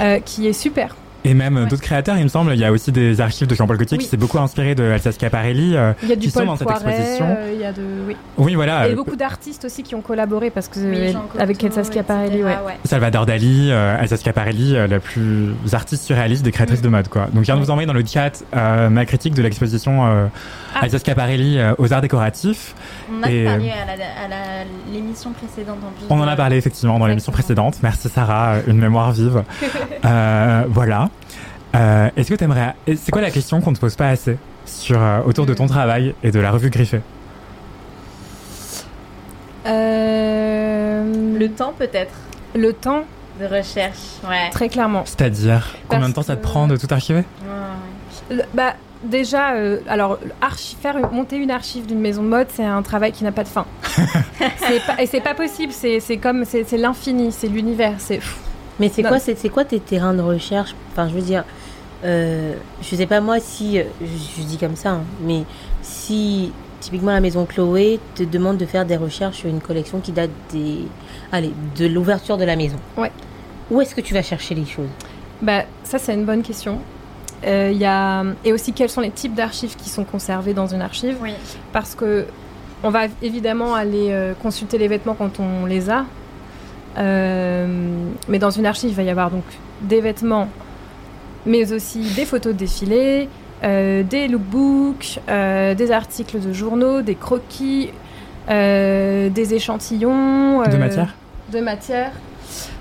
euh, 0.00 0.18
qui 0.18 0.48
est 0.48 0.52
super. 0.52 0.96
Et 1.24 1.34
même 1.34 1.56
euh, 1.56 1.64
Ouais. 1.64 1.68
d'autres 1.68 1.82
créateurs, 1.82 2.16
il 2.16 2.22
me 2.24 2.28
semble. 2.28 2.52
Il 2.54 2.58
y 2.60 2.64
a 2.64 2.72
aussi 2.72 2.92
des 2.92 3.20
archives 3.20 3.46
de 3.46 3.54
Jean-Paul 3.54 3.76
Gaultier 3.76 3.98
Oui. 3.98 4.04
qui 4.04 4.08
s'est 4.10 4.16
beaucoup 4.16 4.38
inspiré 4.38 4.74
de 4.74 4.84
Elsa 4.84 5.12
Schiaparelli. 5.12 5.76
euh, 5.76 5.92
Il 6.02 6.08
y 6.08 6.12
a 6.12 6.16
du 6.16 6.22
Qui 6.26 6.30
sont 6.30 6.38
Paul 6.40 6.46
dans 6.48 6.56
cette 6.56 6.66
Poiret, 6.68 6.88
exposition. 6.90 7.26
euh, 7.28 7.50
il 7.54 7.60
y 7.60 7.64
a 7.64 7.72
de... 7.72 7.82
Oui. 8.08 8.16
Oui, 8.38 8.54
voilà. 8.54 8.88
Et 8.88 8.92
euh, 8.92 8.96
beaucoup 8.96 9.16
d'artistes 9.16 9.64
aussi 9.66 9.82
qui 9.82 9.94
ont 9.94 10.00
collaboré, 10.00 10.50
parce 10.50 10.68
que 10.68 10.78
oui, 10.80 11.14
avec 11.38 11.58
Schiaparelli, 11.60 12.36
etc., 12.38 12.44
ouais. 12.62 12.66
ouais. 12.66 12.78
Salvador 12.84 13.26
Dali, 13.26 13.68
euh, 13.70 13.98
Elsa 14.00 14.16
Schiaparelli, 14.16 14.74
euh, 14.76 14.86
la 14.86 14.98
plus 14.98 15.50
artiste 15.72 16.04
surréaliste 16.04 16.42
des 16.42 16.52
créatrices 16.52 16.80
Mm. 16.80 16.84
de 16.84 16.88
mode, 16.88 17.08
quoi. 17.08 17.22
Donc, 17.32 17.40
je 17.42 17.46
viens 17.46 17.56
de 17.56 17.60
vous 17.62 17.70
envoyer 17.70 17.86
dans 17.86 17.92
le 17.92 18.04
chat 18.06 18.42
euh, 18.56 18.88
ma 18.88 19.04
critique 19.04 19.34
de 19.34 19.42
l'exposition 19.42 20.06
euh, 20.06 20.26
Ah. 20.74 20.86
Elsa 20.86 20.98
Schiaparelli 20.98 21.58
euh, 21.58 21.74
aux 21.78 21.92
Arts 21.92 22.00
Décoratifs. 22.00 22.74
On 23.12 23.18
en 23.20 23.22
a 23.24 23.30
Et, 23.30 23.44
parlé 23.44 23.70
à 23.70 23.84
la- 23.84 23.92
à 24.24 24.28
la- 24.28 24.64
l'émission 24.90 25.32
précédente 25.32 25.78
en 25.84 25.90
plus. 25.90 26.06
On 26.08 26.18
en 26.20 26.28
a 26.28 26.36
parlé 26.36 26.56
effectivement 26.56 26.98
dans 26.98 27.06
l'émission 27.06 27.32
précédente. 27.32 27.76
Merci 27.82 28.08
Sarah, 28.08 28.54
une 28.66 28.78
mémoire 28.78 29.12
vive. 29.12 29.42
Euh, 30.06 30.62
voilà. 30.68 31.09
Euh, 31.74 32.08
Est-ce 32.16 32.28
que 32.30 32.34
tu 32.34 32.44
aimerais. 32.44 32.74
C'est 32.86 33.10
quoi 33.12 33.22
la 33.22 33.30
question 33.30 33.60
qu'on 33.60 33.70
ne 33.70 33.76
te 33.76 33.80
pose 33.80 33.94
pas 33.96 34.08
assez 34.08 34.36
sur, 34.66 35.00
euh, 35.00 35.20
autour 35.24 35.46
de 35.46 35.54
ton 35.54 35.64
Mm. 35.64 35.68
travail 35.68 36.14
et 36.22 36.30
de 36.30 36.40
la 36.40 36.50
revue 36.50 36.70
Griffée 36.70 37.00
Euh, 39.66 41.38
Le 41.38 41.48
temps 41.50 41.72
peut-être 41.78 42.12
le 42.54 42.72
temps, 42.72 43.04
de 43.40 43.46
recherche. 43.46 43.98
Ouais. 44.28 44.50
très 44.50 44.68
clairement. 44.68 45.02
C'est-à-dire 45.06 45.68
combien 45.88 46.08
de 46.08 46.14
temps 46.14 46.22
ça 46.22 46.34
te 46.34 46.40
que- 46.40 46.46
prend 46.46 46.66
de 46.66 46.76
tout 46.76 46.88
archiver? 46.90 47.20
Ouais, 47.20 48.36
Le- 48.36 48.42
bah, 48.52 48.74
déjà, 49.04 49.52
euh, 49.54 49.78
alors, 49.88 50.18
faire 50.82 50.96
monter 51.12 51.36
une 51.36 51.50
archive 51.52 51.86
d'une 51.86 52.00
maison 52.00 52.22
de 52.22 52.28
mode, 52.28 52.48
c'est 52.52 52.64
un 52.64 52.82
travail 52.82 53.12
qui 53.12 53.22
n'a 53.24 53.30
pas 53.32 53.44
de 53.44 53.48
fin. 53.48 53.64
Pas- 54.86 55.00
et 55.02 55.06
c'est 55.06 55.20
pas 55.20 55.34
possible, 55.34 55.72
c'est 55.72 56.00
c'est 56.00 56.16
comme, 56.16 56.44
c'est 56.44 56.76
l'infini, 56.76 57.30
c'est 57.32 57.46
l'univers, 57.48 57.94
c'est... 57.98 58.20
Mais 58.80 58.88
c'est 58.92 59.02
quoi, 59.02 59.18
c'est 59.20 59.38
c'est 59.38 59.48
quoi 59.50 59.64
tes 59.64 59.78
terrains 59.78 60.14
de 60.14 60.22
recherche? 60.22 60.74
Enfin, 60.92 61.08
je 61.08 61.14
veux 61.14 61.20
dire, 61.22 61.44
euh, 62.04 62.54
je 62.82 62.96
sais 62.96 63.06
pas 63.06 63.20
moi 63.20 63.40
si, 63.40 63.78
euh, 63.78 63.84
je, 64.00 64.40
je 64.40 64.46
dis 64.46 64.56
comme 64.56 64.76
ça, 64.76 64.90
hein, 64.90 65.02
mais 65.22 65.42
si 65.82 66.52
typiquement 66.80 67.12
la 67.12 67.20
maison 67.20 67.44
Chloé 67.44 68.00
te 68.14 68.22
demande 68.22 68.56
de 68.56 68.66
faire 68.66 68.86
des 68.86 68.96
recherches 68.96 69.38
sur 69.38 69.50
une 69.50 69.60
collection 69.60 70.00
qui 70.00 70.12
date 70.12 70.30
des, 70.52 70.78
allez, 71.30 71.52
de 71.76 71.86
l'ouverture 71.86 72.38
de 72.38 72.44
la 72.44 72.56
maison. 72.56 72.78
Ouais. 72.96 73.12
Où 73.70 73.80
est-ce 73.80 73.94
que 73.94 74.00
tu 74.00 74.14
vas 74.14 74.22
chercher 74.22 74.54
les 74.54 74.64
choses? 74.64 74.88
Bah, 75.42 75.64
ça, 75.84 75.98
c'est 75.98 76.14
une 76.14 76.24
bonne 76.24 76.42
question. 76.42 76.78
Euh, 77.46 77.70
il 77.72 77.78
y 77.78 77.84
a... 77.84 78.24
Et 78.44 78.52
aussi, 78.52 78.72
quels 78.72 78.88
sont 78.88 79.00
les 79.00 79.10
types 79.10 79.34
d'archives 79.34 79.76
qui 79.76 79.88
sont 79.88 80.04
conservés 80.04 80.54
dans 80.54 80.66
une 80.66 80.82
archive? 80.82 81.16
Oui. 81.22 81.32
Parce 81.72 81.94
que 81.94 82.26
on 82.82 82.90
va 82.90 83.08
évidemment 83.20 83.74
aller 83.74 84.08
euh, 84.10 84.32
consulter 84.42 84.78
les 84.78 84.88
vêtements 84.88 85.14
quand 85.14 85.38
on 85.38 85.66
les 85.66 85.90
a. 85.90 86.06
Euh, 86.98 87.66
mais 88.28 88.38
dans 88.38 88.50
une 88.50 88.66
archive, 88.66 88.90
il 88.90 88.96
va 88.96 89.02
y 89.02 89.10
avoir 89.10 89.30
donc 89.30 89.44
des 89.82 90.00
vêtements, 90.00 90.48
mais 91.46 91.72
aussi 91.72 92.00
des 92.14 92.24
photos 92.24 92.52
de 92.52 92.58
défilés, 92.58 93.28
euh, 93.62 94.02
des 94.02 94.28
lookbooks, 94.28 95.20
euh, 95.28 95.74
des 95.74 95.92
articles 95.92 96.40
de 96.40 96.52
journaux, 96.52 97.02
des 97.02 97.14
croquis, 97.14 97.90
euh, 98.48 99.28
des 99.28 99.54
échantillons. 99.54 100.62
De 100.62 100.76
matière 100.76 101.14
De 101.52 101.60
matière. 101.60 102.12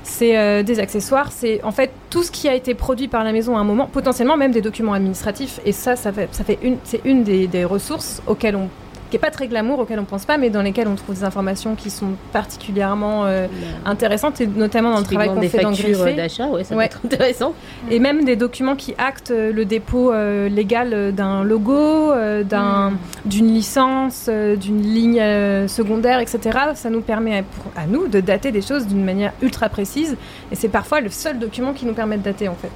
C'est 0.04 0.64
des 0.64 0.80
accessoires, 0.80 1.32
c'est 1.32 1.64
en 1.64 1.72
fait 1.72 1.92
tout 2.10 2.24
ce 2.24 2.32
qui 2.32 2.50
a 2.50 2.56
été 2.56 2.74
produit 2.74 3.08
par 3.08 3.24
la 3.24 3.32
maison 3.32 3.56
à 3.56 3.60
un 3.60 3.64
moment, 3.64 3.86
potentiellement 3.86 4.36
même 4.36 4.52
des 4.52 4.62
documents 4.62 4.94
administratifs. 4.94 5.62
Et 5.66 5.72
ça, 5.72 5.96
ça 5.96 6.12
fait, 6.12 6.28
ça 6.32 6.44
fait 6.44 6.58
une, 6.62 6.78
c'est 6.84 7.02
une 7.06 7.24
des, 7.24 7.48
des 7.48 7.64
ressources 7.64 8.22
auxquelles 8.28 8.56
on, 8.56 8.68
qui 9.10 9.16
est 9.16 9.20
pas 9.20 9.32
très 9.32 9.48
glamour, 9.48 9.80
auxquelles 9.80 10.00
on 10.00 10.06
pense 10.06 10.26
pas, 10.26 10.38
mais 10.38 10.50
dans 10.50 10.62
lesquelles 10.62 10.88
on 10.88 10.96
trouve 10.96 11.16
des 11.16 11.24
informations 11.24 11.76
qui 11.76 11.90
sont 11.90 12.12
particulièrement 12.32 13.26
euh, 13.26 13.48
intéressantes, 13.86 14.40
et 14.42 14.48
notamment 14.48 14.92
dans 14.92 15.00
le 15.00 15.04
travail 15.04 15.30
qu'on 15.30 15.40
des 15.40 15.50
fait 15.50 15.62
dans 15.62 15.70
factures 15.70 16.00
euh, 16.02 16.04
Griffé. 16.04 16.16
d'achat, 16.18 16.48
ouais, 16.48 16.64
ça 16.64 16.76
Ouais. 16.76 16.88
peut 16.90 16.96
être 16.96 17.06
intéressant. 17.06 17.54
Et 17.90 18.00
même 18.00 18.24
des 18.26 18.36
documents 18.36 18.76
qui 18.76 18.94
actent 18.98 19.32
euh, 19.32 19.52
le 19.52 19.66
dépôt 19.66 20.12
euh, 20.12 20.48
légal 20.50 21.14
d'un 21.14 21.44
logo, 21.44 22.12
euh, 22.12 22.44
d'un, 22.44 22.92
Mm. 22.92 22.98
d'une 23.26 23.48
licence, 23.54 24.28
euh, 24.30 24.56
d'une 24.56 24.82
ligne 24.82 25.20
euh, 25.20 25.68
secondaire, 25.68 26.20
etc. 26.20 26.58
Ça 26.76 26.90
nous 26.90 27.02
permet 27.02 27.40
à, 27.40 27.44
pour- 27.44 27.72
à 27.76 27.86
nous 27.88 28.08
de 28.08 28.20
dater 28.20 28.52
des 28.52 28.62
choses 28.62 28.86
d'une 28.88 29.04
manière 29.04 29.34
ultra 29.42 29.70
précise. 29.70 30.16
Et 30.52 30.56
c'est 30.56 30.70
parfois 30.70 31.02
le 31.02 31.10
seul 31.10 31.40
document 31.40 31.74
qui 31.74 31.86
nous 31.86 31.94
permet 31.94 32.18
de 32.18 32.24
dater 32.24 32.48
en 32.48 32.56
fait. 32.56 32.72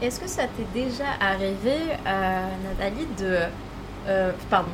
Est-ce 0.00 0.20
que 0.20 0.28
ça 0.28 0.42
t'est 0.44 0.80
déjà 0.80 1.04
arrivé, 1.20 1.76
euh, 2.06 2.42
Nathalie, 2.78 3.06
de. 3.18 3.36
euh, 4.08 4.30
pardon, 4.48 4.68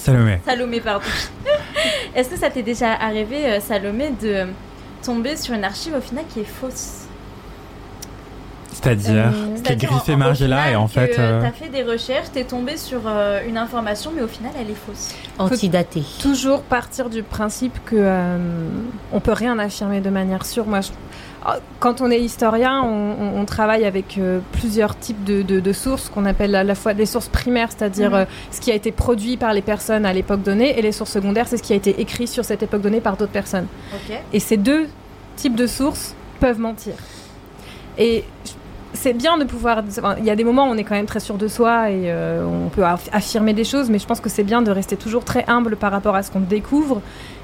Salomé. 0.00 0.40
Salomé, 0.46 0.80
pardon. 0.80 1.04
Est-ce 2.14 2.30
que 2.30 2.36
ça 2.38 2.50
t'est 2.50 2.62
déjà 2.62 2.92
arrivé, 2.94 3.46
euh, 3.46 3.60
Salomé, 3.60 4.12
de 4.22 4.46
tomber 5.04 5.36
sur 5.36 5.54
une 5.54 5.64
archive 5.64 5.94
au 5.94 6.00
final 6.00 6.24
qui 6.32 6.40
est 6.40 6.44
fausse? 6.44 6.96
C'est-à-dire 8.72 9.26
Euh, 9.34 9.56
qui 9.62 9.72
est 9.72 9.76
griffé 9.76 10.12
final, 10.12 10.72
et 10.72 10.76
en 10.76 10.88
fait. 10.88 11.18
euh, 11.18 11.38
euh, 11.38 11.42
T'as 11.42 11.50
fait 11.52 11.68
des 11.68 11.82
recherches, 11.82 12.28
t'es 12.32 12.44
tombé 12.44 12.78
sur 12.78 13.00
euh, 13.06 13.40
une 13.46 13.58
information, 13.58 14.10
mais 14.14 14.22
au 14.22 14.26
final, 14.28 14.52
elle 14.58 14.70
est 14.70 14.74
fausse. 14.74 15.14
Antidaté. 15.38 16.02
Toujours 16.20 16.62
partir 16.62 17.10
du 17.10 17.22
principe 17.22 17.78
que 17.84 17.96
euh, 17.96 18.38
on 19.12 19.20
peut 19.20 19.32
rien 19.34 19.58
affirmer 19.58 20.00
de 20.00 20.08
manière 20.08 20.46
sûre. 20.46 20.66
Moi, 20.66 20.80
je- 20.80 20.90
quand 21.78 22.00
on 22.02 22.10
est 22.10 22.20
historien, 22.20 22.82
on, 22.82 23.14
on- 23.36 23.40
on 23.40 23.44
travaille 23.46 23.84
avec 23.86 24.18
euh, 24.18 24.40
plusieurs 24.52 24.98
types 24.98 25.24
de, 25.24 25.42
de- 25.42 25.60
de 25.60 25.72
sources 25.72 26.08
qu'on 26.10 26.26
appelle 26.26 26.54
à 26.54 26.64
la 26.64 26.74
fois 26.74 26.92
des 26.94 27.06
sources 27.06 27.28
primaires, 27.28 27.68
c'est-à-dire 27.76 28.10
Mhm. 28.10 28.16
euh, 28.16 28.24
ce 28.50 28.60
qui 28.60 28.70
a 28.70 28.74
été 28.74 28.92
produit 28.92 29.36
par 29.36 29.52
les 29.54 29.62
personnes 29.62 30.04
à 30.04 30.12
l'époque 30.12 30.42
donnée, 30.42 30.78
et 30.78 30.82
les 30.82 30.92
sources 30.92 31.12
secondaires, 31.12 31.48
c'est 31.48 31.56
ce 31.56 31.62
qui 31.62 31.72
a 31.72 31.76
été 31.76 32.00
écrit 32.00 32.26
sur 32.26 32.44
cette 32.44 32.62
époque 32.62 32.82
donnée 32.82 33.00
par 33.00 33.16
d'autres 33.16 33.32
personnes. 33.32 33.66
Et 34.32 34.40
ces 34.40 34.56
deux 34.58 34.88
types 35.36 35.54
de 35.56 35.66
sources 35.66 36.14
peuvent 36.40 36.58
mentir. 36.60 36.94
Et 37.98 38.24
c'est 38.92 39.12
bien 39.14 39.38
de 39.38 39.44
pouvoir. 39.44 39.82
enfin, 39.88 40.16
Il 40.18 40.24
y 40.24 40.30
a 40.30 40.36
des 40.36 40.44
moments 40.44 40.66
où 40.68 40.72
on 40.72 40.76
est 40.76 40.84
quand 40.84 40.94
même 40.96 41.06
très 41.06 41.20
sûr 41.20 41.36
de 41.36 41.48
soi 41.48 41.90
et 41.90 42.10
euh, 42.10 42.44
on 42.44 42.68
peut 42.68 42.82
aff- 42.82 43.08
affirmer 43.12 43.52
des 43.54 43.64
choses, 43.64 43.88
mais 43.88 43.98
je 43.98 44.06
pense 44.06 44.20
que 44.20 44.28
c'est 44.28 44.42
bien 44.44 44.62
de 44.62 44.70
rester 44.70 44.96
toujours 44.96 45.24
très 45.24 45.44
humble 45.48 45.76
par 45.76 45.90
rapport 45.92 46.14
à 46.16 46.22
ce 46.22 46.30
qu'on 46.30 46.40
découvre 46.40 47.00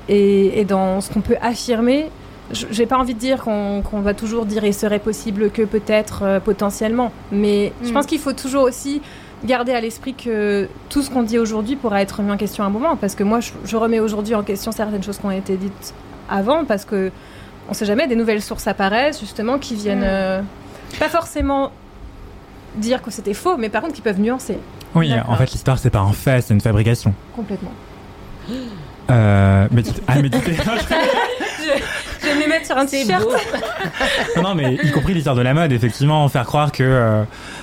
et, 0.09 0.61
et 0.61 0.65
dans 0.65 1.01
ce 1.01 1.11
qu'on 1.13 1.21
peut 1.23 1.37
affirmer. 1.41 2.11
J'ai 2.53 2.87
pas 2.87 2.97
envie 2.97 3.15
de 3.15 3.19
dire 3.19 3.43
qu'on 3.43 3.83
va 4.03 4.15
toujours 4.15 4.47
dire 4.47 4.65
il 4.65 4.73
serait 4.75 5.01
possible 5.01 5.51
que 5.51 5.63
peut-être 5.63 6.23
euh, 6.23 6.39
potentiellement, 6.41 7.11
mais 7.33 7.73
je 7.83 7.89
Mm. 7.91 7.93
pense 7.93 8.07
qu'il 8.07 8.21
faut 8.21 8.33
toujours 8.35 8.63
aussi 8.63 9.03
garder 9.45 9.73
à 9.73 9.81
l'esprit 9.81 10.15
que 10.15 10.69
tout 10.89 11.03
ce 11.03 11.11
qu'on 11.11 11.23
dit 11.25 11.39
aujourd'hui 11.39 11.75
pourra 11.77 12.01
être 12.03 12.13
remis 12.19 12.31
en 12.31 12.37
question 12.37 12.63
à 12.63 12.69
un 12.69 12.71
moment, 12.71 12.95
parce 12.97 13.15
que 13.17 13.25
moi 13.25 13.41
je, 13.41 13.51
je 13.65 13.77
remets 13.77 13.99
aujourd'hui 14.01 14.35
en 14.37 14.43
question 14.45 14.71
certaines 14.73 15.03
choses 15.03 15.19
qui 15.19 15.27
ont 15.27 15.31
été 15.33 15.57
dites 15.57 15.93
avant, 16.31 16.65
parce 16.65 16.85
que 16.85 17.11
on 17.69 17.75
sait 17.75 17.85
jamais, 17.85 18.07
des 18.07 18.15
nouvelles 18.17 18.43
sources 18.43 18.69
apparaissent 18.69 19.19
justement 19.21 19.59
qui 19.59 19.75
viennent 19.75 20.01
Mm. 20.01 20.05
euh, 20.07 20.41
pas 21.01 21.09
forcément 21.09 21.73
dire 22.77 23.03
que 23.03 23.11
c'était 23.11 23.35
faux, 23.35 23.57
mais 23.57 23.69
par 23.71 23.83
contre 23.83 23.95
qui 23.95 24.03
peuvent 24.03 24.21
nuancer. 24.21 24.59
Oui, 24.95 25.13
en 25.29 25.35
fait, 25.37 25.51
l'histoire, 25.51 25.79
c'est 25.79 25.91
pas 25.91 25.99
un 25.99 26.13
fait, 26.13 26.41
c'est 26.43 26.55
une 26.55 26.61
fabrication. 26.61 27.13
Complètement. 27.35 27.73
Euh, 29.11 29.67
mais 29.71 29.83
tu- 29.83 29.91
ah, 30.07 30.15
mais 30.23 30.31
tu 30.31 30.39
t'es- 30.41 30.57
Je 32.35 32.39
vais 32.39 32.45
me 32.45 32.49
mettre 32.51 32.67
sur 32.67 32.77
un 32.77 32.87
t-shirt. 32.87 33.25
non, 34.37 34.43
non, 34.43 34.55
mais 34.55 34.75
y 34.83 34.91
compris 34.91 35.15
l'histoire 35.15 35.37
de 35.37 35.43
la 35.43 35.55
mode, 35.55 35.73
effectivement, 35.73 36.29
faire 36.29 36.45
croire 36.45 36.73
que 36.73 36.83
euh, 36.83 37.23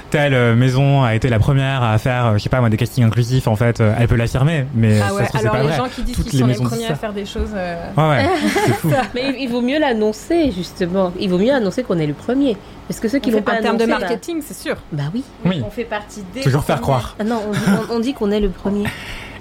telle 0.10 0.34
euh, 0.34 0.56
maison 0.56 1.04
a 1.04 1.16
été 1.16 1.28
la 1.30 1.40
première 1.40 1.84
à 1.84 1.98
faire, 1.98 2.26
euh, 2.28 2.34
je 2.38 2.44
sais 2.44 2.50
pas 2.50 2.60
moi, 2.60 2.70
des 2.70 2.78
castings 2.78 3.04
inclusifs, 3.06 3.48
en 3.48 3.56
fait, 3.56 3.82
euh, 3.82 3.94
elle 4.00 4.08
peut 4.08 4.16
l'affirmer, 4.16 4.66
mais 4.74 5.00
Ah 5.02 5.10
ça 5.10 5.14
ouais, 5.16 5.24
c'est 5.32 5.38
alors 5.40 5.52
pas 5.54 5.62
les 5.62 5.68
vrai. 5.68 5.78
gens 5.78 5.88
qui 5.94 6.02
disent 6.04 6.16
qu'ils 6.16 6.40
sont 6.40 6.48
les 6.48 6.54
premiers 6.56 6.88
ça. 6.88 6.94
à 6.94 6.96
faire 6.96 7.14
des 7.14 7.26
choses. 7.26 7.50
euh, 7.56 7.76
Ouais, 7.98 8.08
ouais, 8.10 8.30
c'est 8.66 8.74
fou. 8.74 8.92
Mais 9.16 9.36
il 9.40 9.48
vaut 9.50 9.62
mieux 9.62 9.80
l'annoncer, 9.80 10.52
justement. 10.52 11.12
Il 11.20 11.30
vaut 11.30 11.38
mieux 11.38 11.54
annoncer 11.54 11.84
qu'on 11.84 11.98
est 12.00 12.08
le 12.08 12.14
premier. 12.14 12.58
Parce 12.88 13.00
que 13.00 13.08
ceux 13.08 13.20
qui 13.20 13.30
on 13.30 13.38
l'ont 13.38 13.42
pas 13.42 13.54
en 13.60 13.62
termes 13.62 13.78
de 13.78 13.86
bah- 13.86 14.00
marketing, 14.00 14.42
c'est 14.46 14.58
sûr. 14.58 14.76
Bah 14.92 15.04
oui. 15.14 15.24
Oui. 15.46 15.62
On 15.66 15.70
fait 15.70 15.86
partie 15.86 16.22
des. 16.34 16.42
Toujours 16.42 16.64
faire 16.66 16.76
premiers. 16.82 16.98
croire. 17.00 17.16
Ah 17.18 17.24
non, 17.24 17.42
on 17.48 17.94
on- 17.94 17.96
on 17.96 18.00
dit 18.02 18.14
qu'on 18.14 18.30
est 18.30 18.42
le 18.42 18.50
premier. 18.50 18.84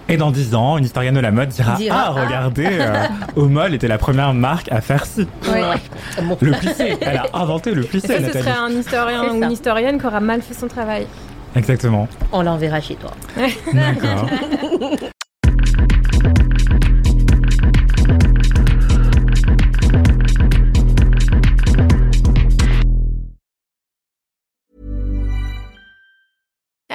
Et 0.08 0.16
dans 0.16 0.30
10 0.30 0.54
ans, 0.54 0.78
une 0.78 0.84
historienne 0.84 1.14
de 1.14 1.20
la 1.20 1.30
mode 1.30 1.48
dira, 1.48 1.74
Dira, 1.76 2.04
ah, 2.08 2.10
regardez, 2.10 2.66
euh, 2.70 3.06
Omol 3.36 3.74
était 3.74 3.88
la 3.88 3.98
première 3.98 4.34
marque 4.34 4.70
à 4.70 4.80
faire 4.80 5.06
ci. 5.06 5.26
Le 6.40 6.52
plissé, 6.58 6.96
elle 7.00 7.18
a 7.18 7.26
inventé 7.34 7.72
le 7.72 7.84
Et 7.84 7.86
plissé, 7.86 8.08
ça, 8.08 8.16
ce 8.16 8.22
Nathalie. 8.22 8.44
serait 8.44 8.56
un 8.58 8.70
historien 8.70 9.24
ou 9.32 9.42
une 9.42 9.50
historienne 9.52 9.98
qui 10.00 10.06
aura 10.06 10.20
mal 10.20 10.42
fait 10.42 10.54
son 10.54 10.68
travail. 10.68 11.06
Exactement. 11.54 12.08
On 12.32 12.42
l'enverra 12.42 12.80
chez 12.80 12.96
toi. 12.96 13.10
D'accord. 13.72 14.26